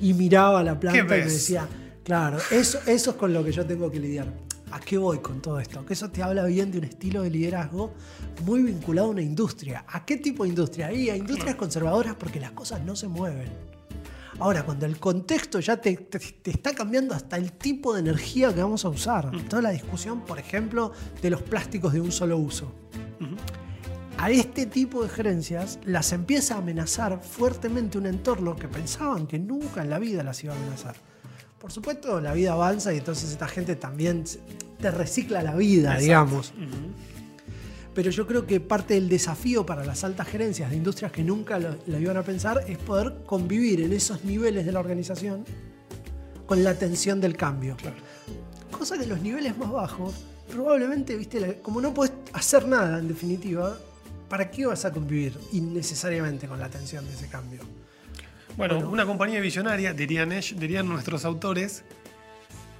y 0.00 0.14
miraba 0.14 0.62
la 0.62 0.78
planta 0.78 0.98
y 1.16 1.20
me 1.20 1.24
decía, 1.24 1.66
claro, 2.04 2.38
eso, 2.50 2.78
eso 2.86 3.10
es 3.10 3.16
con 3.16 3.32
lo 3.32 3.42
que 3.44 3.52
yo 3.52 3.64
tengo 3.66 3.90
que 3.90 3.98
lidiar. 4.00 4.26
¿A 4.72 4.80
qué 4.80 4.98
voy 4.98 5.18
con 5.18 5.40
todo 5.40 5.60
esto? 5.60 5.86
Que 5.86 5.92
eso 5.94 6.10
te 6.10 6.22
habla 6.24 6.44
bien 6.44 6.70
de 6.72 6.78
un 6.78 6.84
estilo 6.84 7.22
de 7.22 7.30
liderazgo 7.30 7.94
muy 8.44 8.62
vinculado 8.62 9.06
a 9.08 9.10
una 9.12 9.22
industria. 9.22 9.84
¿A 9.88 10.04
qué 10.04 10.16
tipo 10.16 10.42
de 10.42 10.48
industria? 10.50 10.92
Y 10.92 11.08
a 11.08 11.16
industrias 11.16 11.54
conservadoras 11.54 12.16
porque 12.16 12.40
las 12.40 12.50
cosas 12.50 12.80
no 12.84 12.96
se 12.96 13.06
mueven. 13.06 13.48
Ahora, 14.38 14.64
cuando 14.64 14.84
el 14.86 14.98
contexto 14.98 15.60
ya 15.60 15.78
te, 15.78 15.96
te- 15.96 16.18
te 16.18 16.50
está 16.50 16.74
cambiando 16.74 17.14
hasta 17.14 17.36
el 17.36 17.52
tipo 17.52 17.94
de 17.94 18.00
energía 18.00 18.54
que 18.54 18.62
vamos 18.62 18.84
a 18.84 18.88
usar. 18.90 19.30
Toda 19.48 19.62
la 19.62 19.70
discusión, 19.70 20.20
por 20.24 20.38
ejemplo, 20.38 20.92
de 21.22 21.30
los 21.30 21.42
plásticos 21.42 21.92
de 21.94 22.00
un 22.00 22.12
solo 22.12 22.36
uso. 22.36 22.72
A 24.18 24.30
este 24.30 24.64
tipo 24.66 25.02
de 25.02 25.08
gerencias 25.10 25.78
las 25.84 26.12
empieza 26.12 26.54
a 26.54 26.58
amenazar 26.58 27.20
fuertemente 27.22 27.98
un 27.98 28.06
entorno 28.06 28.56
que 28.56 28.66
pensaban 28.68 29.26
que 29.26 29.38
nunca 29.38 29.82
en 29.82 29.90
la 29.90 29.98
vida 29.98 30.22
las 30.22 30.42
iba 30.42 30.54
a 30.54 30.56
amenazar. 30.56 30.96
Por 31.58 31.70
supuesto, 31.72 32.20
la 32.20 32.32
vida 32.32 32.52
avanza 32.52 32.94
y 32.94 32.98
entonces 32.98 33.30
esta 33.30 33.48
gente 33.48 33.76
también 33.76 34.24
te 34.80 34.90
recicla 34.90 35.42
la 35.42 35.54
vida, 35.54 35.98
Exacto. 35.98 36.02
digamos. 36.02 36.52
Pero 37.96 38.10
yo 38.10 38.26
creo 38.26 38.46
que 38.46 38.60
parte 38.60 38.92
del 38.92 39.08
desafío 39.08 39.64
para 39.64 39.82
las 39.82 40.04
altas 40.04 40.28
gerencias 40.28 40.68
de 40.70 40.76
industrias 40.76 41.10
que 41.10 41.24
nunca 41.24 41.58
lo, 41.58 41.76
lo 41.86 41.98
iban 41.98 42.18
a 42.18 42.22
pensar 42.22 42.62
es 42.68 42.76
poder 42.76 43.22
convivir 43.24 43.80
en 43.80 43.90
esos 43.94 44.22
niveles 44.22 44.66
de 44.66 44.72
la 44.72 44.80
organización 44.80 45.46
con 46.44 46.62
la 46.62 46.74
tensión 46.74 47.22
del 47.22 47.38
cambio. 47.38 47.74
Claro. 47.78 47.96
Cosa 48.70 48.98
que 48.98 49.06
los 49.06 49.22
niveles 49.22 49.56
más 49.56 49.72
bajos, 49.72 50.14
probablemente, 50.52 51.16
viste, 51.16 51.60
como 51.62 51.80
no 51.80 51.94
puedes 51.94 52.12
hacer 52.34 52.68
nada 52.68 52.98
en 52.98 53.08
definitiva, 53.08 53.78
¿para 54.28 54.50
qué 54.50 54.66
vas 54.66 54.84
a 54.84 54.92
convivir 54.92 55.32
innecesariamente 55.52 56.46
con 56.46 56.60
la 56.60 56.68
tensión 56.68 57.06
de 57.06 57.14
ese 57.14 57.28
cambio? 57.28 57.60
Bueno, 58.58 58.74
Bueno. 58.74 58.90
una 58.90 59.06
compañía 59.06 59.40
visionaria, 59.40 59.94
dirían, 59.94 60.32
ellos- 60.32 60.60
dirían 60.60 60.86
nuestros 60.86 61.24
autores, 61.24 61.82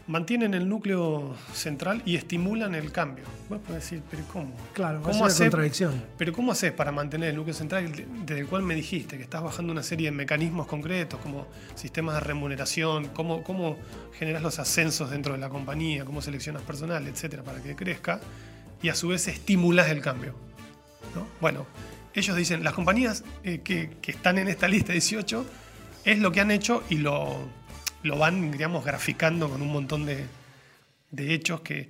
mantienen 0.09 0.55
el 0.55 0.69
núcleo 0.69 1.35
central 1.53 2.01
y 2.05 2.15
estimulan 2.17 2.75
el 2.77 2.93
cambio. 2.93 3.25
Vos 3.49 3.59
podés 3.61 3.83
decir, 3.83 4.03
pero 4.11 4.23
¿cómo? 4.33 4.53
Claro, 4.73 5.03
¿Cómo 5.03 5.27
hacer- 5.27 5.51
contradicción. 5.51 6.01
Pero 6.17 6.33
¿cómo 6.33 6.53
haces 6.53 6.73
para 6.73 6.93
mantener 6.93 7.31
el 7.31 7.37
núcleo 7.37 7.55
central 7.55 7.91
de- 7.91 8.07
desde 8.25 8.41
el 8.41 8.47
cual 8.47 8.63
me 8.63 8.75
dijiste 8.75 9.17
que 9.17 9.25
estás 9.25 9.43
bajando 9.43 9.73
una 9.73 9.83
serie 9.83 10.07
de 10.11 10.17
mecanismos 10.17 10.67
concretos 10.69 11.19
como 11.21 11.47
sistemas 11.75 12.15
de 12.15 12.21
remuneración, 12.21 13.07
cómo, 13.09 13.43
cómo 13.43 13.77
generas 14.17 14.43
los 14.43 14.59
ascensos 14.61 15.11
dentro 15.11 15.33
de 15.33 15.41
la 15.41 15.49
compañía, 15.49 16.05
cómo 16.05 16.23
seleccionas 16.23 16.63
personal, 16.63 17.07
etcétera, 17.09 17.43
para 17.43 17.61
que 17.63 17.75
crezca 17.75 18.21
y 18.83 18.89
a 18.91 18.95
su 18.95 19.09
vez 19.09 19.27
estimulas 19.27 19.89
el 19.89 20.01
cambio? 20.01 20.35
¿no? 21.15 21.27
Bueno, 21.41 21.67
ellos 22.15 22.37
dicen, 22.37 22.63
las 22.63 22.75
compañías 22.75 23.25
eh, 23.43 23.61
que, 23.65 23.91
que 24.01 24.13
están 24.13 24.39
en 24.39 24.49
esta 24.49 24.69
lista 24.69 24.93
18 24.93 25.45
es 26.05 26.19
lo 26.21 26.31
que 26.31 26.41
han 26.41 26.51
hecho 26.51 26.83
y 26.89 26.97
lo, 26.99 27.37
lo 28.03 28.19
van, 28.19 28.51
digamos, 28.51 28.85
graficando 28.85 29.49
con 29.49 29.63
un 29.63 29.73
montón 29.73 30.07
de, 30.07 30.27
de 31.11 31.35
hechos 31.35 31.61
que 31.61 31.89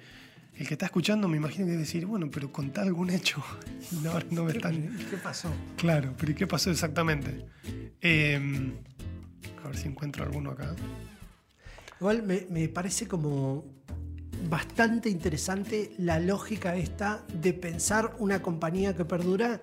el 0.59 0.67
que 0.67 0.75
está 0.75 0.87
escuchando 0.87 1.29
me 1.29 1.37
imagino 1.37 1.67
que 1.67 1.73
debe 1.73 1.83
decir, 1.83 2.07
bueno, 2.07 2.31
pero 2.31 2.51
contá 2.51 2.83
algún 2.83 3.11
hecho. 3.11 3.43
No, 4.03 4.19
no 4.33 4.43
me 4.45 4.53
están... 4.53 4.97
¿Qué 5.09 5.17
pasó? 5.17 5.49
Claro, 5.77 6.13
pero 6.19 6.33
¿y 6.33 6.35
qué 6.35 6.49
pasó 6.49 6.73
exactamente? 6.73 7.47
Eh, 8.01 8.73
a 9.63 9.69
ver 9.69 9.77
si 9.77 9.87
encuentro 9.87 10.25
alguno 10.25 10.51
acá. 10.51 10.75
Igual 12.01 12.25
me, 12.25 12.47
me 12.51 12.69
parece 12.69 13.07
como 13.07 13.65
bastante 14.49 15.09
interesante 15.09 15.93
la 15.99 16.19
lógica 16.19 16.75
esta 16.75 17.25
de 17.33 17.53
pensar 17.53 18.17
una 18.19 18.43
compañía 18.43 18.97
que 18.97 19.05
perdura 19.05 19.61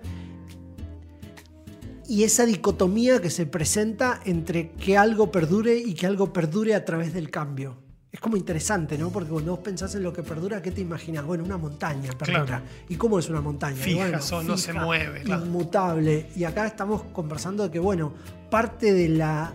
y 2.08 2.24
esa 2.24 2.44
dicotomía 2.46 3.20
que 3.20 3.30
se 3.30 3.46
presenta 3.46 4.20
entre 4.24 4.70
que 4.72 4.96
algo 4.98 5.30
perdure 5.32 5.76
y 5.78 5.94
que 5.94 6.06
algo 6.06 6.32
perdure 6.32 6.74
a 6.74 6.84
través 6.84 7.12
del 7.14 7.30
cambio. 7.30 7.76
Es 8.12 8.20
como 8.20 8.36
interesante, 8.36 8.96
¿no? 8.96 9.10
Porque 9.10 9.30
cuando 9.30 9.50
vos 9.56 9.60
pensás 9.60 9.94
en 9.96 10.04
lo 10.04 10.12
que 10.12 10.22
perdura, 10.22 10.62
¿qué 10.62 10.70
te 10.70 10.80
imaginas? 10.80 11.24
Bueno, 11.26 11.42
una 11.42 11.56
montaña 11.58 12.12
perdura. 12.12 12.44
Claro. 12.44 12.64
¿Y 12.88 12.94
cómo 12.94 13.18
es 13.18 13.28
una 13.28 13.40
montaña? 13.40 13.74
Fija, 13.76 14.02
bueno, 14.04 14.22
son- 14.22 14.46
no 14.46 14.56
se 14.56 14.70
fija, 14.72 14.84
mueve, 14.84 15.22
claro. 15.22 15.44
Inmutable. 15.44 16.28
Y 16.36 16.44
acá 16.44 16.64
estamos 16.66 17.02
conversando 17.12 17.64
de 17.64 17.70
que, 17.72 17.80
bueno, 17.80 18.14
parte 18.50 18.92
de 18.92 19.08
la, 19.08 19.52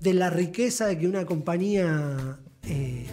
de 0.00 0.12
la 0.14 0.28
riqueza 0.30 0.86
de 0.86 0.98
que 0.98 1.06
una 1.06 1.24
compañía 1.24 2.38
eh, 2.64 3.06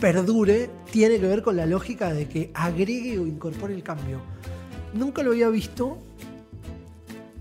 perdure 0.00 0.68
tiene 0.90 1.18
que 1.18 1.26
ver 1.26 1.42
con 1.42 1.56
la 1.56 1.66
lógica 1.66 2.12
de 2.12 2.28
que 2.28 2.50
agregue 2.54 3.18
o 3.18 3.26
incorpore 3.26 3.74
el 3.74 3.82
cambio. 3.82 4.20
Nunca 4.92 5.22
lo 5.22 5.30
había 5.30 5.48
visto 5.48 5.98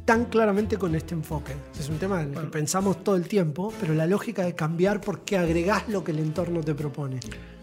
tan 0.05 0.25
claramente 0.25 0.77
con 0.77 0.95
este 0.95 1.13
enfoque. 1.13 1.53
Es 1.79 1.89
un 1.89 1.97
tema 1.97 2.21
en 2.21 2.33
el 2.33 2.41
que 2.41 2.47
pensamos 2.47 3.03
todo 3.03 3.15
el 3.15 3.27
tiempo, 3.27 3.73
pero 3.79 3.93
la 3.93 4.05
lógica 4.05 4.43
de 4.43 4.53
cambiar 4.55 5.01
porque 5.01 5.37
agregás 5.37 5.87
lo 5.87 6.03
que 6.03 6.11
el 6.11 6.19
entorno 6.19 6.61
te 6.61 6.75
propone. 6.75 7.19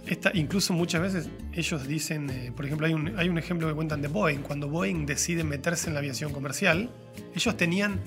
Esta, 0.06 0.30
incluso 0.34 0.72
muchas 0.72 1.02
veces 1.02 1.28
ellos 1.52 1.86
dicen, 1.86 2.30
eh, 2.30 2.52
por 2.54 2.64
ejemplo, 2.64 2.86
hay 2.86 2.94
un, 2.94 3.18
hay 3.18 3.28
un 3.28 3.38
ejemplo 3.38 3.68
que 3.68 3.74
cuentan 3.74 4.00
de 4.00 4.08
Boeing. 4.08 4.38
Cuando 4.38 4.68
Boeing 4.68 5.06
decide 5.06 5.44
meterse 5.44 5.88
en 5.88 5.94
la 5.94 6.00
aviación 6.00 6.32
comercial, 6.32 6.90
ellos 7.34 7.56
tenían 7.56 8.00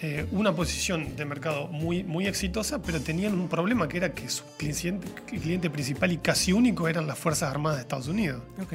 eh, 0.00 0.26
una 0.30 0.54
posición 0.54 1.16
de 1.16 1.24
mercado 1.24 1.66
muy, 1.66 2.04
muy 2.04 2.28
exitosa, 2.28 2.80
pero 2.80 3.00
tenían 3.00 3.34
un 3.34 3.48
problema 3.48 3.88
que 3.88 3.96
era 3.96 4.12
que 4.12 4.28
su 4.28 4.44
cliente, 4.56 5.08
cliente 5.26 5.68
principal 5.68 6.12
y 6.12 6.18
casi 6.18 6.52
único 6.52 6.88
eran 6.88 7.08
las 7.08 7.18
Fuerzas 7.18 7.50
Armadas 7.50 7.78
de 7.78 7.82
Estados 7.82 8.06
Unidos. 8.06 8.42
Ok. 8.62 8.74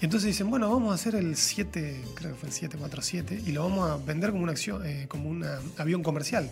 Y 0.00 0.04
entonces 0.04 0.28
dicen, 0.28 0.48
bueno, 0.48 0.70
vamos 0.70 0.92
a 0.92 0.94
hacer 0.94 1.16
el 1.16 1.36
7, 1.36 2.04
creo 2.14 2.32
que 2.32 2.38
fue 2.38 2.48
el 2.48 2.54
747, 2.54 3.42
y 3.44 3.52
lo 3.52 3.64
vamos 3.64 3.90
a 3.90 3.96
vender 3.96 4.30
como 4.30 4.44
un 4.44 4.48
acción, 4.48 4.86
eh, 4.86 5.08
un 5.12 5.44
avión 5.76 6.04
comercial. 6.04 6.48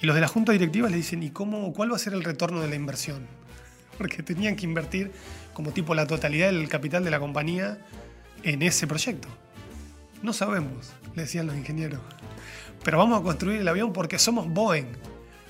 Y 0.00 0.06
los 0.06 0.14
de 0.14 0.20
la 0.20 0.28
junta 0.28 0.52
directiva 0.52 0.88
le 0.88 0.96
dicen, 0.96 1.22
¿y 1.22 1.30
cómo, 1.30 1.72
cuál 1.72 1.90
va 1.90 1.96
a 1.96 1.98
ser 1.98 2.12
el 2.12 2.22
retorno 2.22 2.60
de 2.60 2.68
la 2.68 2.76
inversión? 2.76 3.26
Porque 3.98 4.22
tenían 4.22 4.54
que 4.54 4.64
invertir 4.64 5.10
como 5.54 5.72
tipo 5.72 5.94
la 5.94 6.06
totalidad 6.06 6.52
del 6.52 6.68
capital 6.68 7.02
de 7.02 7.10
la 7.10 7.18
compañía 7.18 7.78
en 8.42 8.62
ese 8.62 8.86
proyecto. 8.86 9.28
No 10.22 10.32
sabemos, 10.32 10.92
le 11.14 11.22
decían 11.22 11.46
los 11.46 11.56
ingenieros. 11.56 12.00
Pero 12.84 12.98
vamos 12.98 13.20
a 13.20 13.22
construir 13.22 13.60
el 13.60 13.68
avión 13.68 13.92
porque 13.92 14.18
somos 14.18 14.48
Boeing. 14.48 14.92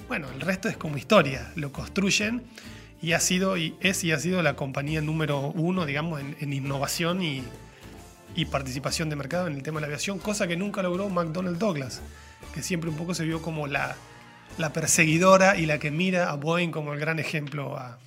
Bueno, 0.09 0.29
el 0.31 0.41
resto 0.41 0.69
es 0.69 0.77
como 0.77 0.97
historia. 0.97 1.53
Lo 1.57 1.73
construyen 1.73 2.45
y 3.03 3.13
ha 3.13 3.21
sido, 3.21 3.57
y 3.57 3.77
es 3.81 4.03
y 4.05 4.13
ha 4.13 4.19
sido 4.19 4.43
la 4.43 4.57
compañía 4.57 5.01
número 5.01 5.53
uno, 5.53 5.87
digamos, 5.87 6.21
en, 6.21 6.53
innovación 6.53 7.23
y, 7.23 7.45
participación 8.51 9.09
de 9.09 9.17
mercado 9.17 9.47
en 9.47 9.55
el 9.55 9.63
tema 9.63 9.79
de 9.79 9.83
la 9.83 9.87
aviación, 9.87 10.19
cosa 10.19 10.47
que 10.47 10.57
nunca 10.57 10.83
logró 10.83 11.09
McDonnell 11.09 11.59
Douglas, 11.59 12.03
que 12.53 12.63
siempre 12.63 12.91
un 12.91 12.97
poco 12.97 13.15
se 13.15 13.25
vio 13.25 13.41
como 13.41 13.67
la, 13.67 13.97
perseguidora 14.75 15.57
y 15.57 15.67
la 15.67 15.79
que 15.79 15.91
mira 15.91 16.31
a 16.31 16.35
Boeing 16.35 16.71
como 16.71 16.93
el 16.93 17.01
gran 17.01 17.19
ejemplo 17.19 17.77
a, 17.79 17.99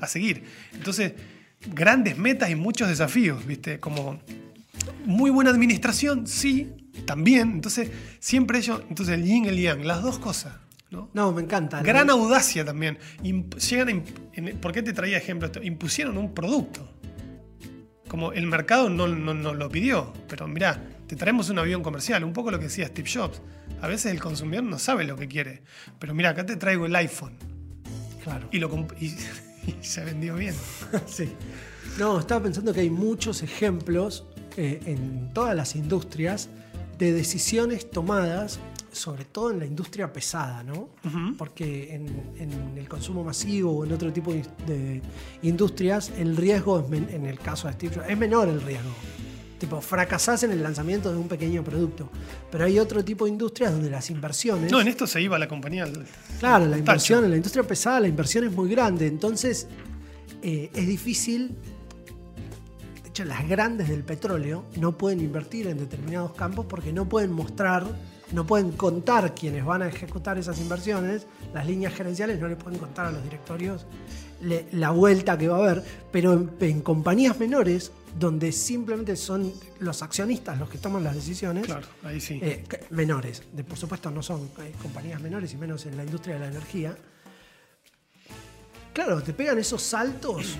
a 0.00 0.06
seguir. 0.06 0.44
Entonces, 0.72 1.12
grandes 1.66 2.18
metas 2.18 2.50
y 2.50 2.56
muchos 2.56 2.88
desafíos, 2.88 3.46
¿viste? 3.46 3.78
Como 3.78 4.20
muy 5.04 5.30
buena 5.30 5.50
administración, 5.50 6.26
sí, 6.26 6.72
también. 7.06 7.52
Entonces, 7.52 7.90
siempre 8.20 8.58
ellos, 8.58 8.82
entonces 8.88 9.14
el 9.14 9.24
yin 9.24 9.44
y 9.44 9.48
el 9.48 9.60
yang, 9.60 9.84
las 9.84 10.02
dos 10.02 10.18
cosas, 10.18 10.54
¿no? 10.94 11.10
No, 11.12 11.32
me 11.32 11.42
encanta. 11.42 11.82
Gran 11.82 12.08
audacia 12.10 12.64
también. 12.64 12.98
Imp- 13.22 13.56
llegan 13.58 13.88
a 13.88 13.90
imp- 13.92 14.14
en- 14.32 14.58
¿Por 14.58 14.72
qué 14.72 14.82
te 14.82 14.92
traía 14.92 15.16
ejemplo 15.18 15.46
esto? 15.46 15.62
Impusieron 15.62 16.16
un 16.18 16.32
producto. 16.32 16.88
Como 18.08 18.32
el 18.32 18.46
mercado 18.46 18.88
no, 18.90 19.08
no, 19.08 19.34
no 19.34 19.54
lo 19.54 19.68
pidió, 19.70 20.12
pero 20.28 20.46
mirá, 20.46 20.80
te 21.06 21.16
traemos 21.16 21.50
un 21.50 21.58
avión 21.58 21.82
comercial, 21.82 22.22
un 22.22 22.32
poco 22.32 22.50
lo 22.50 22.58
que 22.58 22.64
decía 22.66 22.86
Steve 22.86 23.10
Jobs. 23.12 23.40
A 23.80 23.88
veces 23.88 24.12
el 24.12 24.20
consumidor 24.20 24.64
no 24.64 24.78
sabe 24.78 25.04
lo 25.04 25.16
que 25.16 25.26
quiere, 25.26 25.62
pero 25.98 26.14
mira, 26.14 26.30
acá 26.30 26.46
te 26.46 26.56
traigo 26.56 26.86
el 26.86 26.94
iPhone 26.96 27.36
Claro. 28.22 28.48
y, 28.52 28.58
lo 28.58 28.70
y- 29.00 29.06
y 29.66 29.76
se 29.82 30.04
vendió 30.04 30.36
bien. 30.36 30.54
Sí. 31.06 31.32
No, 31.98 32.18
estaba 32.20 32.42
pensando 32.44 32.72
que 32.72 32.80
hay 32.80 32.90
muchos 32.90 33.42
ejemplos 33.42 34.26
eh, 34.56 34.80
en 34.86 35.32
todas 35.32 35.54
las 35.56 35.74
industrias 35.76 36.48
de 36.98 37.12
decisiones 37.12 37.90
tomadas, 37.90 38.58
sobre 38.94 39.24
todo 39.24 39.50
en 39.50 39.58
la 39.58 39.66
industria 39.66 40.12
pesada, 40.12 40.62
¿no? 40.62 40.88
Porque 41.36 41.94
en, 41.94 42.06
en 42.38 42.78
el 42.78 42.88
consumo 42.88 43.22
masivo 43.24 43.72
o 43.78 43.84
en 43.84 43.92
otro 43.92 44.12
tipo 44.12 44.32
de, 44.32 44.42
de 44.66 45.02
industrias, 45.42 46.10
el 46.16 46.36
riesgo, 46.36 46.80
es 46.80 46.88
men- 46.88 47.08
en 47.10 47.26
el 47.26 47.38
caso 47.38 47.66
de 47.68 47.74
Steve 47.74 47.94
Jobs, 47.96 48.06
es 48.08 48.18
menor 48.18 48.48
el 48.48 48.60
riesgo. 48.62 48.90
Tipo, 49.58 49.80
fracasás 49.80 50.42
en 50.42 50.50
el 50.50 50.62
lanzamiento 50.62 51.10
de 51.10 51.16
un 51.16 51.28
pequeño 51.28 51.62
producto. 51.64 52.10
Pero 52.50 52.64
hay 52.64 52.78
otro 52.78 53.04
tipo 53.04 53.24
de 53.24 53.30
industrias 53.30 53.72
donde 53.72 53.88
las 53.88 54.10
inversiones. 54.10 54.70
No, 54.70 54.80
en 54.80 54.88
esto 54.88 55.06
se 55.06 55.22
iba 55.22 55.38
la 55.38 55.48
compañía. 55.48 55.86
Claro, 56.40 56.66
la 56.66 56.76
inversión 56.76 57.18
tacho. 57.20 57.24
en 57.26 57.30
la 57.30 57.36
industria 57.36 57.62
pesada, 57.66 58.00
la 58.00 58.08
inversión 58.08 58.44
es 58.44 58.52
muy 58.52 58.68
grande. 58.68 59.06
Entonces, 59.06 59.66
eh, 60.42 60.70
es 60.74 60.86
difícil. 60.86 61.56
De 63.02 63.08
hecho, 63.08 63.24
las 63.24 63.48
grandes 63.48 63.88
del 63.88 64.02
petróleo 64.02 64.64
no 64.76 64.98
pueden 64.98 65.20
invertir 65.20 65.68
en 65.68 65.78
determinados 65.78 66.32
campos 66.34 66.66
porque 66.68 66.92
no 66.92 67.08
pueden 67.08 67.30
mostrar, 67.32 67.86
no 68.32 68.46
pueden 68.46 68.72
contar 68.72 69.34
quienes 69.34 69.64
van 69.64 69.82
a 69.82 69.88
ejecutar 69.88 70.38
esas 70.38 70.58
inversiones. 70.58 71.26
Las 71.52 71.66
líneas 71.66 71.92
gerenciales 71.94 72.40
no 72.40 72.48
le 72.48 72.56
pueden 72.56 72.78
contar 72.78 73.06
a 73.06 73.10
los 73.10 73.22
directorios 73.22 73.86
le- 74.40 74.66
la 74.72 74.90
vuelta 74.90 75.36
que 75.38 75.48
va 75.48 75.56
a 75.56 75.60
haber. 75.70 75.84
Pero 76.10 76.32
en, 76.32 76.50
en 76.60 76.80
compañías 76.82 77.38
menores, 77.38 77.92
donde 78.18 78.52
simplemente 78.52 79.16
son 79.16 79.52
los 79.80 80.02
accionistas 80.02 80.58
los 80.58 80.68
que 80.70 80.78
toman 80.78 81.02
las 81.04 81.14
decisiones, 81.14 81.66
Claro, 81.66 81.86
ahí 82.04 82.20
sí. 82.20 82.38
eh, 82.42 82.64
menores, 82.90 83.42
de, 83.52 83.64
por 83.64 83.76
supuesto 83.76 84.10
no 84.10 84.22
son 84.22 84.50
eh, 84.60 84.72
compañías 84.80 85.20
menores 85.20 85.52
y 85.52 85.56
menos 85.56 85.84
en 85.86 85.96
la 85.96 86.04
industria 86.04 86.34
de 86.34 86.40
la 86.40 86.48
energía, 86.48 86.96
Claro, 88.92 89.20
te 89.24 89.32
pegan 89.32 89.58
esos 89.58 89.82
saltos 89.82 90.56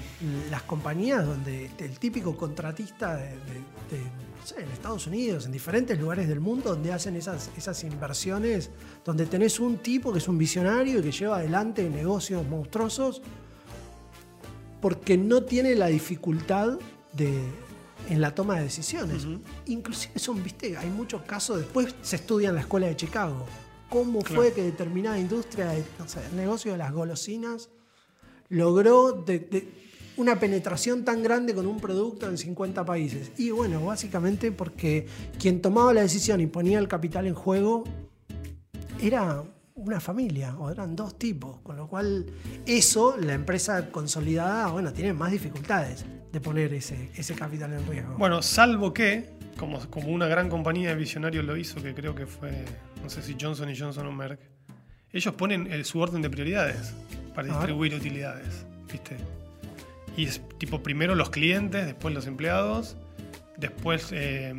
las 0.50 0.62
compañías 0.62 1.24
donde 1.24 1.70
el 1.78 1.98
típico 2.00 2.36
contratista 2.36 3.14
de, 3.16 3.28
de- 3.28 3.36
de, 3.92 4.00
no 4.02 4.23
sé, 4.45 4.61
en 4.61 4.68
Estados 4.70 5.07
Unidos, 5.07 5.47
en 5.47 5.53
diferentes 5.53 5.99
lugares 5.99 6.28
del 6.28 6.40
mundo, 6.40 6.70
donde 6.70 6.92
hacen 6.92 7.16
esas, 7.16 7.51
esas 7.57 7.82
inversiones, 7.84 8.70
donde 9.05 9.26
tenés 9.26 9.59
un 9.61 9.78
tipo 9.78 10.12
que 10.12 10.18
es 10.18 10.28
un 10.28 10.38
visionario 10.38 10.99
y 11.01 11.03
que 11.03 11.12
lleva 11.12 11.36
adelante 11.38 11.88
negocios 11.88 12.47
monstruosos, 12.47 13.22
porque 14.80 15.16
no 15.16 15.42
tiene 15.45 15.74
la 15.74 15.86
dificultad 15.86 16.78
de, 17.12 17.40
en 18.11 18.20
la 18.20 18.34
toma 18.34 18.57
de 18.57 18.64
decisiones. 18.64 19.24
Inclusive 19.66 20.18
son, 20.18 20.42
viste, 20.42 20.76
hay 20.76 20.90
muchos 20.90 21.22
casos, 21.22 21.59
después 21.59 21.95
se 22.03 22.16
estudia 22.16 22.51
en 22.51 22.57
la 22.57 22.61
escuela 22.61 22.86
de 22.86 22.97
Chicago, 22.97 23.47
cómo 23.88 24.20
fue 24.36 24.53
que 24.53 24.62
determinada 24.62 25.18
industria, 25.18 25.68
de- 25.68 25.84
no 25.99 26.07
sé, 26.09 26.20
el 26.30 26.36
negocio 26.36 26.72
de 26.72 26.78
las 26.78 26.92
golosinas, 26.92 27.70
logró 28.51 29.12
de- 29.12 29.38
de 29.38 29.84
una 30.16 30.38
penetración 30.38 31.04
tan 31.04 31.22
grande 31.22 31.54
con 31.54 31.66
un 31.66 31.80
producto 31.80 32.28
en 32.28 32.38
50 32.38 32.84
países. 32.84 33.32
Y 33.36 33.50
bueno, 33.50 33.84
básicamente 33.84 34.52
porque 34.52 35.06
quien 35.40 35.60
tomaba 35.60 35.92
la 35.92 36.02
decisión 36.02 36.40
y 36.40 36.46
ponía 36.46 36.78
el 36.78 36.86
capital 36.88 37.26
en 37.26 37.34
juego 37.34 37.84
era 39.00 39.42
una 39.76 40.00
familia, 40.00 40.56
o 40.58 40.70
eran 40.70 40.94
dos 40.94 41.18
tipos, 41.18 41.58
con 41.62 41.76
lo 41.76 41.88
cual 41.88 42.26
eso, 42.64 43.16
la 43.18 43.34
empresa 43.34 43.90
consolidada, 43.90 44.68
bueno, 44.68 44.92
tiene 44.92 45.12
más 45.12 45.32
dificultades 45.32 46.04
de 46.32 46.40
poner 46.40 46.72
ese, 46.74 47.10
ese 47.16 47.34
capital 47.34 47.72
en 47.72 47.86
riesgo. 47.86 48.14
Bueno, 48.16 48.40
salvo 48.40 48.94
que, 48.94 49.30
como, 49.58 49.80
como 49.90 50.08
una 50.08 50.26
gran 50.28 50.48
compañía 50.48 50.90
de 50.90 50.94
visionarios 50.94 51.44
lo 51.44 51.56
hizo, 51.56 51.82
que 51.82 51.92
creo 51.92 52.14
que 52.14 52.26
fue, 52.26 52.64
no 53.02 53.10
sé 53.10 53.20
si 53.22 53.36
Johnson 53.38 53.68
y 53.68 53.76
Johnson 53.76 54.06
o 54.06 54.12
Merck, 54.12 54.40
ellos 55.12 55.34
ponen 55.34 55.70
el- 55.70 55.84
su 55.84 55.98
orden 55.98 56.22
de 56.22 56.30
prioridades 56.30 56.94
para 57.34 57.48
distribuir 57.48 57.94
utilidades, 57.94 58.64
¿viste? 58.90 59.16
Y 60.16 60.26
es 60.26 60.40
tipo 60.58 60.82
primero 60.82 61.14
los 61.14 61.30
clientes, 61.30 61.86
después 61.86 62.14
los 62.14 62.26
empleados, 62.26 62.96
después 63.56 64.08
eh, 64.12 64.54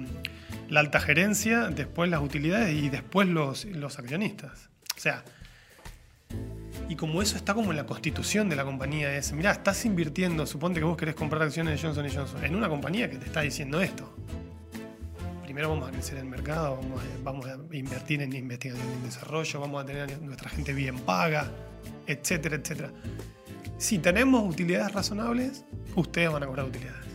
la 0.70 0.82
alta 0.82 1.00
gerencia, 1.00 1.70
después 1.70 2.10
las 2.10 2.22
utilidades 2.22 2.76
y 2.76 2.90
después 2.90 3.28
los, 3.28 3.66
los 3.66 4.00
accionistas. 4.00 4.70
O 4.96 5.00
sea, 5.00 5.24
y 6.88 6.96
como 6.96 7.22
eso 7.22 7.36
está 7.36 7.54
como 7.54 7.72
en 7.72 7.78
la 7.78 7.86
constitución 7.86 8.48
de 8.50 8.56
la 8.56 8.64
compañía, 8.64 9.16
es, 9.16 9.34
mirá, 9.34 9.52
estás 9.52 9.86
invirtiendo, 9.86 10.46
suponte 10.46 10.80
que 10.80 10.86
vos 10.86 10.98
querés 10.98 11.16
comprar 11.16 11.42
acciones 11.42 11.82
de 11.82 11.88
Johnson 11.88 12.08
Johnson, 12.14 12.44
en 12.44 12.56
una 12.56 12.70
compañía 12.70 13.10
que 13.10 13.18
te 13.18 13.26
está 13.26 13.42
diciendo 13.42 13.82
esto. 13.82 14.16
Primero 15.44 15.70
vamos 15.70 15.90
a 15.90 15.92
crecer 15.92 16.18
el 16.18 16.26
mercado, 16.26 16.76
vamos 16.76 17.02
a, 17.02 17.24
vamos 17.24 17.46
a 17.48 17.58
invertir 17.76 18.22
en 18.22 18.34
investigación 18.34 18.88
y 19.02 19.06
desarrollo, 19.06 19.60
vamos 19.60 19.84
a 19.84 19.86
tener 19.86 20.22
nuestra 20.22 20.50
gente 20.50 20.74
bien 20.74 21.00
paga, 21.00 21.50
etcétera, 22.06 22.58
etcétera. 22.58 22.92
Si 23.78 24.00
tenemos 24.00 24.48
utilidades 24.50 24.94
razonables, 24.94 25.64
ustedes 25.96 26.32
van 26.32 26.44
a 26.44 26.48
cobrar 26.48 26.66
utilidades. 26.66 27.06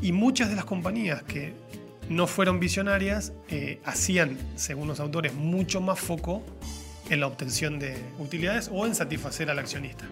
Y 0.00 0.12
muchas 0.12 0.48
de 0.50 0.56
las 0.56 0.64
compañías 0.64 1.22
que 1.22 1.54
no 2.08 2.26
fueron 2.26 2.58
visionarias 2.60 3.32
eh, 3.48 3.80
hacían, 3.84 4.36
según 4.56 4.88
los 4.88 4.98
autores, 5.00 5.34
mucho 5.34 5.80
más 5.80 5.98
foco 6.00 6.42
en 7.10 7.20
la 7.20 7.26
obtención 7.26 7.78
de 7.78 7.96
utilidades 8.18 8.68
o 8.72 8.86
en 8.86 8.94
satisfacer 8.94 9.50
al 9.50 9.58
accionista. 9.58 10.04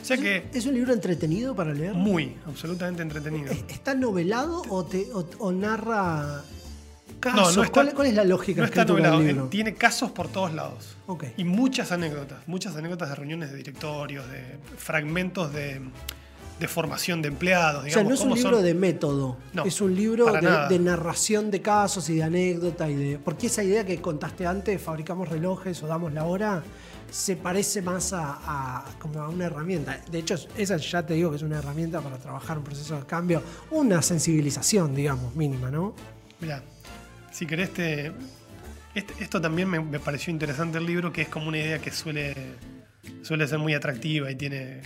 O 0.00 0.04
sea 0.04 0.16
que 0.16 0.48
¿Es 0.54 0.64
un 0.66 0.74
libro 0.74 0.92
entretenido 0.92 1.54
para 1.54 1.72
leer? 1.74 1.92
muy, 1.94 2.36
absolutamente 2.46 3.02
entretenido. 3.02 3.52
¿Es- 3.52 3.64
¿Está 3.68 3.94
novelado 3.94 4.62
o, 4.68 4.84
te, 4.84 5.06
o, 5.12 5.28
o 5.38 5.52
narra 5.52 6.42
casos? 7.18 7.56
no 7.56 7.62
está- 7.62 7.72
¿Cuál, 7.72 7.94
cuál 7.94 8.06
es 8.08 8.14
la 8.14 8.24
lógica 8.24 8.60
No 8.60 8.66
está 8.66 8.80
escritura 8.82 9.02
del 9.02 9.10
novelado, 9.12 9.32
libro? 9.32 9.46
eh, 9.46 9.50
tiene 9.50 9.74
casos 9.74 10.10
por 10.12 10.28
todos 10.28 10.52
lados. 10.54 10.96
Ok. 11.06 11.24
Y 11.36 11.44
muchas 11.44 11.92
anécdotas, 11.92 12.38
muchas 12.46 12.74
anécdotas 12.76 13.08
de 13.10 13.14
reuniones 13.14 13.50
de 13.50 13.56
directorios, 13.56 14.28
de 14.30 14.58
fragmentos 14.76 15.52
de, 15.52 15.80
de 16.60 16.68
formación 16.68 17.22
de 17.22 17.28
empleados, 17.28 17.80
O 17.80 17.82
sea, 17.84 18.02
digamos. 18.02 18.08
no 18.10 18.14
es 18.14 18.20
un 18.22 18.34
libro 18.38 18.56
son- 18.56 18.64
de 18.64 18.74
método, 18.74 19.36
No, 19.52 19.64
es 19.64 19.80
un 19.80 19.94
libro 19.94 20.26
de, 20.32 20.78
narración 20.78 21.50
de 21.50 21.62
casos 21.62 22.08
y 22.10 22.16
de 22.16 22.22
anécdota 22.24 22.88
y 22.90 22.94
de. 22.96 23.18
Porque 23.18 23.46
esa 23.46 23.62
idea 23.62 23.84
que 23.86 24.00
contaste 24.00 24.46
antes, 24.46 24.80
fabricamos 24.82 25.28
relojes 25.28 25.82
o 25.82 25.86
damos 25.86 26.12
la 26.12 26.24
hora, 26.24 26.62
se 27.10 27.36
parece 27.36 27.80
más 27.80 28.12
a, 28.12 28.38
a- 28.44 28.84
como 28.98 29.20
a 29.22 29.28
una 29.30 29.46
herramienta. 29.46 29.98
De 30.10 30.18
hecho, 30.18 30.34
esa 30.58 30.76
ya 30.76 31.06
te 31.06 31.14
digo 31.14 31.30
que 31.30 31.36
es 31.36 31.42
una 31.42 31.58
herramienta 31.58 32.00
para 32.02 32.18
trabajar 32.18 32.58
un 32.58 32.64
proceso 32.64 32.96
de 32.96 33.06
cambio, 33.06 33.42
una 33.70 34.02
sensibilización, 34.02 34.94
digamos, 34.94 35.34
mínima, 35.34 35.70
¿no? 35.70 35.94
Mirá, 36.40 36.62
si 37.38 37.46
querés 37.46 37.72
te... 37.72 38.12
este- 38.94 39.14
esto 39.22 39.40
también 39.40 39.68
me, 39.68 39.78
me 39.80 40.00
pareció 40.00 40.32
interesante 40.32 40.78
el 40.78 40.86
libro, 40.86 41.12
que 41.12 41.22
es 41.22 41.28
como 41.28 41.46
una 41.48 41.58
idea 41.58 41.78
que 41.78 41.92
suele, 41.92 42.34
suele 43.22 43.46
ser 43.46 43.58
muy 43.58 43.74
atractiva 43.74 44.28
y 44.30 44.34
tiene... 44.34 44.80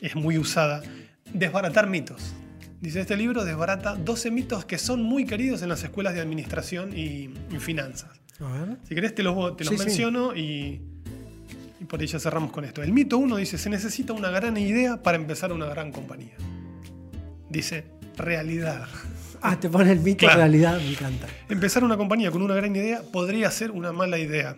es 0.00 0.14
muy 0.16 0.38
usada. 0.38 0.82
Desbaratar 1.32 1.86
mitos. 1.88 2.32
Dice, 2.80 3.02
este 3.02 3.14
libro 3.16 3.44
desbarata 3.44 3.94
12 3.94 4.30
mitos 4.30 4.64
que 4.64 4.78
son 4.78 5.02
muy 5.02 5.26
queridos 5.26 5.60
en 5.60 5.68
las 5.68 5.84
escuelas 5.84 6.14
de 6.14 6.20
administración 6.22 6.96
y, 6.96 7.28
y 7.50 7.58
finanzas. 7.58 8.18
A 8.40 8.48
ver. 8.52 8.78
Si 8.88 8.94
querés 8.94 9.14
te 9.14 9.22
los, 9.22 9.54
te 9.58 9.64
los 9.64 9.72
Sí, 9.74 9.78
sí. 9.78 9.84
menciono 9.84 10.34
y, 10.34 10.80
y 11.78 11.84
por 11.84 12.00
ahí 12.00 12.06
ya 12.06 12.18
cerramos 12.18 12.52
con 12.52 12.64
esto. 12.64 12.82
El 12.82 12.92
mito 12.92 13.18
1 13.18 13.36
dice, 13.36 13.58
se 13.58 13.68
necesita 13.68 14.14
una 14.14 14.30
gran 14.30 14.56
idea 14.56 15.02
para 15.02 15.18
empezar 15.18 15.52
una 15.52 15.66
gran 15.66 15.92
compañía. 15.92 16.36
Dice, 17.50 17.84
realidad. 18.16 18.88
Ah, 19.42 19.58
te 19.58 19.68
pone 19.70 19.90
el 19.92 20.00
mito 20.00 20.18
Claro. 20.26 20.34
en 20.34 20.38
realidad, 20.40 20.78
me 20.78 20.90
encanta. 20.90 21.26
Empezar 21.48 21.82
una 21.84 21.96
compañía 21.96 22.30
con 22.30 22.42
una 22.42 22.54
gran 22.54 22.74
idea 22.76 23.00
podría 23.10 23.50
ser 23.50 23.70
una 23.70 23.92
mala 23.92 24.18
idea. 24.18 24.56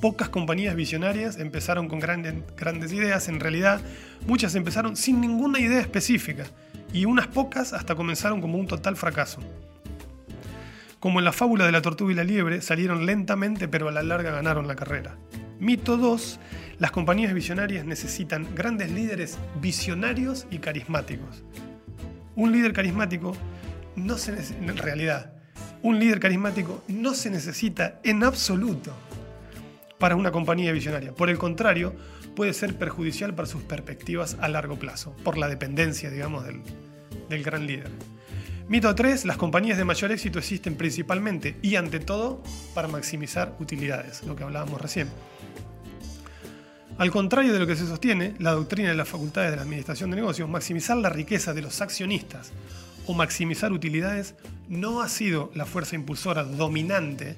Pocas 0.00 0.28
compañías 0.28 0.74
visionarias 0.76 1.38
empezaron 1.38 1.88
con 1.88 1.98
grandes, 1.98 2.34
grandes 2.56 2.92
ideas, 2.92 3.28
en 3.28 3.40
realidad 3.40 3.80
muchas 4.26 4.54
empezaron 4.54 4.96
sin 4.96 5.20
ninguna 5.20 5.58
idea 5.60 5.80
específica 5.80 6.44
y 6.92 7.04
unas 7.04 7.26
pocas 7.26 7.72
hasta 7.72 7.94
comenzaron 7.94 8.40
como 8.40 8.56
un 8.58 8.66
total 8.66 8.96
fracaso. 8.96 9.40
Como 11.00 11.18
en 11.18 11.24
la 11.24 11.32
fábula 11.32 11.66
de 11.66 11.72
la 11.72 11.82
tortuga 11.82 12.12
y 12.12 12.14
la 12.14 12.24
liebre, 12.24 12.62
salieron 12.62 13.04
lentamente 13.06 13.68
pero 13.68 13.88
a 13.88 13.92
la 13.92 14.02
larga 14.02 14.30
ganaron 14.30 14.66
la 14.66 14.76
carrera. 14.76 15.16
Mito 15.58 15.96
2, 15.98 16.40
las 16.78 16.90
compañías 16.90 17.34
visionarias 17.34 17.84
necesitan 17.84 18.46
grandes 18.54 18.90
líderes 18.90 19.36
visionarios 19.60 20.46
y 20.50 20.58
carismáticos. 20.58 21.42
Un 22.36 22.52
líder 22.52 22.72
carismático 22.72 23.36
no 23.96 24.18
se 24.18 24.32
en 24.32 24.76
realidad, 24.76 25.32
un 25.82 25.98
líder 25.98 26.20
carismático 26.20 26.82
no 26.88 27.14
se 27.14 27.30
necesita 27.30 28.00
en 28.04 28.22
absoluto 28.24 28.94
para 29.98 30.16
una 30.16 30.30
compañía 30.30 30.72
visionaria. 30.72 31.12
Por 31.12 31.30
el 31.30 31.38
contrario, 31.38 31.94
puede 32.34 32.52
ser 32.54 32.76
perjudicial 32.76 33.34
para 33.34 33.46
sus 33.46 33.62
perspectivas 33.62 34.36
a 34.40 34.48
largo 34.48 34.78
plazo, 34.78 35.14
por 35.24 35.36
la 35.36 35.48
dependencia, 35.48 36.10
digamos, 36.10 36.44
del, 36.44 36.62
del 37.28 37.42
gran 37.42 37.66
líder. 37.66 37.90
Mito 38.68 38.94
3. 38.94 39.24
Las 39.24 39.36
compañías 39.36 39.78
de 39.78 39.84
mayor 39.84 40.12
éxito 40.12 40.38
existen 40.38 40.76
principalmente 40.76 41.56
y 41.60 41.76
ante 41.76 41.98
todo 41.98 42.42
para 42.72 42.88
maximizar 42.88 43.56
utilidades, 43.58 44.22
lo 44.22 44.36
que 44.36 44.44
hablábamos 44.44 44.80
recién. 44.80 45.08
Al 46.96 47.10
contrario 47.10 47.52
de 47.52 47.58
lo 47.58 47.66
que 47.66 47.76
se 47.76 47.86
sostiene, 47.86 48.34
la 48.38 48.52
doctrina 48.52 48.90
de 48.90 48.94
las 48.94 49.08
facultades 49.08 49.50
de 49.50 49.56
la 49.56 49.62
administración 49.62 50.10
de 50.10 50.16
negocios, 50.16 50.48
maximizar 50.48 50.96
la 50.98 51.08
riqueza 51.08 51.52
de 51.52 51.62
los 51.62 51.80
accionistas 51.80 52.52
o 53.10 53.14
maximizar 53.14 53.72
utilidades 53.72 54.34
no 54.68 55.00
ha 55.02 55.08
sido 55.08 55.50
la 55.54 55.66
fuerza 55.66 55.96
impulsora 55.96 56.44
dominante 56.44 57.36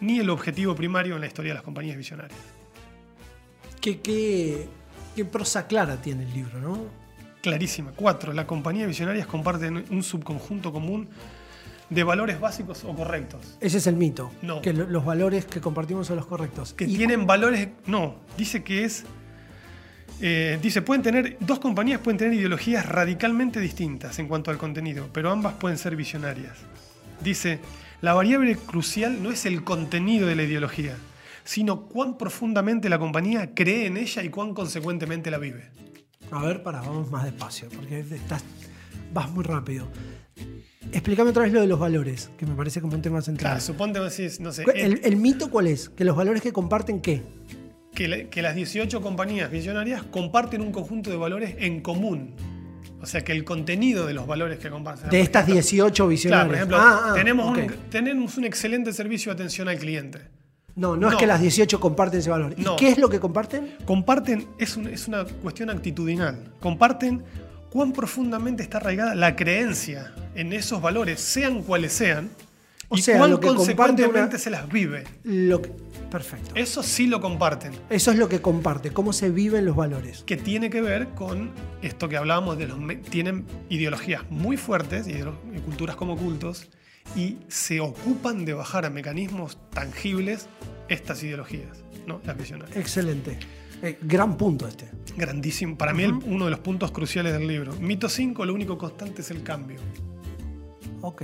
ni 0.00 0.20
el 0.20 0.30
objetivo 0.30 0.76
primario 0.76 1.16
en 1.16 1.20
la 1.22 1.26
historia 1.26 1.50
de 1.50 1.54
las 1.54 1.64
compañías 1.64 1.96
visionarias. 1.96 2.38
Qué, 3.80 4.00
qué, 4.00 4.68
qué 5.16 5.24
prosa 5.24 5.66
clara 5.66 6.00
tiene 6.00 6.22
el 6.24 6.32
libro, 6.32 6.60
¿no? 6.60 6.78
Clarísima. 7.42 7.92
4. 7.96 8.32
Las 8.32 8.44
compañías 8.46 8.86
visionarias 8.86 9.26
comparten 9.26 9.84
un 9.90 10.02
subconjunto 10.02 10.72
común 10.72 11.08
de 11.90 12.04
valores 12.04 12.38
básicos 12.38 12.84
o 12.84 12.94
correctos. 12.94 13.56
Ese 13.60 13.78
es 13.78 13.86
el 13.86 13.96
mito. 13.96 14.30
No. 14.42 14.60
Que 14.62 14.72
lo- 14.72 14.86
los 14.86 15.04
valores 15.04 15.46
que 15.46 15.60
compartimos 15.60 16.06
son 16.06 16.16
los 16.16 16.26
correctos. 16.26 16.74
Que 16.74 16.84
Y- 16.84 16.96
tienen 16.96 17.26
valores. 17.26 17.68
No, 17.86 18.16
dice 18.36 18.62
que 18.62 18.84
es. 18.84 19.04
Eh, 20.20 20.58
dice, 20.60 20.82
pueden 20.82 21.02
tener. 21.02 21.36
Dos 21.40 21.58
compañías 21.60 22.00
pueden 22.00 22.18
tener 22.18 22.34
ideologías 22.34 22.86
radicalmente 22.86 23.60
distintas 23.60 24.18
en 24.18 24.28
cuanto 24.28 24.50
al 24.50 24.58
contenido, 24.58 25.08
pero 25.12 25.30
ambas 25.30 25.54
pueden 25.54 25.78
ser 25.78 25.94
visionarias. 25.96 26.56
Dice, 27.22 27.58
la 28.00 28.14
variable 28.14 28.56
crucial 28.56 29.22
no 29.22 29.30
es 29.30 29.44
el 29.46 29.64
contenido 29.64 30.26
de 30.26 30.36
la 30.36 30.42
ideología, 30.44 30.96
sino 31.44 31.82
cuán 31.86 32.16
profundamente 32.18 32.88
la 32.88 32.98
compañía 32.98 33.54
cree 33.54 33.86
en 33.86 33.96
ella 33.96 34.22
y 34.22 34.28
cuán 34.28 34.54
consecuentemente 34.54 35.30
la 35.30 35.38
vive. 35.38 35.70
A 36.30 36.44
ver, 36.44 36.62
para, 36.62 36.80
vamos 36.80 37.10
más 37.10 37.24
despacio, 37.24 37.68
porque 37.74 38.00
estás, 38.00 38.44
vas 39.12 39.30
muy 39.30 39.42
rápido. 39.44 39.88
Explícame 40.92 41.30
otra 41.30 41.42
vez 41.42 41.52
lo 41.52 41.60
de 41.60 41.66
los 41.66 41.78
valores, 41.78 42.30
que 42.38 42.46
me 42.46 42.54
parece 42.54 42.80
como 42.80 42.94
un 42.94 43.02
tema 43.02 43.20
central. 43.20 43.52
Claro, 43.52 43.60
suponte 43.60 43.98
decís, 44.00 44.38
no 44.40 44.52
sé, 44.52 44.64
¿Cu- 44.64 44.70
eh, 44.70 44.84
¿El, 44.84 45.00
el 45.04 45.16
mito 45.16 45.50
cuál 45.50 45.66
es? 45.66 45.88
Que 45.88 46.04
los 46.04 46.16
valores 46.16 46.40
que 46.42 46.52
comparten, 46.52 47.00
¿qué? 47.00 47.22
Que, 47.98 48.06
la- 48.06 48.24
que 48.30 48.42
las 48.42 48.54
18 48.54 49.00
compañías 49.02 49.50
visionarias 49.50 50.04
comparten 50.04 50.60
un 50.60 50.70
conjunto 50.70 51.10
de 51.10 51.16
valores 51.16 51.56
en 51.58 51.80
común. 51.80 52.36
O 53.00 53.06
sea, 53.06 53.22
que 53.22 53.32
el 53.32 53.42
contenido 53.44 54.06
de 54.06 54.14
los 54.14 54.24
valores 54.24 54.60
que 54.60 54.70
comparten. 54.70 55.10
De 55.10 55.20
estas 55.20 55.42
Por 55.46 55.50
ejemplo, 55.56 55.62
18 55.84 56.06
visionarias. 56.08 56.46
Claro, 56.46 56.48
por 56.48 56.78
ejemplo, 56.78 56.78
Ah, 56.78 57.10
ah, 57.10 57.14
tenemos, 57.14 57.58
un, 57.58 57.66
tenemos 57.90 58.36
un 58.38 58.44
excelente 58.44 58.92
servicio 58.92 59.32
de 59.34 59.34
atención 59.42 59.68
al 59.68 59.78
cliente. 59.78 60.20
No, 60.76 60.96
no, 60.96 61.10
es 61.10 61.16
que 61.16 61.26
las 61.26 61.40
18 61.40 61.80
comparten 61.80 62.20
ese 62.20 62.30
valor. 62.30 62.54
¿Y 62.56 62.64
qué 62.76 62.90
es 62.90 62.98
lo 62.98 63.08
que 63.08 63.18
comparten? 63.18 63.74
Comparten, 63.84 64.46
es, 64.58 64.76
es 64.76 65.08
una 65.08 65.24
cuestión 65.24 65.68
actitudinal. 65.70 66.52
Comparten 66.60 67.24
cuán 67.70 67.92
profundamente 67.92 68.62
está 68.62 68.78
arraigada 68.78 69.16
la 69.16 69.34
creencia 69.34 70.12
en 70.36 70.52
esos 70.52 70.80
valores, 70.80 71.18
sean 71.20 71.62
cuales 71.64 71.92
sean, 71.92 72.30
o 72.88 72.96
y 72.96 73.02
sea, 73.02 73.18
cuán 73.18 73.30
lo 73.30 73.40
que 73.40 73.48
consecuentemente 73.48 74.38
se 74.38 74.50
las 74.50 74.68
vive. 74.68 75.04
Lo 75.24 75.60
perfecto. 76.10 76.52
Eso 76.54 76.82
sí 76.82 77.06
lo 77.06 77.20
comparten. 77.20 77.72
Eso 77.90 78.10
es 78.10 78.18
lo 78.18 78.28
que 78.28 78.40
comparte, 78.40 78.90
cómo 78.90 79.12
se 79.12 79.30
viven 79.30 79.64
los 79.64 79.76
valores. 79.76 80.22
Que 80.24 80.36
tiene 80.36 80.70
que 80.70 80.80
ver 80.80 81.08
con 81.08 81.50
esto 81.82 82.08
que 82.08 82.16
hablábamos 82.16 82.56
de 82.56 82.66
los... 82.66 82.78
Tienen 83.10 83.44
ideologías 83.68 84.22
muy 84.30 84.56
fuertes, 84.56 85.06
y 85.06 85.20
culturas 85.60 85.96
como 85.96 86.16
cultos, 86.16 86.68
y 87.14 87.36
se 87.48 87.80
ocupan 87.80 88.44
de 88.44 88.54
bajar 88.54 88.86
a 88.86 88.90
mecanismos 88.90 89.58
tangibles 89.70 90.48
estas 90.88 91.22
ideologías, 91.22 91.84
¿no? 92.06 92.20
las 92.24 92.36
visionarias. 92.36 92.76
Excelente. 92.76 93.38
Eh, 93.82 93.98
gran 94.00 94.36
punto 94.36 94.66
este. 94.66 94.90
Grandísimo. 95.16 95.76
Para 95.76 95.92
mí 95.92 96.04
uno 96.04 96.46
de 96.46 96.50
los 96.50 96.60
puntos 96.60 96.90
cruciales 96.90 97.32
del 97.32 97.46
libro. 97.46 97.74
Mito 97.74 98.08
5, 98.08 98.44
lo 98.44 98.54
único 98.54 98.76
constante 98.78 99.22
es 99.22 99.30
el 99.30 99.42
cambio. 99.42 99.78
Ok. 101.02 101.22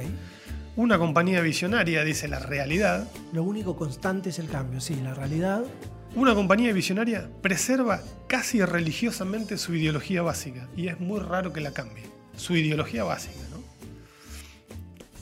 Una 0.76 0.98
compañía 0.98 1.40
visionaria 1.40 2.02
dice 2.02 2.26
la 2.26 2.40
realidad. 2.40 3.08
Lo 3.32 3.44
único 3.44 3.76
constante 3.76 4.30
es 4.30 4.40
el 4.40 4.48
cambio, 4.48 4.80
sí, 4.80 4.96
la 4.96 5.14
realidad. 5.14 5.62
Una 6.16 6.34
compañía 6.34 6.72
visionaria 6.72 7.28
preserva 7.42 8.02
casi 8.26 8.60
religiosamente 8.64 9.56
su 9.56 9.74
ideología 9.76 10.22
básica 10.22 10.66
y 10.76 10.88
es 10.88 10.98
muy 10.98 11.20
raro 11.20 11.52
que 11.52 11.60
la 11.60 11.70
cambie. 11.70 12.02
Su 12.36 12.56
ideología 12.56 13.04
básica, 13.04 13.38
¿no? 13.52 13.62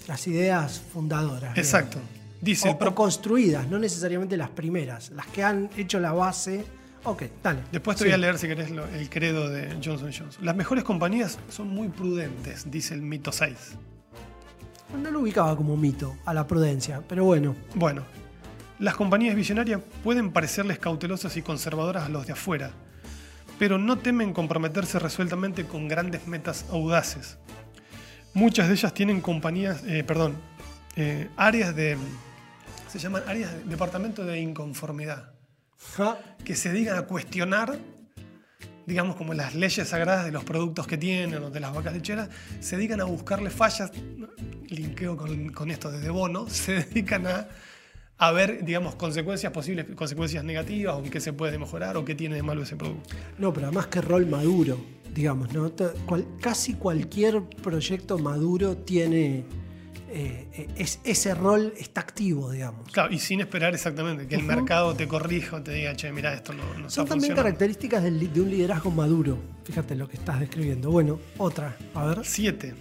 Las 0.09 0.27
ideas 0.27 0.81
fundadoras. 0.91 1.57
Exacto. 1.59 1.99
Dice 2.41 2.71
o, 2.71 2.95
construidas, 2.95 3.69
no 3.69 3.79
necesariamente 3.79 4.39
las 4.39 4.49
primeras, 4.49 5.11
las 5.11 5.27
que 5.27 5.45
han 5.45 5.69
hecho 5.77 6.01
la 6.01 6.13
base 6.13 6.65
Ok, 7.05 7.25
dale. 7.43 7.63
Después 7.73 7.97
te 7.97 8.05
voy 8.05 8.13
a 8.13 8.17
leer, 8.17 8.39
si 8.39 8.47
querés, 8.47 8.71
el 8.71 9.11
credo 9.11 9.49
de 9.49 9.73
Johnson 9.85 10.13
Johnson. 10.17 10.45
Las 10.45 10.55
mejores 10.55 10.85
compañías 10.85 11.37
son 11.51 11.67
muy 11.69 11.89
prudentes, 11.89 12.71
dice 12.71 12.95
el 12.95 13.03
mito 13.03 13.33
6. 13.33 13.57
No 15.01 15.11
lo 15.11 15.21
ubicaba 15.21 15.57
como 15.57 15.77
mito 15.77 16.17
a 16.25 16.35
la 16.35 16.47
prudencia, 16.47 17.03
pero 17.09 17.25
bueno. 17.25 17.57
Bueno, 17.75 18.03
las 18.79 18.95
compañías 18.95 19.35
visionarias 19.35 19.81
pueden 20.03 20.33
parecerles 20.33 20.79
cautelosas 20.79 21.37
y 21.37 21.43
conservadoras 21.43 22.05
a 22.05 22.09
los 22.09 22.27
de 22.27 22.33
afuera, 22.33 22.71
pero 23.59 23.79
no 23.79 23.99
temen 23.99 24.33
comprometerse 24.33 24.99
resueltamente 24.99 25.67
con 25.67 25.89
grandes 25.89 26.27
metas 26.27 26.67
audaces. 26.71 27.39
Muchas 28.35 28.69
de 28.69 28.75
ellas 28.75 28.93
tienen 28.95 29.21
compañías, 29.21 29.83
eh, 29.87 30.05
perdón, 30.05 30.37
eh, 30.97 31.29
áreas 31.37 31.75
de, 31.75 31.97
se 32.89 32.99
llaman 32.99 33.23
áreas 33.27 33.53
de 33.53 33.65
departamento 33.65 34.25
de 34.25 34.41
inconformidad 34.41 35.33
que 36.45 36.57
se 36.57 36.73
digan 36.73 36.97
a 36.97 37.03
cuestionar, 37.03 37.79
digamos, 38.87 39.17
como 39.17 39.35
las 39.35 39.55
leyes 39.55 39.89
sagradas 39.89 40.25
de 40.25 40.33
los 40.33 40.45
productos 40.45 40.87
que 40.87 40.97
tienen 40.97 41.43
o 41.43 41.51
de 41.51 41.61
las 41.61 41.75
vacas 41.75 41.93
lecheras, 41.95 42.29
se 42.61 42.77
dedican 42.77 43.01
a 43.01 43.05
buscarle 43.05 43.51
fallas, 43.51 43.91
linkeo 44.69 45.17
con, 45.17 45.71
esto 45.71 45.91
desde 45.91 46.11
Bono, 46.11 46.47
se 46.51 46.85
dedican 46.85 47.27
a, 47.27 47.49
a 48.19 48.33
ver, 48.33 48.65
digamos, 48.65 48.95
consecuencias 48.95 49.53
posibles, 49.53 49.87
consecuencias 49.95 50.45
negativas 50.45 50.97
o 50.97 51.03
qué 51.03 51.21
se 51.21 51.33
puede 51.33 51.59
mejorar 51.59 51.97
o 51.97 52.05
qué 52.05 52.15
tiene 52.15 52.37
de 52.37 52.43
malo 52.43 52.63
ese 52.63 52.77
producto. 52.77 53.15
No, 53.39 53.53
pero 53.53 53.67
además 53.67 53.87
que 53.87 54.01
rol 54.01 54.27
maduro, 54.27 54.79
digamos, 55.15 55.53
¿no? 55.53 55.73
casi 56.41 56.75
cualquier 56.75 57.43
proyecto 57.63 58.19
maduro 58.19 58.77
tiene 58.77 59.45
eh, 60.13 60.69
es, 60.77 61.01
ese 61.05 61.35
rol 61.35 61.73
está 61.79 62.03
activo, 62.03 62.51
digamos. 62.51 62.91
Claro, 62.93 63.13
y 63.13 63.19
sin 63.19 63.41
esperar 63.41 63.75
exactamente 63.75 64.27
que 64.27 64.35
el 64.35 64.43
mercado 64.43 64.95
te 64.95 65.09
corrija 65.09 65.57
o 65.57 65.63
te 65.63 65.73
diga, 65.73 65.97
che, 65.97 66.13
mira, 66.13 66.35
esto 66.35 66.53
no, 66.53 66.63
no 66.79 66.91
Son 66.91 67.07
también 67.07 67.35
características 67.35 68.03
de 68.03 68.41
un 68.41 68.51
liderazgo 68.51 68.91
maduro. 68.91 69.39
Fíjate 69.65 69.95
lo 69.95 70.09
que 70.09 70.17
estás 70.17 70.41
describiendo. 70.41 70.91
Bueno, 70.91 71.19
otra, 71.39 71.77
a 71.95 72.05
ver. 72.07 72.21
Siete. 72.25 72.75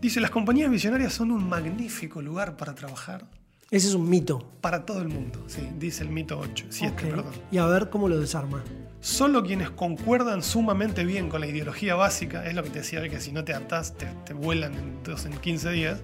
Dice, 0.00 0.20
las 0.20 0.30
compañías 0.30 0.70
visionarias 0.70 1.12
son 1.12 1.30
un 1.30 1.48
magnífico 1.48 2.22
lugar 2.22 2.56
para 2.56 2.74
trabajar. 2.74 3.26
Ese 3.70 3.88
es 3.88 3.94
un 3.94 4.08
mito. 4.08 4.52
Para 4.60 4.86
todo 4.86 5.02
el 5.02 5.08
mundo, 5.08 5.44
sí, 5.48 5.68
dice 5.78 6.04
el 6.04 6.10
mito 6.10 6.38
8. 6.38 6.66
7, 6.70 7.06
perdón. 7.10 7.32
Y 7.50 7.58
a 7.58 7.66
ver 7.66 7.90
cómo 7.90 8.08
lo 8.08 8.18
desarma. 8.18 8.62
Solo 9.00 9.44
quienes 9.44 9.70
concuerdan 9.70 10.42
sumamente 10.42 11.04
bien 11.04 11.28
con 11.28 11.40
la 11.40 11.46
ideología 11.46 11.94
básica, 11.94 12.46
es 12.46 12.54
lo 12.54 12.62
que 12.62 12.70
te 12.70 12.78
decía, 12.80 13.08
que 13.08 13.20
si 13.20 13.32
no 13.32 13.44
te 13.44 13.54
atás 13.54 13.94
te, 13.96 14.32
vuelan 14.32 14.74
en, 14.74 15.32
en 15.32 15.38
15 15.38 15.70
días, 15.70 16.00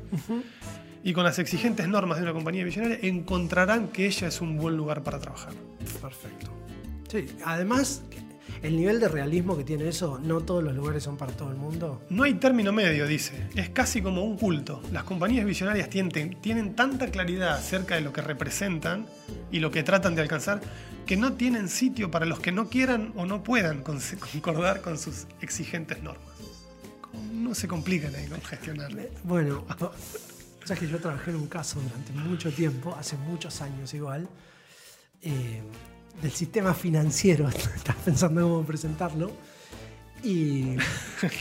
y 1.03 1.12
con 1.12 1.24
las 1.24 1.38
exigentes 1.38 1.88
normas 1.88 2.18
de 2.18 2.24
una 2.24 2.32
compañía 2.32 2.64
visionaria, 2.64 2.99
encontrarán 3.03 3.88
que 3.88 4.07
ella 4.07 4.28
es 4.28 4.40
un 4.40 4.57
buen 4.57 4.76
lugar 4.76 5.03
para 5.03 5.18
trabajar. 5.18 5.53
Perfecto. 6.01 6.51
Sí, 7.09 7.26
además, 7.45 8.03
el 8.62 8.76
nivel 8.76 9.01
de 9.01 9.09
realismo 9.09 9.57
que 9.57 9.64
tiene 9.64 9.88
eso, 9.88 10.18
no 10.22 10.40
todos 10.40 10.62
los 10.62 10.74
lugares 10.74 11.03
son 11.03 11.16
para 11.16 11.32
todo 11.32 11.51
el 11.51 11.57
mundo. 11.57 12.03
No 12.11 12.22
hay 12.22 12.34
término 12.34 12.72
medio, 12.72 13.07
dice. 13.07 13.49
Es 13.55 13.70
casi 13.70 14.03
como 14.03 14.24
un 14.24 14.36
culto. 14.36 14.82
Las 14.93 15.05
compañías 15.05 15.45
visionarias 15.45 15.90
tienen, 15.90 16.40
tienen 16.40 16.74
tanta 16.74 17.09
claridad 17.09 17.55
acerca 17.55 17.97
de 17.97 18.03
lo 18.03 18.12
que 18.12 18.20
representan 18.20 19.07
y 19.51 19.61
lo 19.61 19.70
que 19.70 19.82
tratan 19.82 20.14
de 20.14 20.22
alcanzar 20.22 20.61
que 21.07 21.16
no 21.16 21.32
tienen 21.32 21.68
sitio 21.68 22.11
para 22.11 22.26
los 22.26 22.40
que 22.40 22.53
no 22.53 22.68
quieran 22.68 23.12
o 23.16 23.26
no 23.26 23.43
puedan 23.43 23.82
concordar 23.82 24.80
con 24.80 24.99
sus 24.99 25.26
exigentes 25.40 26.03
normas. 26.03 26.24
No 27.32 27.55
se 27.55 27.68
complican 27.68 28.14
ahí 28.14 28.26
con 28.26 28.40
gestionar. 28.43 28.93
Eh, 28.93 29.12
bueno, 29.24 29.64
sabes 30.64 30.80
que 30.80 30.88
yo 30.88 30.99
trabajé 30.99 31.30
en 31.30 31.36
un 31.36 31.49
caso 31.49 31.80
durante 31.80 32.12
mucho 32.12 32.53
tiempo, 32.53 32.95
hace 32.99 33.16
muchos 33.16 33.61
años 33.61 33.93
igual. 33.95 34.28
Eh, 35.20 35.62
del 36.20 36.32
sistema 36.32 36.74
financiero, 36.74 37.48
estás 37.76 37.96
pensando 38.04 38.42
cómo 38.42 38.62
presentarlo. 38.62 39.30
Y 40.22 40.76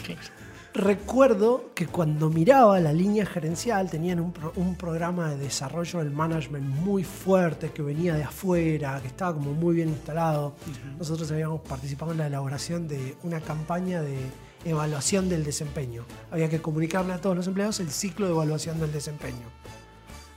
recuerdo 0.74 1.72
que 1.76 1.88
cuando 1.88 2.30
miraba 2.30 2.80
la 2.80 2.93
línea 2.93 3.26
gerencial 3.26 3.89
tenían 3.89 4.19
un, 4.19 4.76
programa 4.76 5.30
de 5.30 5.38
desarrollo 5.38 5.99
del 5.99 6.11
management 6.11 6.65
muy 6.65 7.03
fuerte 7.03 7.72
que 7.72 7.82
venía 7.82 8.15
de 8.15 8.24
afuera, 8.24 8.99
que 9.01 9.07
estaba 9.07 9.34
como 9.34 9.53
muy 9.53 9.76
bien 9.76 9.89
instalado. 9.89 10.55
Nosotros 10.97 11.32
habíamos 11.32 11.61
participado 11.61 12.13
en 12.13 12.19
la 12.19 12.28
elaboración 12.28 12.88
de 12.88 13.15
una 13.24 13.41
campaña 13.41 14.01
de 14.01 14.17
evaluación 14.65 15.30
del 15.30 15.43
desempeño. 15.43 16.05
Había 16.32 16.49
que 16.49 16.61
comunicarle 16.61 17.13
a 17.13 17.22
todos 17.22 17.36
los 17.36 17.47
empleados 17.47 17.80
el 17.80 17.91
ciclo 17.91 18.28
de 18.28 18.34
evaluación 18.34 18.80
del 18.80 18.91
desempeño. 18.91 19.47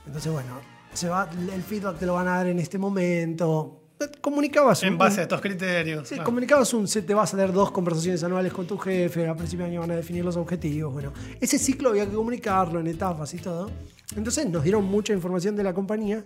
Entonces, 0.05 0.31
bueno, 0.31 0.59
se 0.93 1.09
va, 1.09 1.29
el 1.53 1.63
feedback 1.63 1.97
te 1.97 2.05
lo 2.05 2.13
van 2.13 2.27
a 2.27 2.37
dar 2.37 2.47
en 2.47 2.59
este 2.59 2.77
momento 2.77 3.84
comunicabas 4.21 4.83
en 4.83 4.97
base 4.97 5.21
a 5.21 5.23
estos 5.23 5.41
criterios. 5.41 6.07
Sí, 6.07 6.17
comunicabas 6.19 6.73
un, 6.73 6.85
te 6.87 7.13
vas 7.13 7.33
a 7.33 7.37
tener 7.37 7.53
dos 7.53 7.71
conversaciones 7.71 8.23
anuales 8.23 8.51
con 8.51 8.67
tu 8.67 8.77
jefe, 8.77 9.27
a 9.27 9.35
principio 9.35 9.65
de 9.65 9.71
año 9.71 9.81
van 9.81 9.91
a 9.91 9.95
definir 9.95 10.25
los 10.25 10.35
objetivos. 10.37 10.93
Bueno, 10.93 11.13
ese 11.39 11.57
ciclo 11.57 11.89
había 11.89 12.05
que 12.05 12.13
comunicarlo 12.13 12.79
en 12.79 12.87
etapas 12.87 13.33
y 13.33 13.37
todo. 13.37 13.71
Entonces 14.15 14.49
nos 14.49 14.63
dieron 14.63 14.85
mucha 14.85 15.13
información 15.13 15.55
de 15.55 15.63
la 15.63 15.73
compañía 15.73 16.25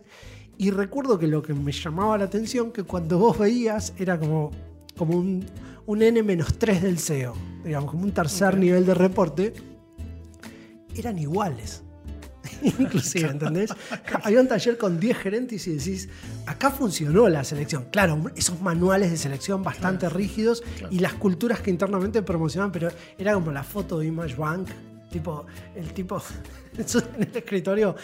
y 0.57 0.71
recuerdo 0.71 1.17
que 1.17 1.27
lo 1.27 1.41
que 1.41 1.53
me 1.53 1.71
llamaba 1.71 2.17
la 2.17 2.25
atención, 2.25 2.71
que 2.71 2.83
cuando 2.83 3.17
vos 3.17 3.37
veías 3.37 3.93
era 3.97 4.19
como, 4.19 4.51
como 4.97 5.17
un, 5.17 5.45
un 5.85 6.01
N-3 6.01 6.79
del 6.81 6.99
SEO, 6.99 7.33
digamos, 7.63 7.91
como 7.91 8.03
un 8.03 8.11
tercer 8.11 8.57
nivel 8.57 8.85
de 8.85 8.93
reporte, 8.93 9.53
eran 10.95 11.17
iguales. 11.17 11.83
inclusive, 12.79 13.29
¿entendés? 13.29 13.71
Había 14.23 14.41
un 14.41 14.47
taller 14.47 14.77
con 14.77 14.99
10 14.99 15.17
gerentes 15.17 15.67
y 15.67 15.73
decís, 15.73 16.09
acá 16.45 16.71
funcionó 16.71 17.27
la 17.29 17.43
selección. 17.43 17.85
Claro, 17.91 18.31
esos 18.35 18.61
manuales 18.61 19.11
de 19.11 19.17
selección 19.17 19.63
bastante 19.63 20.09
rígidos 20.09 20.63
y 20.89 20.99
las 20.99 21.13
culturas 21.13 21.61
que 21.61 21.69
internamente 21.69 22.21
promocionaban, 22.21 22.71
pero 22.71 22.89
era 23.17 23.33
como 23.33 23.51
la 23.51 23.63
foto 23.63 23.99
de 23.99 24.07
Image 24.07 24.35
Bank, 24.35 24.69
tipo, 25.09 25.45
el 25.75 25.93
tipo 25.93 26.21
en 26.77 27.23
el 27.23 27.37
escritorio, 27.37 27.95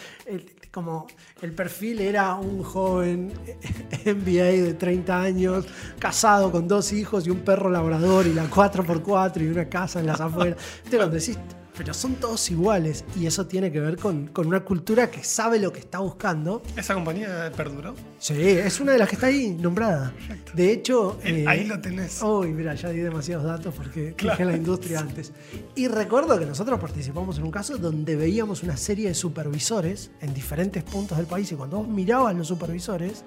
como 0.70 1.06
el 1.40 1.52
perfil 1.52 2.00
era 2.00 2.34
un 2.34 2.62
joven 2.62 3.32
MBA 4.04 4.62
de 4.62 4.74
30 4.74 5.22
años, 5.22 5.64
casado 5.98 6.52
con 6.52 6.68
dos 6.68 6.92
hijos 6.92 7.26
y 7.26 7.30
un 7.30 7.38
perro 7.40 7.70
labrador 7.70 8.26
y 8.26 8.34
la 8.34 8.50
4x4 8.50 9.42
y 9.42 9.48
una 9.48 9.68
casa 9.68 10.00
en 10.00 10.06
las 10.06 10.20
afueras. 10.20 10.58
Entonces, 10.84 10.98
cuando 10.98 11.16
decís, 11.16 11.38
pero 11.76 11.92
son 11.94 12.14
todos 12.16 12.50
iguales 12.50 13.04
y 13.18 13.26
eso 13.26 13.46
tiene 13.46 13.70
que 13.70 13.80
ver 13.80 13.96
con, 13.96 14.30
una 14.36 14.60
cultura 14.64 15.10
que 15.10 15.22
sabe 15.22 15.58
lo 15.58 15.72
que 15.72 15.80
está 15.80 15.98
buscando. 15.98 16.62
¿Esa 16.76 16.94
compañía 16.94 17.52
perduró? 17.56 17.94
Sí, 18.18 18.34
es 18.34 18.80
una 18.80 18.92
de 18.92 18.98
las 18.98 19.08
que 19.08 19.16
está 19.16 19.26
ahí 19.26 19.50
nombrada. 19.50 20.12
De 20.54 20.72
hecho... 20.72 21.18
ahí 21.24 21.60
eh, 21.60 21.64
lo 21.66 21.80
tenés. 21.80 22.22
Uy, 22.22 22.52
mira, 22.52 22.74
ya 22.74 22.90
di 22.90 23.00
demasiados 23.00 23.44
datos 23.44 23.74
porque 23.74 24.14
dije 24.16 24.44
la 24.44 24.56
industria 24.56 25.00
antes. 25.00 25.32
Y 25.74 25.88
recuerdo 25.88 26.38
que 26.38 26.46
nosotros 26.46 26.78
participamos 26.80 27.38
en 27.38 27.44
un 27.44 27.50
caso 27.50 27.76
donde 27.76 28.16
veíamos 28.16 28.62
una 28.62 28.76
serie 28.76 29.08
de 29.08 29.14
supervisores 29.14 30.10
en 30.20 30.32
diferentes 30.32 30.82
puntos 30.82 31.18
del 31.18 31.26
país 31.26 31.50
y 31.52 31.54
cuando 31.54 31.78
vos 31.78 31.88
mirabas 31.88 32.34
los 32.34 32.48
supervisores 32.48 33.24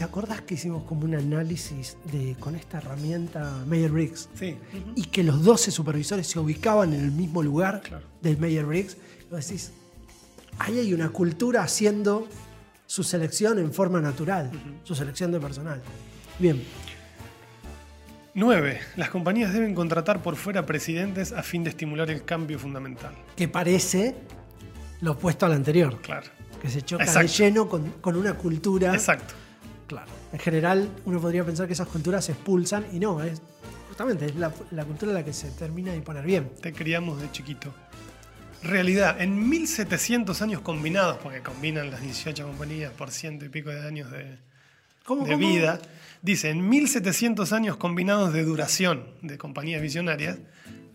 ¿Te 0.00 0.04
acordás 0.04 0.40
que 0.40 0.54
hicimos 0.54 0.84
como 0.84 1.04
un 1.04 1.14
análisis 1.14 1.98
de, 2.10 2.34
con 2.40 2.54
esta 2.54 2.78
herramienta 2.78 3.62
Meyer 3.66 3.90
Briggs? 3.90 4.30
Sí. 4.32 4.56
Y 4.96 5.04
que 5.04 5.22
los 5.22 5.44
12 5.44 5.70
supervisores 5.70 6.26
se 6.26 6.38
ubicaban 6.38 6.94
en 6.94 7.00
el 7.00 7.10
mismo 7.10 7.42
lugar 7.42 7.82
del 8.22 8.38
Meyer 8.38 8.64
Briggs. 8.64 8.96
Y 9.30 9.34
decís, 9.34 9.74
ahí 10.58 10.78
hay 10.78 10.94
una 10.94 11.10
cultura 11.10 11.62
haciendo 11.62 12.26
su 12.86 13.02
selección 13.02 13.58
en 13.58 13.74
forma 13.74 14.00
natural, 14.00 14.50
su 14.84 14.94
selección 14.94 15.32
de 15.32 15.38
personal. 15.38 15.82
Bien. 16.38 16.64
9. 18.32 18.80
Las 18.96 19.10
compañías 19.10 19.52
deben 19.52 19.74
contratar 19.74 20.22
por 20.22 20.36
fuera 20.36 20.64
presidentes 20.64 21.30
a 21.30 21.42
fin 21.42 21.62
de 21.62 21.68
estimular 21.68 22.10
el 22.10 22.24
cambio 22.24 22.58
fundamental. 22.58 23.14
Que 23.36 23.48
parece 23.48 24.14
lo 25.02 25.12
opuesto 25.12 25.44
al 25.44 25.52
anterior. 25.52 26.00
Claro. 26.00 26.30
Que 26.62 26.70
se 26.70 26.80
choca 26.80 27.04
de 27.04 27.28
lleno 27.28 27.68
con, 27.68 27.90
con 28.00 28.16
una 28.16 28.32
cultura. 28.32 28.94
Exacto. 28.94 29.34
Claro. 29.90 30.12
En 30.32 30.38
general, 30.38 30.88
uno 31.04 31.20
podría 31.20 31.44
pensar 31.44 31.66
que 31.66 31.72
esas 31.72 31.88
culturas 31.88 32.24
se 32.24 32.30
expulsan 32.30 32.86
y 32.92 33.00
no, 33.00 33.20
es 33.24 33.42
justamente 33.88 34.26
es 34.26 34.36
la, 34.36 34.54
la 34.70 34.84
cultura 34.84 35.12
la 35.12 35.24
que 35.24 35.32
se 35.32 35.50
termina 35.50 35.90
de 35.90 35.96
imponer 35.96 36.24
bien. 36.24 36.48
Te 36.62 36.72
criamos 36.72 37.20
de 37.20 37.28
chiquito. 37.32 37.74
Realidad, 38.62 39.20
en 39.20 39.48
1700 39.48 40.42
años 40.42 40.60
combinados, 40.60 41.18
porque 41.20 41.40
combinan 41.40 41.90
las 41.90 42.02
18 42.02 42.46
compañías 42.46 42.92
por 42.92 43.10
ciento 43.10 43.44
y 43.44 43.48
pico 43.48 43.70
de 43.70 43.84
años 43.84 44.12
de, 44.12 44.38
¿Cómo, 45.04 45.24
de 45.26 45.32
cómo? 45.32 45.48
vida, 45.48 45.80
dice, 46.22 46.50
en 46.50 46.68
1700 46.68 47.52
años 47.52 47.76
combinados 47.76 48.32
de 48.32 48.44
duración 48.44 49.08
de 49.22 49.38
compañías 49.38 49.82
visionarias, 49.82 50.38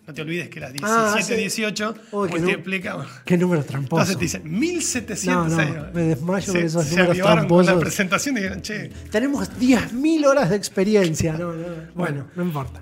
no 0.08 0.14
te 0.14 0.22
olvides 0.22 0.50
que 0.50 0.60
las 0.60 0.72
17, 0.74 0.94
Ah, 0.96 1.18
sí. 1.22 1.34
18 1.36 1.96
Uy, 2.12 2.30
multiplica. 2.30 2.98
Qué 3.26 3.38
número 3.38 3.64
tramposo. 3.64 4.02
Entonces 4.12 4.18
te 4.18 4.24
dicen 4.40 4.60
1700 4.60 5.52
No, 5.52 5.58
me 5.94 6.02
desmayo 6.04 6.46
con 6.46 6.56
se, 6.62 6.66
esos 6.66 6.84
se 6.86 6.90
números 6.92 7.10
avivaron 7.12 7.48
con 7.48 7.58
la 7.60 7.64
tramposos. 7.66 7.82
presentación 7.84 8.38
y 8.38 8.40
dijeron, 8.42 8.62
che, 8.62 8.90
Tenemos 9.12 9.50
10.000 9.60 10.26
horas 10.26 10.50
de 10.50 10.56
experiencia. 10.56 11.34
No, 11.34 11.54
no, 11.54 11.68
no. 11.68 11.76
Bueno, 11.96 12.28
no 12.36 12.44
importa. 12.44 12.82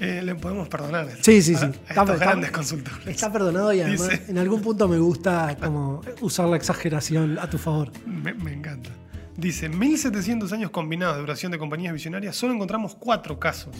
eh, 0.00 0.22
le 0.24 0.34
podemos 0.34 0.66
perdonar. 0.68 1.08
Sí, 1.20 1.42
sí, 1.42 1.54
a- 1.54 1.58
sí. 1.58 1.64
A, 1.66 1.68
Está- 1.68 1.84
estos 1.90 2.10
está- 2.14 2.24
grandes 2.24 2.50
consultores. 2.50 3.06
Está 3.06 3.30
perdonado 3.32 3.72
y 3.72 3.80
además 3.82 4.08
Dice- 4.08 4.24
en 4.30 4.38
algún 4.38 4.62
punto 4.62 4.88
me 4.88 4.98
gusta 4.98 5.56
como 5.62 6.00
usar 6.22 6.48
la 6.48 6.56
exageración 6.56 7.38
a 7.38 7.48
tu 7.50 7.58
favor. 7.58 7.92
Me, 8.06 8.32
me 8.34 8.52
encanta. 8.54 8.90
Dice, 9.36 9.68
1700 9.68 10.52
años 10.52 10.70
combinados 10.70 11.16
de 11.16 11.20
duración 11.20 11.52
de 11.52 11.58
compañías 11.58 11.92
visionarias, 11.94 12.34
solo 12.36 12.52
encontramos 12.54 12.94
cuatro 12.98 13.38
casos. 13.38 13.74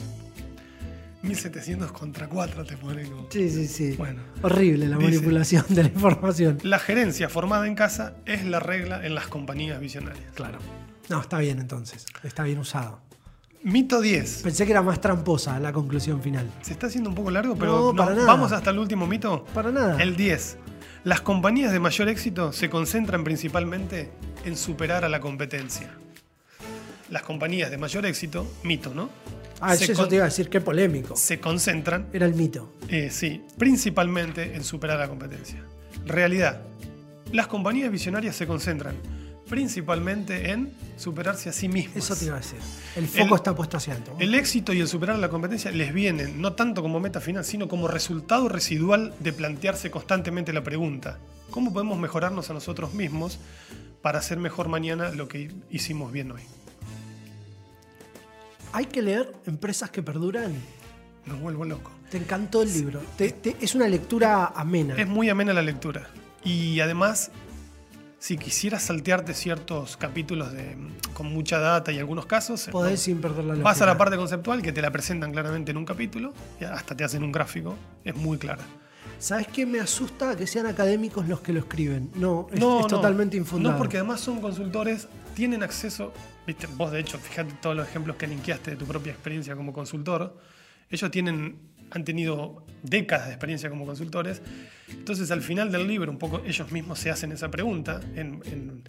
1700 1.22 1.92
contra 1.92 2.28
4 2.28 2.64
te 2.64 2.76
pone 2.76 3.04
como... 3.04 3.26
Sí, 3.30 3.50
sí, 3.50 3.66
sí. 3.68 3.94
Bueno. 3.96 4.22
Horrible 4.42 4.88
la 4.88 4.96
Dice- 4.96 5.10
manipulación 5.10 5.64
de 5.68 5.82
la 5.84 5.88
información. 5.90 6.58
La 6.62 6.78
gerencia 6.78 7.28
formada 7.28 7.66
en 7.66 7.74
casa 7.74 8.14
es 8.26 8.44
la 8.44 8.58
regla 8.60 9.04
en 9.04 9.14
las 9.14 9.26
compañías 9.28 9.78
visionarias. 9.80 10.32
Claro. 10.34 10.58
No, 11.08 11.20
está 11.20 11.38
bien 11.38 11.58
entonces. 11.58 12.06
Está 12.22 12.44
bien 12.44 12.58
usado. 12.58 13.00
Mito 13.62 14.00
10. 14.00 14.42
Pensé 14.44 14.64
que 14.64 14.72
era 14.72 14.80
más 14.80 15.00
tramposa 15.02 15.60
la 15.60 15.72
conclusión 15.72 16.22
final. 16.22 16.50
Se 16.62 16.72
está 16.72 16.86
haciendo 16.86 17.10
un 17.10 17.14
poco 17.14 17.30
largo, 17.30 17.54
pero 17.56 17.72
No, 17.72 17.92
no, 17.92 17.96
para 17.96 18.14
nada. 18.14 18.26
vamos 18.26 18.52
hasta 18.52 18.70
el 18.70 18.78
último 18.78 19.06
mito. 19.06 19.44
Para 19.52 19.70
nada. 19.70 20.02
El 20.02 20.16
10. 20.16 20.56
Las 21.04 21.20
compañías 21.20 21.70
de 21.72 21.80
mayor 21.80 22.08
éxito 22.08 22.52
se 22.54 22.70
concentran 22.70 23.24
principalmente 23.24 24.10
en 24.46 24.56
superar 24.56 25.04
a 25.04 25.08
la 25.10 25.20
competencia. 25.20 25.90
Las 27.10 27.22
compañías 27.22 27.70
de 27.70 27.76
mayor 27.76 28.06
éxito, 28.06 28.50
mito, 28.62 28.94
¿no? 28.94 29.10
Ah, 29.61 29.76
se, 29.76 29.92
eso 29.92 30.08
te 30.08 30.16
iba 30.16 30.24
a 30.24 30.28
decir, 30.28 30.48
qué 30.48 30.61
polémico. 30.61 31.16
se 31.16 31.38
concentran 31.40 32.08
Era 32.12 32.26
el 32.26 32.34
mito. 32.34 32.72
Eh, 32.88 33.11
sí, 33.11 33.42
principalmente 33.58 34.54
en 34.56 34.64
superar 34.64 34.98
la 34.98 35.08
competencia. 35.08 35.62
Realidad. 36.06 36.62
Las 37.32 37.46
compañías 37.46 37.90
visionarias 37.92 38.34
se 38.36 38.46
concentran 38.46 38.96
principalmente 39.48 40.52
en 40.52 40.72
superarse 40.96 41.48
a 41.48 41.52
sí 41.52 41.68
mismas. 41.68 41.96
Eso 41.96 42.14
te 42.16 42.26
iba 42.26 42.36
a 42.36 42.38
decir. 42.38 42.58
El 42.96 43.08
foco 43.08 43.34
El- 43.34 43.34
está 43.34 43.54
puesto 43.54 43.76
hacia 43.76 43.92
adentro. 43.94 44.16
El 44.20 44.34
éxito 44.36 44.72
y 44.72 44.80
el 44.80 44.86
superar 44.88 45.18
la 45.18 45.28
competencia 45.28 45.70
les 45.72 45.92
vienen 45.92 46.40
no 46.40 46.52
tanto 46.54 46.82
como 46.82 47.00
meta 47.00 47.20
final, 47.20 47.44
sino 47.44 47.66
como 47.68 47.88
resultado 47.88 48.48
residual 48.48 49.12
de 49.18 49.32
plantearse 49.32 49.90
constantemente 49.90 50.52
la 50.52 50.62
pregunta, 50.62 51.18
¿cómo 51.50 51.72
podemos 51.72 51.98
mejorarnos 51.98 52.48
a 52.50 52.54
nosotros 52.54 52.94
mismos 52.94 53.38
para 54.02 54.20
hacer 54.20 54.38
mejor 54.38 54.68
mañana 54.68 55.11
lo 55.11 55.26
que 55.26 55.50
hicimos 55.68 56.12
bien 56.12 56.30
hoy? 56.30 56.42
Hay 58.72 58.86
que 58.86 59.02
leer 59.02 59.32
Empresas 59.46 59.90
que 59.90 60.02
perduran. 60.02 60.54
Me 61.26 61.34
vuelvo 61.34 61.64
loco. 61.64 61.90
Te 62.10 62.16
encantó 62.16 62.62
el 62.62 62.72
libro. 62.72 63.00
Te- 63.16 63.30
te- 63.32 63.56
es 63.60 63.74
una 63.74 63.86
lectura 63.88 64.46
amena. 64.46 64.94
Es 64.96 65.06
muy 65.06 65.28
amena 65.28 65.52
la 65.52 65.62
lectura. 65.62 66.08
Y 66.44 66.80
además, 66.80 67.30
si 68.18 68.36
quisieras 68.36 68.82
saltearte 68.84 69.34
ciertos 69.34 69.96
capítulos 69.96 70.52
de, 70.52 70.76
con 71.14 71.26
mucha 71.32 71.58
data 71.58 71.92
y 71.92 71.98
algunos 71.98 72.26
casos, 72.26 72.68
Podés 72.72 72.92
¿no? 72.92 72.96
sin 72.98 73.20
perder 73.20 73.44
la 73.44 73.54
vas 73.56 73.80
a 73.82 73.86
la 73.86 73.96
parte 73.98 74.16
conceptual 74.16 74.62
que 74.62 74.72
te 74.72 74.82
la 74.82 74.90
presentan 74.90 75.30
claramente 75.32 75.70
en 75.70 75.76
un 75.76 75.84
capítulo, 75.84 76.32
y 76.60 76.64
hasta 76.64 76.96
te 76.96 77.04
hacen 77.04 77.22
un 77.22 77.32
gráfico, 77.32 77.76
es 78.04 78.14
muy 78.16 78.38
clara. 78.38 78.62
¿Sabes 79.18 79.48
qué 79.48 79.66
me 79.66 79.80
asusta? 79.80 80.34
Que 80.34 80.46
sean 80.46 80.66
académicos 80.66 81.28
los 81.28 81.40
que 81.40 81.52
lo 81.52 81.60
escriben. 81.60 82.10
No, 82.14 82.48
es, 82.50 82.58
no, 82.58 82.78
es 82.78 82.82
no, 82.84 82.88
totalmente 82.88 83.36
infundado. 83.36 83.74
No, 83.74 83.78
porque 83.78 83.98
además 83.98 84.20
son 84.20 84.40
consultores, 84.40 85.08
tienen 85.34 85.62
acceso, 85.62 86.12
viste, 86.46 86.66
vos 86.76 86.90
de 86.92 87.00
hecho, 87.00 87.18
fíjate 87.18 87.52
todos 87.60 87.76
los 87.76 87.88
ejemplos 87.88 88.16
que 88.16 88.26
linkeaste 88.26 88.72
de 88.72 88.76
tu 88.76 88.84
propia 88.86 89.12
experiencia 89.12 89.54
como 89.56 89.72
consultor, 89.72 90.38
ellos 90.90 91.10
tienen, 91.10 91.58
han 91.90 92.04
tenido 92.04 92.64
décadas 92.82 93.26
de 93.28 93.32
experiencia 93.34 93.70
como 93.70 93.86
consultores, 93.86 94.42
entonces 94.88 95.30
al 95.30 95.42
final 95.42 95.70
del 95.70 95.86
libro 95.86 96.10
un 96.10 96.18
poco 96.18 96.42
ellos 96.44 96.70
mismos 96.72 96.98
se 96.98 97.10
hacen 97.10 97.32
esa 97.32 97.50
pregunta 97.50 98.00
en, 98.14 98.40
en- 98.46 98.82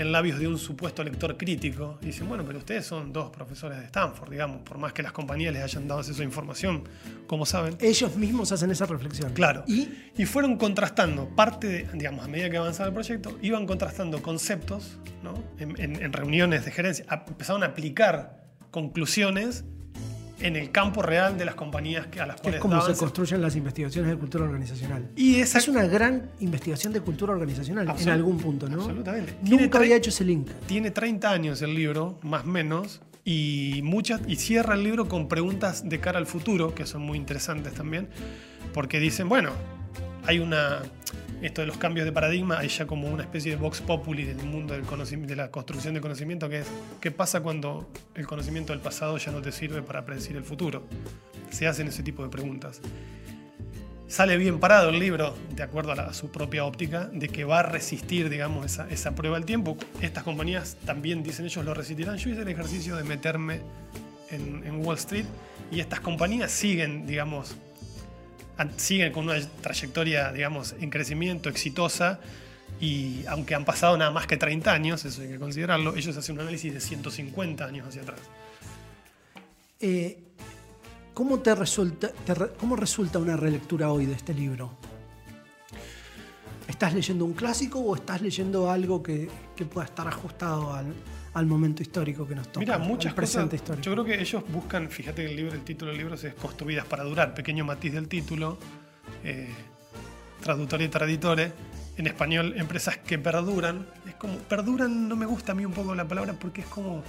en 0.00 0.12
labios 0.12 0.38
de 0.38 0.48
un 0.48 0.58
supuesto 0.58 1.04
lector 1.04 1.36
crítico, 1.36 1.98
dicen, 2.00 2.28
bueno, 2.28 2.44
pero 2.46 2.58
ustedes 2.58 2.86
son 2.86 3.12
dos 3.12 3.30
profesores 3.30 3.78
de 3.78 3.84
Stanford, 3.86 4.30
digamos, 4.30 4.62
por 4.62 4.78
más 4.78 4.92
que 4.92 5.02
las 5.02 5.12
compañías 5.12 5.52
les 5.52 5.62
hayan 5.62 5.86
dado 5.88 6.00
esa 6.00 6.22
información, 6.24 6.84
como 7.26 7.44
saben. 7.46 7.76
Ellos 7.80 8.16
mismos 8.16 8.50
hacen 8.52 8.70
esa 8.70 8.86
reflexión. 8.86 9.32
Claro. 9.32 9.64
Y 9.66 9.88
Y 10.16 10.26
fueron 10.26 10.56
contrastando 10.56 11.28
parte 11.36 11.66
de, 11.66 11.88
digamos, 11.94 12.24
a 12.24 12.28
medida 12.28 12.50
que 12.50 12.56
avanzaba 12.56 12.88
el 12.88 12.94
proyecto, 12.94 13.38
iban 13.42 13.66
contrastando 13.66 14.20
conceptos, 14.22 14.98
¿no? 15.22 15.34
En, 15.58 15.80
en- 15.80 16.02
en 16.02 16.12
reuniones 16.12 16.64
de 16.64 16.70
gerencia, 16.72 17.04
a- 17.08 17.24
empezaron 17.26 17.62
a 17.62 17.66
aplicar 17.66 18.42
conclusiones 18.70 19.64
en 20.40 20.56
el 20.56 20.70
campo 20.70 21.02
real 21.02 21.36
de 21.38 21.44
las 21.44 21.54
compañías 21.54 22.06
que, 22.06 22.20
a 22.20 22.26
las 22.26 22.40
que 22.40 22.50
es 22.50 22.56
cuales 22.56 22.60
como 22.60 22.94
se 22.94 22.98
construyen 22.98 23.42
las 23.42 23.56
investigaciones 23.56 24.10
de 24.10 24.16
cultura 24.18 24.44
organizacional. 24.44 25.10
Y 25.16 25.36
esa, 25.36 25.58
Es 25.58 25.68
una 25.68 25.86
gran 25.86 26.30
investigación 26.40 26.92
de 26.92 27.00
cultura 27.00 27.32
organizacional 27.32 27.94
en 27.98 28.08
algún 28.08 28.38
punto, 28.38 28.68
¿no? 28.68 28.76
absolutamente. 28.76 29.36
Nunca 29.42 29.78
había 29.78 29.96
hecho 29.96 30.10
ese 30.10 30.24
link. 30.24 30.48
tiene 30.66 30.90
30 30.90 31.30
años 31.30 31.62
el 31.62 31.74
libro, 31.74 32.18
más 32.22 32.44
o 32.44 32.48
menos, 32.48 33.00
y, 33.24 33.80
muchas, 33.84 34.20
y 34.26 34.36
cierra 34.36 34.74
el 34.74 34.82
libro 34.82 35.08
con 35.08 35.28
preguntas 35.28 35.88
de 35.88 36.00
cara 36.00 36.18
al 36.18 36.26
futuro, 36.26 36.74
que 36.74 36.86
son 36.86 37.02
muy 37.02 37.18
interesantes 37.18 37.74
también, 37.74 38.08
porque 38.72 38.98
dicen, 38.98 39.28
bueno, 39.28 39.50
hay 40.26 40.38
una... 40.38 40.82
Esto 41.42 41.62
de 41.62 41.66
los 41.66 41.78
cambios 41.78 42.04
de 42.04 42.12
paradigma, 42.12 42.58
hay 42.58 42.68
ya 42.68 42.86
como 42.86 43.08
una 43.08 43.22
especie 43.22 43.52
de 43.52 43.56
vox 43.56 43.80
populi 43.80 44.24
del 44.24 44.36
mundo 44.44 44.74
del 44.74 44.82
conocimiento, 44.82 45.30
de 45.30 45.36
la 45.36 45.50
construcción 45.50 45.94
de 45.94 46.00
conocimiento, 46.02 46.48
que 46.50 46.58
es, 46.58 46.66
¿qué 47.00 47.10
pasa 47.10 47.40
cuando 47.40 47.88
el 48.14 48.26
conocimiento 48.26 48.72
del 48.74 48.82
pasado 48.82 49.16
ya 49.16 49.32
no 49.32 49.40
te 49.40 49.50
sirve 49.50 49.80
para 49.82 50.04
predecir 50.04 50.36
el 50.36 50.44
futuro? 50.44 50.82
Se 51.50 51.66
hacen 51.66 51.88
ese 51.88 52.02
tipo 52.02 52.22
de 52.22 52.28
preguntas. 52.28 52.80
Sale 54.06 54.36
bien 54.36 54.58
parado 54.60 54.90
el 54.90 54.98
libro, 54.98 55.34
de 55.54 55.62
acuerdo 55.62 55.92
a, 55.92 55.94
la- 55.94 56.02
a 56.06 56.12
su 56.12 56.30
propia 56.30 56.64
óptica, 56.64 57.06
de 57.12 57.28
que 57.28 57.44
va 57.44 57.60
a 57.60 57.62
resistir, 57.62 58.28
digamos, 58.28 58.66
esa, 58.66 58.88
esa 58.90 59.14
prueba 59.14 59.36
del 59.36 59.46
tiempo. 59.46 59.76
Estas 60.02 60.24
compañías 60.24 60.76
también 60.84 61.22
dicen 61.22 61.46
ellos 61.46 61.64
lo 61.64 61.72
resistirán. 61.74 62.16
Yo 62.18 62.28
hice 62.30 62.42
el 62.42 62.48
ejercicio 62.48 62.96
de 62.96 63.04
meterme 63.04 63.60
en, 64.30 64.62
en 64.66 64.84
Wall 64.84 64.96
Street 64.96 65.26
y 65.70 65.78
estas 65.80 66.00
compañías 66.00 66.50
siguen, 66.50 67.06
digamos, 67.06 67.56
siguen 68.76 69.12
con 69.12 69.24
una 69.24 69.40
trayectoria, 69.62 70.32
digamos, 70.32 70.74
en 70.80 70.90
crecimiento, 70.90 71.48
exitosa. 71.48 72.20
Y 72.80 73.24
aunque 73.26 73.54
han 73.54 73.64
pasado 73.64 73.96
nada 73.96 74.10
más 74.10 74.26
que 74.26 74.36
30 74.36 74.72
años, 74.72 75.04
eso 75.04 75.22
hay 75.22 75.28
que 75.28 75.38
considerarlo, 75.38 75.96
ellos 75.96 76.16
hacen 76.16 76.36
un 76.36 76.42
análisis 76.42 76.72
de 76.72 76.80
150 76.80 77.64
años 77.64 77.88
hacia 77.88 78.02
atrás. 78.02 78.20
Eh, 79.80 80.18
¿Cómo 81.12 81.40
te 81.40 81.54
resulta, 81.54 82.10
cómo 82.58 82.76
resulta 82.76 83.18
una 83.18 83.36
relectura 83.36 83.92
hoy 83.92 84.06
de 84.06 84.14
este 84.14 84.32
libro? 84.32 84.70
¿Estás 86.68 86.94
leyendo 86.94 87.24
un 87.24 87.34
clásico 87.34 87.80
o 87.80 87.94
estás 87.94 88.22
leyendo 88.22 88.70
algo 88.70 89.02
que, 89.02 89.28
que 89.56 89.64
pueda 89.66 89.86
estar 89.86 90.06
ajustado 90.06 90.72
al, 90.72 90.94
al 91.34 91.46
momento 91.46 91.82
histórico 91.82 92.26
que 92.26 92.34
nos 92.34 92.48
toca? 92.48 92.60
Mira, 92.60 92.78
muchas 92.78 93.14
presente 93.14 93.56
cosas. 93.56 93.60
histórico. 93.60 93.84
Yo 93.84 93.92
creo 93.92 94.04
que 94.04 94.20
ellos 94.20 94.44
buscan, 94.52 94.90
fíjate 94.90 95.24
que 95.24 95.30
el 95.30 95.36
libro, 95.36 95.54
el 95.54 95.62
título 95.62 95.90
del 95.90 95.98
libro 95.98 96.14
es 96.14 96.34
Construidas 96.34 96.86
para 96.86 97.04
durar, 97.04 97.34
pequeño 97.34 97.64
matiz 97.64 97.92
del 97.92 98.08
título, 98.08 98.58
eh, 99.24 99.48
y 100.80 100.88
traditore. 100.88 101.52
En 101.96 102.06
español, 102.06 102.54
empresas 102.56 102.96
que 102.96 103.18
perduran. 103.18 103.86
Es 104.06 104.14
como, 104.14 104.38
perduran 104.38 105.08
no 105.08 105.16
me 105.16 105.26
gusta 105.26 105.52
a 105.52 105.54
mí 105.54 105.66
un 105.66 105.72
poco 105.72 105.94
la 105.94 106.08
palabra 106.08 106.32
porque 106.32 106.62
es 106.62 106.66
como. 106.66 107.02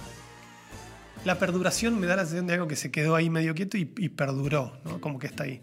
La 1.24 1.38
perduración 1.38 1.98
me 1.98 2.06
da 2.06 2.16
la 2.16 2.22
sensación 2.22 2.46
de 2.48 2.54
algo 2.54 2.66
que 2.66 2.76
se 2.76 2.90
quedó 2.90 3.14
ahí 3.14 3.30
medio 3.30 3.54
quieto 3.54 3.78
y, 3.78 3.90
y 3.96 4.08
perduró, 4.10 4.76
¿no? 4.84 5.00
Como 5.00 5.18
que 5.18 5.28
está 5.28 5.44
ahí. 5.44 5.62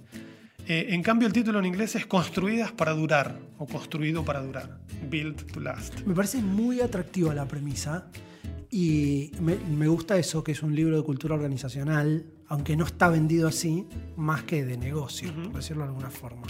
Eh, 0.68 0.94
en 0.94 1.04
cambio, 1.04 1.28
el 1.28 1.34
título 1.34 1.60
en 1.60 1.66
inglés 1.66 1.96
es 1.96 2.06
Construidas 2.06 2.72
para 2.72 2.94
durar 2.94 3.38
o 3.58 3.68
Construido 3.68 4.24
para 4.24 4.42
durar. 4.42 4.80
Build 5.10 5.52
to 5.52 5.60
last. 5.60 6.00
Me 6.06 6.14
parece 6.14 6.42
muy 6.42 6.80
atractiva 6.82 7.34
la 7.36 7.46
premisa 7.46 8.08
y 8.72 9.32
me, 9.40 9.56
me 9.56 9.88
gusta 9.88 10.18
eso, 10.18 10.44
que 10.44 10.52
es 10.52 10.62
un 10.62 10.76
libro 10.76 10.98
de 10.98 11.04
cultura 11.04 11.36
organizacional, 11.36 12.26
aunque 12.48 12.76
no 12.76 12.86
está 12.86 13.10
vendido 13.10 13.48
así, 13.48 13.88
más 14.16 14.44
que 14.44 14.64
de 14.64 14.78
negocio, 14.78 15.34
por 15.34 15.56
decirlo 15.56 15.84
de 15.84 15.90
alguna 15.90 16.10
forma. 16.10 16.48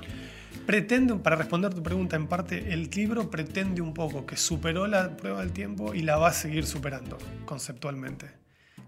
pretende, 0.65 1.15
para 1.15 1.35
responder 1.35 1.73
tu 1.73 1.81
pregunta 1.81 2.15
en 2.15 2.27
parte, 2.27 2.73
el 2.73 2.89
libro 2.89 3.29
pretende 3.29 3.81
un 3.81 3.93
poco 3.93 4.25
que 4.25 4.37
superó 4.37 4.87
la 4.87 5.15
prueba 5.15 5.41
del 5.41 5.51
tiempo 5.51 5.93
y 5.93 6.01
la 6.01 6.17
va 6.17 6.29
a 6.29 6.33
seguir 6.33 6.65
superando 6.65 7.17
conceptualmente. 7.45 8.27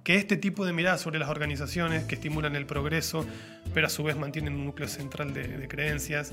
Que 0.04 0.16
este 0.16 0.36
tipo 0.36 0.66
de 0.66 0.74
miradas 0.74 1.02
sobre 1.02 1.20
las 1.20 1.30
organizaciones 1.30 2.06
que 2.06 2.16
estimulan 2.16 2.56
el 2.56 2.66
progreso, 2.66 3.26
pero 3.74 3.88
a 3.88 3.90
su 3.90 4.04
vez 4.04 4.18
mantienen 4.18 4.56
un 4.56 4.66
núcleo 4.66 4.88
central 4.88 5.34
de, 5.34 5.48
de 5.48 5.68
creencias, 5.68 6.32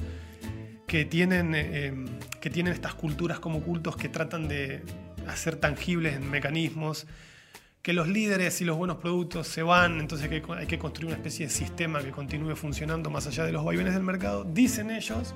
que 0.88 1.04
tienen, 1.04 1.52
eh, 1.54 1.92
que 2.40 2.50
tienen 2.50 2.72
estas 2.72 2.94
culturas 2.94 3.38
como 3.38 3.60
cultos 3.60 3.96
que 3.96 4.08
tratan 4.08 4.48
de 4.48 4.82
hacer 5.28 5.56
tangibles 5.56 6.14
en 6.16 6.30
mecanismos, 6.30 7.06
que 7.82 7.92
los 7.92 8.08
líderes 8.08 8.60
y 8.60 8.64
los 8.64 8.76
buenos 8.76 8.96
productos 8.98 9.46
se 9.48 9.62
van, 9.62 10.00
entonces 10.00 10.28
que 10.28 10.42
hay 10.56 10.66
que 10.66 10.78
construir 10.78 11.06
una 11.06 11.16
especie 11.16 11.46
de 11.46 11.52
sistema 11.52 12.00
que 12.02 12.10
continúe 12.10 12.54
funcionando 12.56 13.08
más 13.10 13.26
allá 13.26 13.44
de 13.44 13.52
los 13.52 13.64
vaivenes 13.64 13.94
del 13.94 14.02
mercado, 14.02 14.44
dicen 14.44 14.90
ellos, 14.90 15.34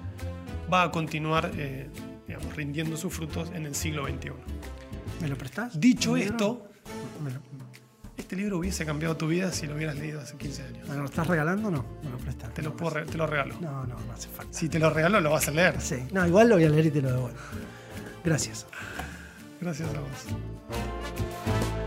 va 0.73 0.83
a 0.83 0.91
continuar 0.91 1.51
eh, 1.57 1.89
digamos, 2.27 2.55
rindiendo 2.57 2.97
sus 2.97 3.13
frutos 3.15 3.51
en 3.55 3.65
el 3.67 3.75
siglo 3.75 4.07
XXI. 4.07 4.33
¿Me 5.21 5.29
lo 5.29 5.37
prestás? 5.39 5.79
Dicho 5.81 6.17
esto, 6.17 6.69
este 8.17 8.37
libro 8.37 8.59
hubiese 8.59 8.85
cambiado 8.85 9.17
tu 9.17 9.29
vida 9.29 9.53
si 9.53 9.67
lo 9.67 9.75
hubieras 9.75 9.97
leído 9.97 10.21
hace 10.21 10.37
15 10.37 10.63
años. 10.65 10.89
¿Me 10.89 10.97
lo 10.97 11.05
estás 11.05 11.27
regalando 11.27 11.69
o 11.69 11.71
no? 11.71 11.85
Me 12.03 12.11
lo 12.11 12.19
prestás. 12.19 12.53
Te 12.55 12.61
lo, 12.63 12.77
puedo 12.77 12.91
re- 12.95 13.07
te 13.07 13.17
lo 13.17 13.27
regalo. 13.27 13.55
No, 13.61 13.87
no, 13.87 13.97
no 13.99 14.13
hace 14.13 14.29
falta. 14.29 14.53
Si 14.53 14.69
te 14.69 14.79
lo 14.79 14.91
regalo, 14.91 15.21
lo 15.21 15.31
vas 15.31 15.49
a 15.49 15.51
leer. 15.53 15.81
Sí. 15.81 15.97
No, 16.13 16.27
igual 16.27 16.49
lo 16.49 16.57
voy 16.57 16.65
a 16.65 16.69
leer 16.69 16.87
y 16.87 16.91
te 16.91 17.01
lo 17.03 17.11
devuelvo. 17.13 17.39
Gracias. 18.25 18.67
Gracias 19.63 19.89
a 19.95 20.01
vos. 20.01 21.82